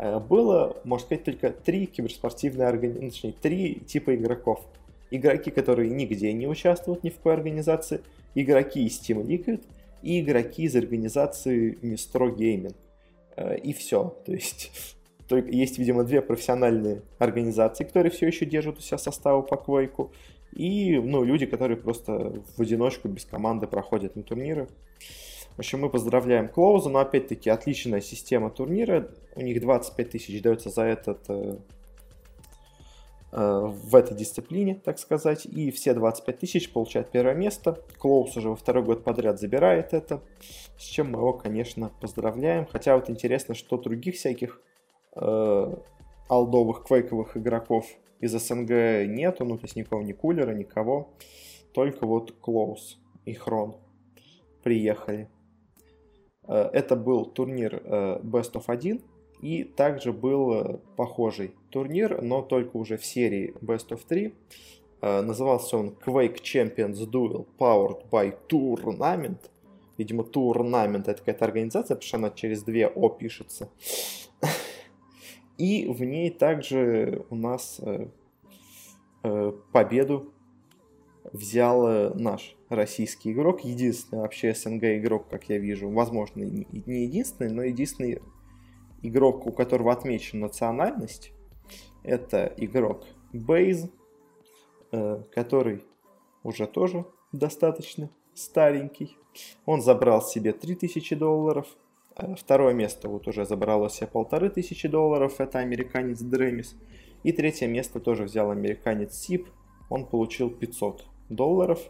было, 0.00 0.76
можно 0.84 1.06
сказать, 1.06 1.24
только 1.24 1.50
три 1.50 1.86
киберспортивные 1.86 2.68
организации, 2.68 3.04
ну, 3.04 3.10
точнее, 3.10 3.34
три 3.40 3.74
типа 3.74 4.14
игроков. 4.14 4.64
Игроки, 5.10 5.50
которые 5.50 5.90
нигде 5.90 6.32
не 6.32 6.46
участвуют 6.46 7.04
ни 7.04 7.10
в 7.10 7.16
какой 7.16 7.34
организации, 7.34 8.00
игроки 8.34 8.86
из 8.86 8.98
Team 9.00 9.24
Liquid 9.26 9.62
и 10.02 10.20
игроки 10.20 10.62
из 10.62 10.76
организации 10.76 11.76
Mistro 11.82 12.34
Gaming. 12.34 12.74
Э, 13.36 13.56
и 13.56 13.72
все. 13.72 14.16
То 14.24 14.32
есть 14.32 14.96
только 15.28 15.50
есть, 15.50 15.78
видимо, 15.78 16.04
две 16.04 16.22
профессиональные 16.22 17.02
организации, 17.18 17.84
которые 17.84 18.10
все 18.10 18.26
еще 18.26 18.46
держат 18.46 18.78
у 18.78 18.80
себя 18.80 18.98
составы 18.98 19.42
по 19.42 19.56
квейку, 19.56 20.12
и 20.52 20.98
ну, 20.98 21.22
люди, 21.24 21.46
которые 21.46 21.76
просто 21.76 22.42
в 22.56 22.60
одиночку 22.60 23.08
без 23.08 23.24
команды 23.24 23.66
проходят 23.66 24.16
на 24.16 24.22
турниры. 24.22 24.68
В 25.56 25.58
общем, 25.60 25.80
мы 25.80 25.90
поздравляем 25.90 26.48
Клоуза, 26.48 26.88
но 26.88 27.00
опять-таки 27.00 27.50
отличная 27.50 28.00
система 28.00 28.50
турнира. 28.50 29.10
У 29.34 29.42
них 29.42 29.60
25 29.60 30.10
тысяч 30.10 30.42
дается 30.42 30.70
за 30.70 30.84
этот 30.84 31.24
э, 31.28 31.58
э, 33.32 33.60
в 33.66 33.94
этой 33.94 34.16
дисциплине, 34.16 34.76
так 34.76 34.98
сказать, 34.98 35.44
и 35.46 35.70
все 35.70 35.92
25 35.92 36.38
тысяч 36.38 36.72
получают 36.72 37.10
первое 37.10 37.34
место. 37.34 37.78
Клоус 37.98 38.36
уже 38.36 38.48
во 38.48 38.56
второй 38.56 38.84
год 38.84 39.04
подряд 39.04 39.38
забирает 39.38 39.92
это, 39.92 40.22
с 40.78 40.84
чем 40.84 41.12
мы 41.12 41.18
его, 41.18 41.34
конечно, 41.34 41.90
поздравляем. 42.00 42.66
Хотя 42.66 42.96
вот 42.96 43.10
интересно, 43.10 43.54
что 43.54 43.76
других 43.76 44.14
всяких 44.14 44.62
э, 45.16 45.74
алдовых 46.28 46.84
квейковых 46.84 47.36
игроков 47.36 47.86
из 48.20 48.32
СНГ 48.32 49.08
нету, 49.08 49.44
ну 49.44 49.58
то 49.58 49.64
есть 49.64 49.76
никого, 49.76 50.02
ни 50.02 50.12
кулера, 50.12 50.52
никого. 50.52 51.10
Только 51.72 52.06
вот 52.06 52.32
Клоус 52.40 52.98
и 53.24 53.34
Хрон 53.34 53.76
приехали. 54.62 55.28
Э, 56.50 56.68
это 56.72 56.96
был 56.96 57.24
турнир 57.26 57.80
э, 57.84 58.20
Best 58.22 58.52
of 58.54 58.64
1, 58.66 59.00
и 59.40 59.64
также 59.64 60.12
был 60.12 60.52
э, 60.52 60.78
похожий 60.96 61.54
турнир, 61.70 62.20
но 62.20 62.42
только 62.42 62.76
уже 62.76 62.96
в 62.96 63.04
серии 63.04 63.54
Best 63.60 63.88
of 63.90 64.00
3. 64.06 64.34
Назывался 65.02 65.78
он 65.78 65.96
Quake 66.04 66.42
Champions 66.42 67.06
Duel 67.10 67.46
Powered 67.58 68.04
by 68.10 68.36
Tournament. 68.50 69.38
Видимо, 69.96 70.24
Tournament 70.24 71.04
это 71.06 71.14
какая-то 71.14 71.46
организация, 71.46 71.94
потому 71.94 72.06
что 72.06 72.16
она 72.18 72.30
через 72.30 72.62
две 72.64 72.86
О 72.86 73.08
пишется. 73.08 73.70
И 75.56 75.86
в 75.86 76.04
ней 76.04 76.28
также 76.28 77.24
у 77.30 77.34
нас 77.34 77.80
победу 79.72 80.34
взял 81.32 81.86
э, 81.86 82.14
наш 82.14 82.56
российский 82.68 83.32
игрок, 83.32 83.64
единственный 83.64 84.20
вообще 84.20 84.54
СНГ 84.54 84.84
игрок, 84.98 85.28
как 85.28 85.48
я 85.48 85.58
вижу, 85.58 85.90
возможно, 85.90 86.42
не 86.42 87.04
единственный, 87.04 87.50
но 87.50 87.62
единственный 87.62 88.20
игрок, 89.02 89.46
у 89.46 89.52
которого 89.52 89.92
отмечена 89.92 90.42
национальность, 90.42 91.32
это 92.02 92.52
игрок 92.56 93.06
Бейз, 93.32 93.88
который 94.90 95.84
уже 96.42 96.66
тоже 96.66 97.04
достаточно 97.32 98.10
старенький. 98.34 99.16
Он 99.66 99.80
забрал 99.80 100.22
себе 100.22 100.52
3000 100.52 101.14
долларов, 101.14 101.66
Э, 102.20 102.34
второе 102.34 102.74
место 102.74 103.08
вот 103.08 103.26
уже 103.28 103.44
забрало 103.44 103.88
себе 103.88 104.06
полторы 104.08 104.50
тысячи 104.50 104.88
долларов, 104.88 105.40
это 105.40 105.58
американец 105.58 106.20
Дремис. 106.20 106.76
И 107.22 107.32
третье 107.32 107.66
место 107.66 108.00
тоже 108.00 108.24
взял 108.24 108.50
американец 108.50 109.14
Сип, 109.14 109.48
он 109.88 110.06
получил 110.06 110.50
500 110.50 111.04
долларов. 111.30 111.80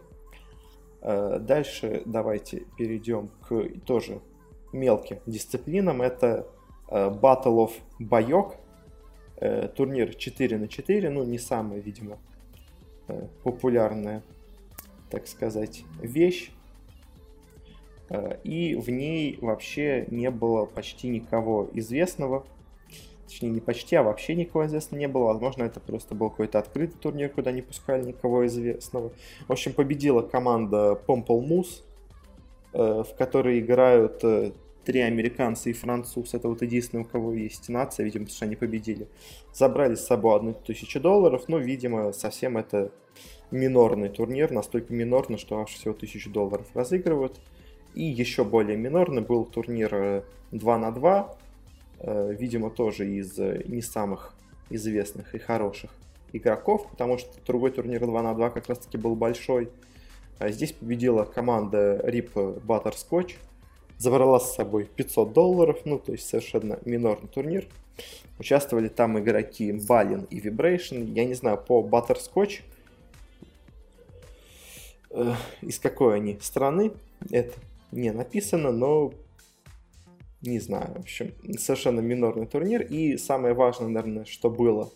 Э, 1.03 1.39
дальше 1.41 2.03
давайте 2.07 2.65
перейдем 2.79 3.31
к 3.49 3.65
тоже 3.85 4.21
мелким 4.73 5.19
дисциплинам. 5.27 6.03
Это 6.03 6.47
э, 6.89 7.11
Battle 7.11 7.67
of 7.67 7.73
Байок, 7.99 8.57
турнир 9.75 10.15
4 10.15 10.59
на 10.59 10.69
4, 10.69 11.09
ну 11.09 11.25
не 11.25 11.39
самая, 11.39 11.81
видимо, 11.81 12.19
популярная, 13.43 14.23
так 15.09 15.27
сказать, 15.27 15.83
вещь. 16.03 16.53
Э, 18.11 18.37
и 18.43 18.75
в 18.75 18.91
ней 18.91 19.39
вообще 19.41 20.07
не 20.11 20.31
было 20.31 20.67
почти 20.67 21.09
никого 21.09 21.71
известного. 21.73 22.45
Точнее, 23.31 23.51
не 23.51 23.61
почти, 23.61 23.95
а 23.95 24.03
вообще 24.03 24.35
никого 24.35 24.67
известного 24.67 24.99
не 24.99 25.07
было. 25.07 25.27
Возможно, 25.27 25.63
это 25.63 25.79
просто 25.79 26.17
был 26.17 26.31
какой-то 26.31 26.59
открытый 26.59 26.99
турнир, 27.01 27.29
куда 27.29 27.53
не 27.53 27.63
пускали 27.63 28.05
никого 28.05 28.45
известного. 28.49 29.13
В 29.47 29.53
общем, 29.53 29.73
победила 29.73 30.23
команда 30.23 30.97
Помпл 30.97 31.41
Мус, 31.41 31.85
э, 32.73 33.05
в 33.07 33.17
которой 33.17 33.61
играют 33.61 34.19
э, 34.25 34.51
три 34.85 34.99
американца 34.99 35.71
и 35.71 35.73
француз. 35.73 36.35
Это 36.35 36.49
вот 36.49 36.63
единственное, 36.63 37.05
у 37.05 37.07
кого 37.07 37.33
есть 37.33 37.69
нация, 37.69 38.03
видимо, 38.03 38.25
потому 38.25 38.35
что 38.35 38.45
они 38.47 38.57
победили. 38.57 39.07
Забрали 39.55 39.95
с 39.95 40.05
собой 40.05 40.35
одну 40.35 40.53
тысячу 40.53 40.99
долларов, 40.99 41.45
но, 41.47 41.59
видимо, 41.59 42.13
совсем 42.13 42.57
это 42.57 42.91
минорный 43.53 44.09
турнир, 44.09 44.51
настолько 44.51 44.93
минорный, 44.93 45.39
что 45.39 45.61
аж 45.61 45.71
всего 45.71 45.95
тысячу 45.95 46.31
долларов 46.31 46.67
разыгрывают. 46.75 47.41
И 47.95 48.03
еще 48.03 48.43
более 48.43 48.77
минорный 48.77 49.23
был 49.23 49.45
турнир 49.45 50.25
2 50.51 50.75
э, 50.75 50.79
на 50.79 50.91
2, 50.91 51.21
э, 51.31 51.50
видимо, 52.03 52.71
тоже 52.71 53.09
из 53.09 53.39
э, 53.39 53.63
не 53.67 53.83
самых 53.83 54.35
известных 54.71 55.35
и 55.35 55.39
хороших 55.39 55.91
игроков, 56.33 56.89
потому 56.91 57.19
что 57.19 57.31
другой 57.47 57.71
турнир 57.71 58.05
2 58.05 58.23
на 58.23 58.35
2 58.35 58.51
как 58.51 58.69
раз 58.69 58.79
таки 58.79 58.97
был 58.97 59.15
большой. 59.15 59.71
А 60.39 60.51
здесь 60.51 60.73
победила 60.73 61.25
команда 61.25 62.01
RIP 62.05 62.65
Butterscotch, 62.65 63.35
забрала 63.99 64.41
с 64.41 64.55
собой 64.55 64.85
500 64.85 65.33
долларов, 65.33 65.81
ну, 65.85 65.99
то 65.99 66.13
есть 66.13 66.29
совершенно 66.29 66.79
минорный 66.85 67.29
турнир. 67.29 67.67
Участвовали 68.39 68.89
там 68.89 69.19
игроки 69.19 69.73
Балин 69.73 70.27
и 70.31 70.41
Vibration. 70.41 71.13
Я 71.13 71.27
не 71.27 71.35
знаю, 71.35 71.59
по 71.59 71.83
Butterscotch 71.83 72.61
Э, 75.11 75.35
из 75.61 75.79
какой 75.79 76.17
они 76.17 76.39
страны, 76.41 76.93
это 77.31 77.59
не 77.91 78.13
написано, 78.13 78.71
но 78.71 79.13
не 80.43 80.59
знаю, 80.59 80.95
в 80.95 81.01
общем, 81.01 81.33
совершенно 81.59 82.01
минорный 82.01 82.47
турнир. 82.47 82.83
И 82.83 83.17
самое 83.17 83.55
важное, 83.55 83.89
наверное, 83.89 84.25
что 84.25 84.51
было 84.51 84.91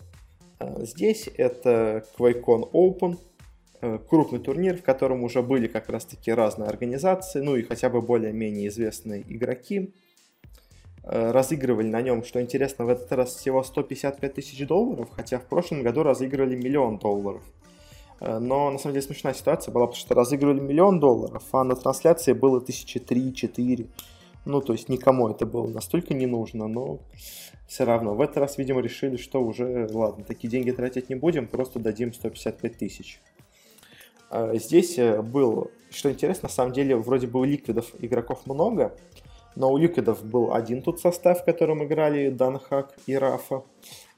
э, 0.58 0.84
здесь, 0.84 1.28
это 1.36 2.04
QuakeCon 2.18 2.70
Open, 2.72 3.18
э, 3.80 3.98
крупный 4.08 4.38
турнир, 4.38 4.78
в 4.78 4.82
котором 4.82 5.22
уже 5.22 5.42
были 5.42 5.66
как 5.66 5.88
раз-таки 5.88 6.32
разные 6.32 6.68
организации, 6.68 7.40
ну 7.40 7.56
и 7.56 7.62
хотя 7.62 7.90
бы 7.90 8.00
более-менее 8.00 8.68
известные 8.68 9.22
игроки. 9.28 9.92
Э, 11.02 11.30
разыгрывали 11.32 11.88
на 11.88 12.00
нем, 12.00 12.24
что 12.24 12.40
интересно, 12.40 12.86
в 12.86 12.88
этот 12.88 13.12
раз 13.12 13.34
всего 13.34 13.62
155 13.62 14.34
тысяч 14.34 14.66
долларов, 14.66 15.10
хотя 15.14 15.38
в 15.38 15.44
прошлом 15.44 15.82
году 15.82 16.02
разыгрывали 16.02 16.56
миллион 16.56 16.98
долларов. 16.98 17.42
Но 18.20 18.70
на 18.70 18.78
самом 18.78 18.94
деле 18.94 19.04
смешная 19.04 19.34
ситуация 19.34 19.70
была, 19.72 19.86
потому 19.86 20.00
что 20.00 20.14
разыгрывали 20.14 20.60
миллион 20.60 20.98
долларов, 21.00 21.42
а 21.52 21.62
на 21.64 21.76
трансляции 21.76 22.32
было 22.32 22.60
тысячи 22.60 22.98
три-четыре. 22.98 23.88
Ну, 24.44 24.60
то 24.60 24.74
есть 24.74 24.88
никому 24.88 25.28
это 25.28 25.46
было 25.46 25.66
настолько 25.66 26.12
не 26.12 26.26
нужно, 26.26 26.68
но 26.68 27.00
все 27.66 27.84
равно. 27.84 28.14
В 28.14 28.20
этот 28.20 28.38
раз, 28.38 28.58
видимо, 28.58 28.80
решили, 28.80 29.16
что 29.16 29.42
уже, 29.42 29.88
ладно, 29.90 30.24
такие 30.24 30.50
деньги 30.50 30.70
тратить 30.70 31.08
не 31.08 31.14
будем, 31.14 31.46
просто 31.46 31.78
дадим 31.78 32.12
155 32.12 32.76
тысяч. 32.76 33.20
А, 34.30 34.54
здесь 34.56 34.98
э, 34.98 35.22
был, 35.22 35.70
что 35.90 36.10
интересно, 36.10 36.48
на 36.48 36.52
самом 36.52 36.72
деле, 36.72 36.96
вроде 36.96 37.26
бы 37.26 37.40
у 37.40 37.44
ликвидов 37.44 37.86
игроков 38.00 38.46
много, 38.46 38.94
но 39.56 39.72
у 39.72 39.78
ликвидов 39.78 40.22
был 40.22 40.52
один 40.52 40.82
тут 40.82 41.00
состав, 41.00 41.40
в 41.40 41.44
котором 41.44 41.82
играли 41.82 42.28
Данхак 42.28 42.94
и 43.06 43.16
Рафа. 43.16 43.62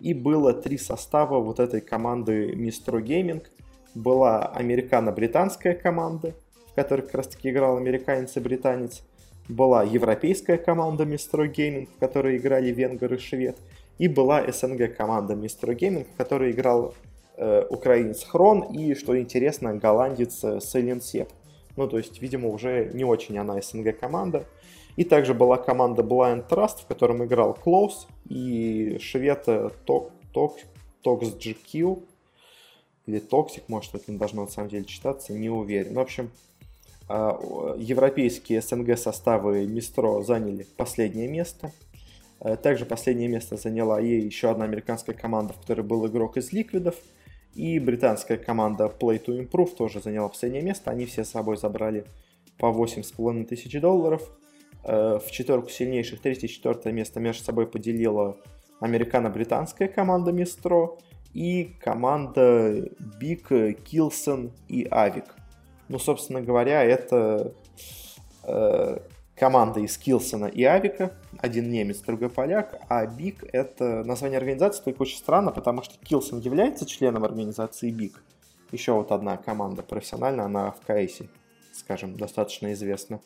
И 0.01 0.13
было 0.13 0.53
три 0.53 0.77
состава 0.77 1.39
вот 1.39 1.61
этой 1.61 1.81
команды 1.81 2.53
Mistro 2.53 3.01
Gaming. 3.01 3.47
Была 3.95 4.47
американо-британская 4.47 5.75
команда, 5.75 6.35
в 6.73 6.75
которой 6.75 7.03
как 7.03 7.15
раз 7.15 7.29
таки 7.29 7.51
играл 7.51 7.77
американец 7.77 8.37
и 8.37 8.41
британец– 8.41 9.03
была 9.49 9.85
европейская 9.85 10.59
команда 10.59 11.05
Mistro 11.05 11.51
Gaming, 11.51 11.89
в 11.95 11.99
которой 11.99 12.37
играли 12.37 12.71
венгер 12.71 13.15
и 13.15 13.19
швед, 13.19 13.57
и 13.99 14.09
была 14.09 14.51
СНГ 14.51 14.97
команда 14.97 15.35
Mistro 15.35 15.77
Gaming, 15.77 16.07
в 16.13 16.17
которой 16.17 16.51
играл 16.51 16.95
э, 17.37 17.65
украинец 17.71 18.25
Хрон 18.25 18.63
и, 18.73 18.95
что 18.95 19.19
интересно, 19.19 19.75
голландец 19.75 20.43
э, 20.43 20.61
Сеп. 20.61 21.29
Ну, 21.77 21.89
то 21.89 21.99
есть, 21.99 22.21
видимо, 22.21 22.49
уже 22.49 22.91
не 22.95 23.05
очень 23.05 23.39
она 23.39 23.61
СНГ 23.61 23.99
команда. 23.99 24.45
И 24.97 25.05
также 25.05 25.35
была 25.35 25.59
команда 25.59 26.03
Blind 26.03 26.49
Trust, 26.49 26.83
в 26.83 26.87
котором 26.87 27.23
играл 27.25 27.55
Клоус 27.55 28.09
и 28.29 28.99
швед 29.01 29.45
э, 29.47 29.71
Tox 29.87 30.65
GQ 31.05 32.03
или 33.07 33.21
Toxic, 33.21 33.63
может, 33.69 33.95
это 33.95 34.11
не 34.11 34.19
должно 34.19 34.43
на 34.43 34.49
самом 34.49 34.69
деле 34.69 34.85
читаться, 34.85 35.33
не 35.33 35.49
уверен. 35.49 35.95
В 35.95 36.01
общем, 36.01 36.31
европейские 37.09 38.61
СНГ 38.61 38.99
составы 38.99 39.67
Мистро 39.67 40.23
заняли 40.23 40.67
последнее 40.77 41.29
место. 41.29 41.71
Э, 42.41 42.57
также 42.57 42.85
последнее 42.85 43.29
место 43.29 43.57
заняла 43.57 44.01
и 44.01 44.21
еще 44.21 44.51
одна 44.51 44.65
американская 44.65 45.15
команда, 45.15 45.53
в 45.53 45.61
которой 45.61 45.83
был 45.83 46.07
игрок 46.07 46.37
из 46.37 46.53
Ликвидов. 46.53 46.97
И 47.55 47.79
британская 47.79 48.37
команда 48.37 48.85
Play 48.85 49.25
to 49.25 49.39
Improve 49.39 49.75
тоже 49.75 50.01
заняла 50.01 50.29
последнее 50.29 50.63
место. 50.63 50.91
Они 50.91 51.07
все 51.07 51.25
с 51.25 51.31
собой 51.31 51.57
забрали 51.57 52.05
по 52.59 52.67
8,5 52.67 53.45
тысяч 53.45 53.81
долларов. 53.81 54.23
Э, 54.85 55.19
в 55.25 55.31
четверку 55.31 55.71
сильнейших 55.71 56.21
третье 56.21 56.47
и 56.47 56.51
четвертое 56.51 56.93
место 56.93 57.21
между 57.21 57.45
собой 57.45 57.67
поделила 57.67 58.37
американо-британская 58.81 59.89
команда 59.89 60.33
Мистро 60.33 60.99
и 61.33 61.75
команда 61.81 62.91
Big, 63.21 63.79
Kilson 63.85 64.51
и 64.69 64.87
Авик. 64.91 65.36
Ну, 65.89 65.99
собственно 65.99 66.41
говоря, 66.43 66.83
это 66.83 67.53
э, 68.43 68.99
команда 69.37 69.81
из 69.81 69.97
Килсона 69.99 70.47
и 70.47 70.65
Авика. 70.65 71.13
Один 71.39 71.71
немец, 71.71 72.01
другой 72.01 72.31
поляк. 72.31 72.81
А 72.89 73.07
БИК— 73.07 73.45
это 73.53 74.03
название 74.05 74.39
организации, 74.39 74.83
только 74.83 75.03
очень 75.03 75.19
странно, 75.19 75.53
потому 75.53 75.83
что 75.83 75.95
Килсон 76.03 76.41
является 76.41 76.87
членом 76.87 77.25
организации 77.25 77.91
БИК. 77.91 78.23
Еще 78.73 78.93
вот 78.93 79.13
одна 79.13 79.37
команда 79.37 79.83
профессиональная, 79.83 80.47
она 80.47 80.73
в 80.73 80.81
КС, 80.81 81.23
скажем, 81.73 82.17
достаточно 82.17 82.73
известна. 82.73 83.21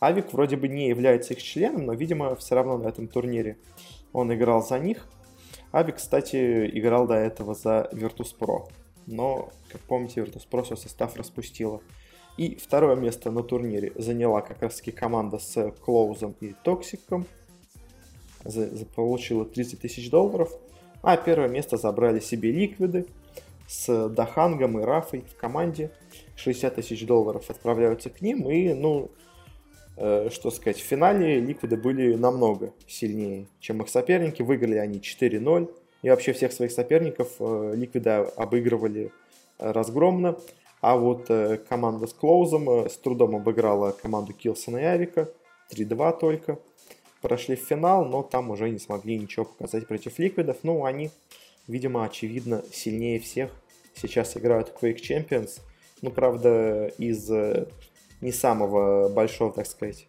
Авик 0.00 0.32
вроде 0.32 0.56
бы 0.56 0.66
не 0.66 0.88
является 0.88 1.34
их 1.34 1.42
членом, 1.42 1.86
но, 1.86 1.92
видимо, 1.92 2.34
все 2.34 2.56
равно 2.56 2.78
на 2.78 2.88
этом 2.88 3.06
турнире 3.06 3.58
он 4.12 4.34
играл 4.34 4.60
за 4.60 4.80
них. 4.80 5.06
Авик, 5.70 5.96
кстати, 5.96 6.68
играл 6.76 7.06
до 7.06 7.14
этого 7.14 7.54
за 7.54 7.88
Virtus.pro 7.92 8.68
но, 9.06 9.50
как 9.70 9.80
помните, 9.82 10.20
Virtus.pro 10.20 10.64
свой 10.64 10.78
состав 10.78 11.16
распустила. 11.16 11.80
И 12.36 12.56
второе 12.56 12.96
место 12.96 13.30
на 13.30 13.42
турнире 13.42 13.92
заняла 13.96 14.40
как 14.40 14.62
раз 14.62 14.76
таки 14.76 14.90
команда 14.90 15.38
с 15.38 15.70
Клоузом 15.84 16.34
и 16.40 16.54
Токсиком. 16.64 17.26
За, 18.44 18.74
за, 18.74 18.86
получила 18.86 19.44
30 19.44 19.80
тысяч 19.80 20.10
долларов. 20.10 20.50
А 21.02 21.16
первое 21.16 21.48
место 21.48 21.76
забрали 21.76 22.20
себе 22.20 22.50
Ликвиды 22.50 23.06
с 23.68 24.08
Дахангом 24.08 24.78
и 24.78 24.82
Рафой 24.82 25.24
в 25.28 25.36
команде. 25.36 25.90
60 26.36 26.74
тысяч 26.74 27.06
долларов 27.06 27.50
отправляются 27.50 28.08
к 28.08 28.22
ним. 28.22 28.48
И, 28.48 28.72
ну, 28.72 29.10
э, 29.96 30.28
что 30.30 30.50
сказать, 30.50 30.78
в 30.78 30.84
финале 30.84 31.38
Ликвиды 31.40 31.76
были 31.76 32.14
намного 32.14 32.72
сильнее, 32.86 33.46
чем 33.60 33.82
их 33.82 33.88
соперники. 33.88 34.42
Выиграли 34.42 34.76
они 34.76 35.00
4-0. 35.00 35.70
И 36.02 36.10
вообще 36.10 36.32
всех 36.32 36.52
своих 36.52 36.72
соперников 36.72 37.36
э, 37.38 37.74
Ликвида 37.76 38.22
обыгрывали 38.36 39.12
э, 39.58 39.70
разгромно. 39.70 40.36
А 40.80 40.96
вот 40.96 41.30
э, 41.30 41.58
команда 41.68 42.08
с 42.08 42.12
Клоузом 42.12 42.88
с 42.88 42.96
трудом 42.96 43.36
обыграла 43.36 43.92
команду 43.92 44.32
Килсона 44.32 44.78
и 44.78 44.82
Авика. 44.82 45.30
3-2 45.70 46.18
только. 46.18 46.58
Прошли 47.20 47.54
в 47.54 47.60
финал, 47.60 48.04
но 48.04 48.24
там 48.24 48.50
уже 48.50 48.68
не 48.68 48.80
смогли 48.80 49.16
ничего 49.16 49.44
показать 49.44 49.86
против 49.86 50.18
Ликвидов. 50.18 50.58
Ну, 50.64 50.84
они, 50.84 51.10
видимо, 51.68 52.04
очевидно, 52.04 52.64
сильнее 52.72 53.20
всех. 53.20 53.52
Сейчас 53.94 54.36
играют 54.36 54.74
Quake 54.80 54.96
Champions. 54.96 55.60
Ну, 56.02 56.10
правда, 56.10 56.88
из 56.98 57.30
не 58.20 58.32
самого 58.32 59.08
большого, 59.08 59.52
так 59.52 59.66
сказать, 59.66 60.08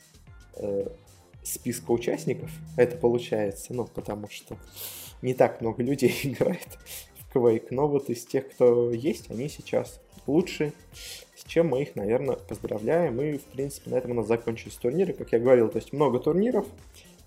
списка 1.43 1.91
участников 1.91 2.49
это 2.77 2.97
получается. 2.97 3.75
Ну, 3.75 3.85
потому 3.85 4.27
что 4.29 4.57
не 5.23 5.33
так 5.33 5.61
много 5.61 5.81
людей 5.81 6.13
играет 6.23 6.67
в 7.17 7.35
Quake, 7.35 7.67
но 7.71 7.87
вот 7.87 8.09
из 8.09 8.25
тех, 8.25 8.49
кто 8.51 8.91
есть, 8.91 9.31
они 9.31 9.49
сейчас 9.49 9.99
лучшие, 10.27 10.73
с 11.35 11.43
чем 11.45 11.69
мы 11.69 11.81
их, 11.81 11.95
наверное, 11.95 12.35
поздравляем. 12.35 13.19
И, 13.21 13.37
в 13.37 13.43
принципе, 13.45 13.89
на 13.89 13.95
этом 13.95 14.11
у 14.11 14.15
нас 14.15 14.27
закончились 14.27 14.75
турниры. 14.75 15.13
Как 15.13 15.31
я 15.31 15.39
говорил, 15.39 15.69
то 15.69 15.77
есть 15.77 15.93
много 15.93 16.19
турниров, 16.19 16.65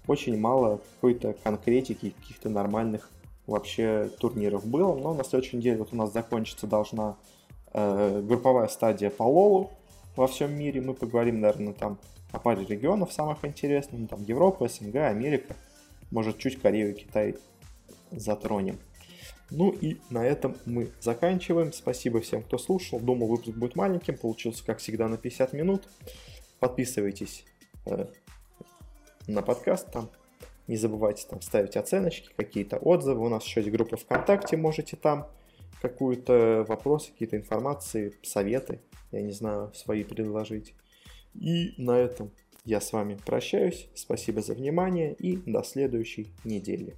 очень 0.06 0.38
мало 0.38 0.80
какой-то 0.94 1.34
конкретики, 1.42 2.10
каких-то 2.10 2.48
нормальных 2.48 3.10
вообще 3.46 4.10
турниров 4.20 4.64
было. 4.64 4.94
Но 4.94 5.14
на 5.14 5.24
следующей 5.24 5.56
неделе 5.56 5.78
вот 5.78 5.92
у 5.92 5.96
нас 5.96 6.12
закончится 6.12 6.66
должна 6.66 7.16
э, 7.72 8.22
групповая 8.22 8.68
стадия 8.68 9.10
по 9.10 9.24
Лолу 9.24 9.70
во 10.14 10.26
всем 10.26 10.56
мире. 10.56 10.80
Мы 10.80 10.94
поговорим, 10.94 11.40
наверное, 11.40 11.72
там 11.72 11.98
о 12.32 12.38
паре 12.38 12.64
регионов 12.64 13.12
самых 13.12 13.44
интересных. 13.44 14.00
Ну, 14.00 14.06
там 14.06 14.22
Европа, 14.22 14.68
СНГ, 14.68 14.96
Америка, 14.96 15.56
может, 16.10 16.38
чуть 16.38 16.60
Корею, 16.60 16.94
Китай 16.94 17.36
затронем. 18.10 18.78
Ну 19.50 19.70
и 19.70 19.98
на 20.10 20.24
этом 20.24 20.56
мы 20.64 20.90
заканчиваем. 21.00 21.72
Спасибо 21.72 22.20
всем, 22.20 22.42
кто 22.42 22.58
слушал. 22.58 22.98
Думал, 22.98 23.28
выпуск 23.28 23.56
будет 23.56 23.76
маленьким. 23.76 24.16
Получился, 24.16 24.64
как 24.64 24.78
всегда, 24.78 25.08
на 25.08 25.16
50 25.16 25.52
минут. 25.52 25.88
Подписывайтесь 26.58 27.44
э, 27.86 28.06
на 29.26 29.42
подкаст 29.42 29.92
там. 29.92 30.10
Не 30.66 30.76
забывайте 30.76 31.26
там 31.28 31.40
ставить 31.42 31.76
оценочки, 31.76 32.30
какие-то 32.36 32.78
отзывы. 32.78 33.24
У 33.24 33.28
нас 33.28 33.44
еще 33.44 33.60
есть 33.60 33.72
группа 33.72 33.96
ВКонтакте, 33.96 34.56
можете 34.56 34.96
там 34.96 35.28
какую-то 35.80 36.64
вопросы, 36.66 37.12
какие-то 37.12 37.36
информации, 37.36 38.14
советы, 38.24 38.80
я 39.12 39.22
не 39.22 39.30
знаю, 39.30 39.72
свои 39.74 40.02
предложить. 40.02 40.74
И 41.34 41.74
на 41.76 41.96
этом 41.96 42.32
я 42.64 42.80
с 42.80 42.92
вами 42.92 43.16
прощаюсь. 43.24 43.88
Спасибо 43.94 44.42
за 44.42 44.54
внимание 44.54 45.14
и 45.14 45.36
до 45.36 45.62
следующей 45.62 46.32
недели. 46.42 46.96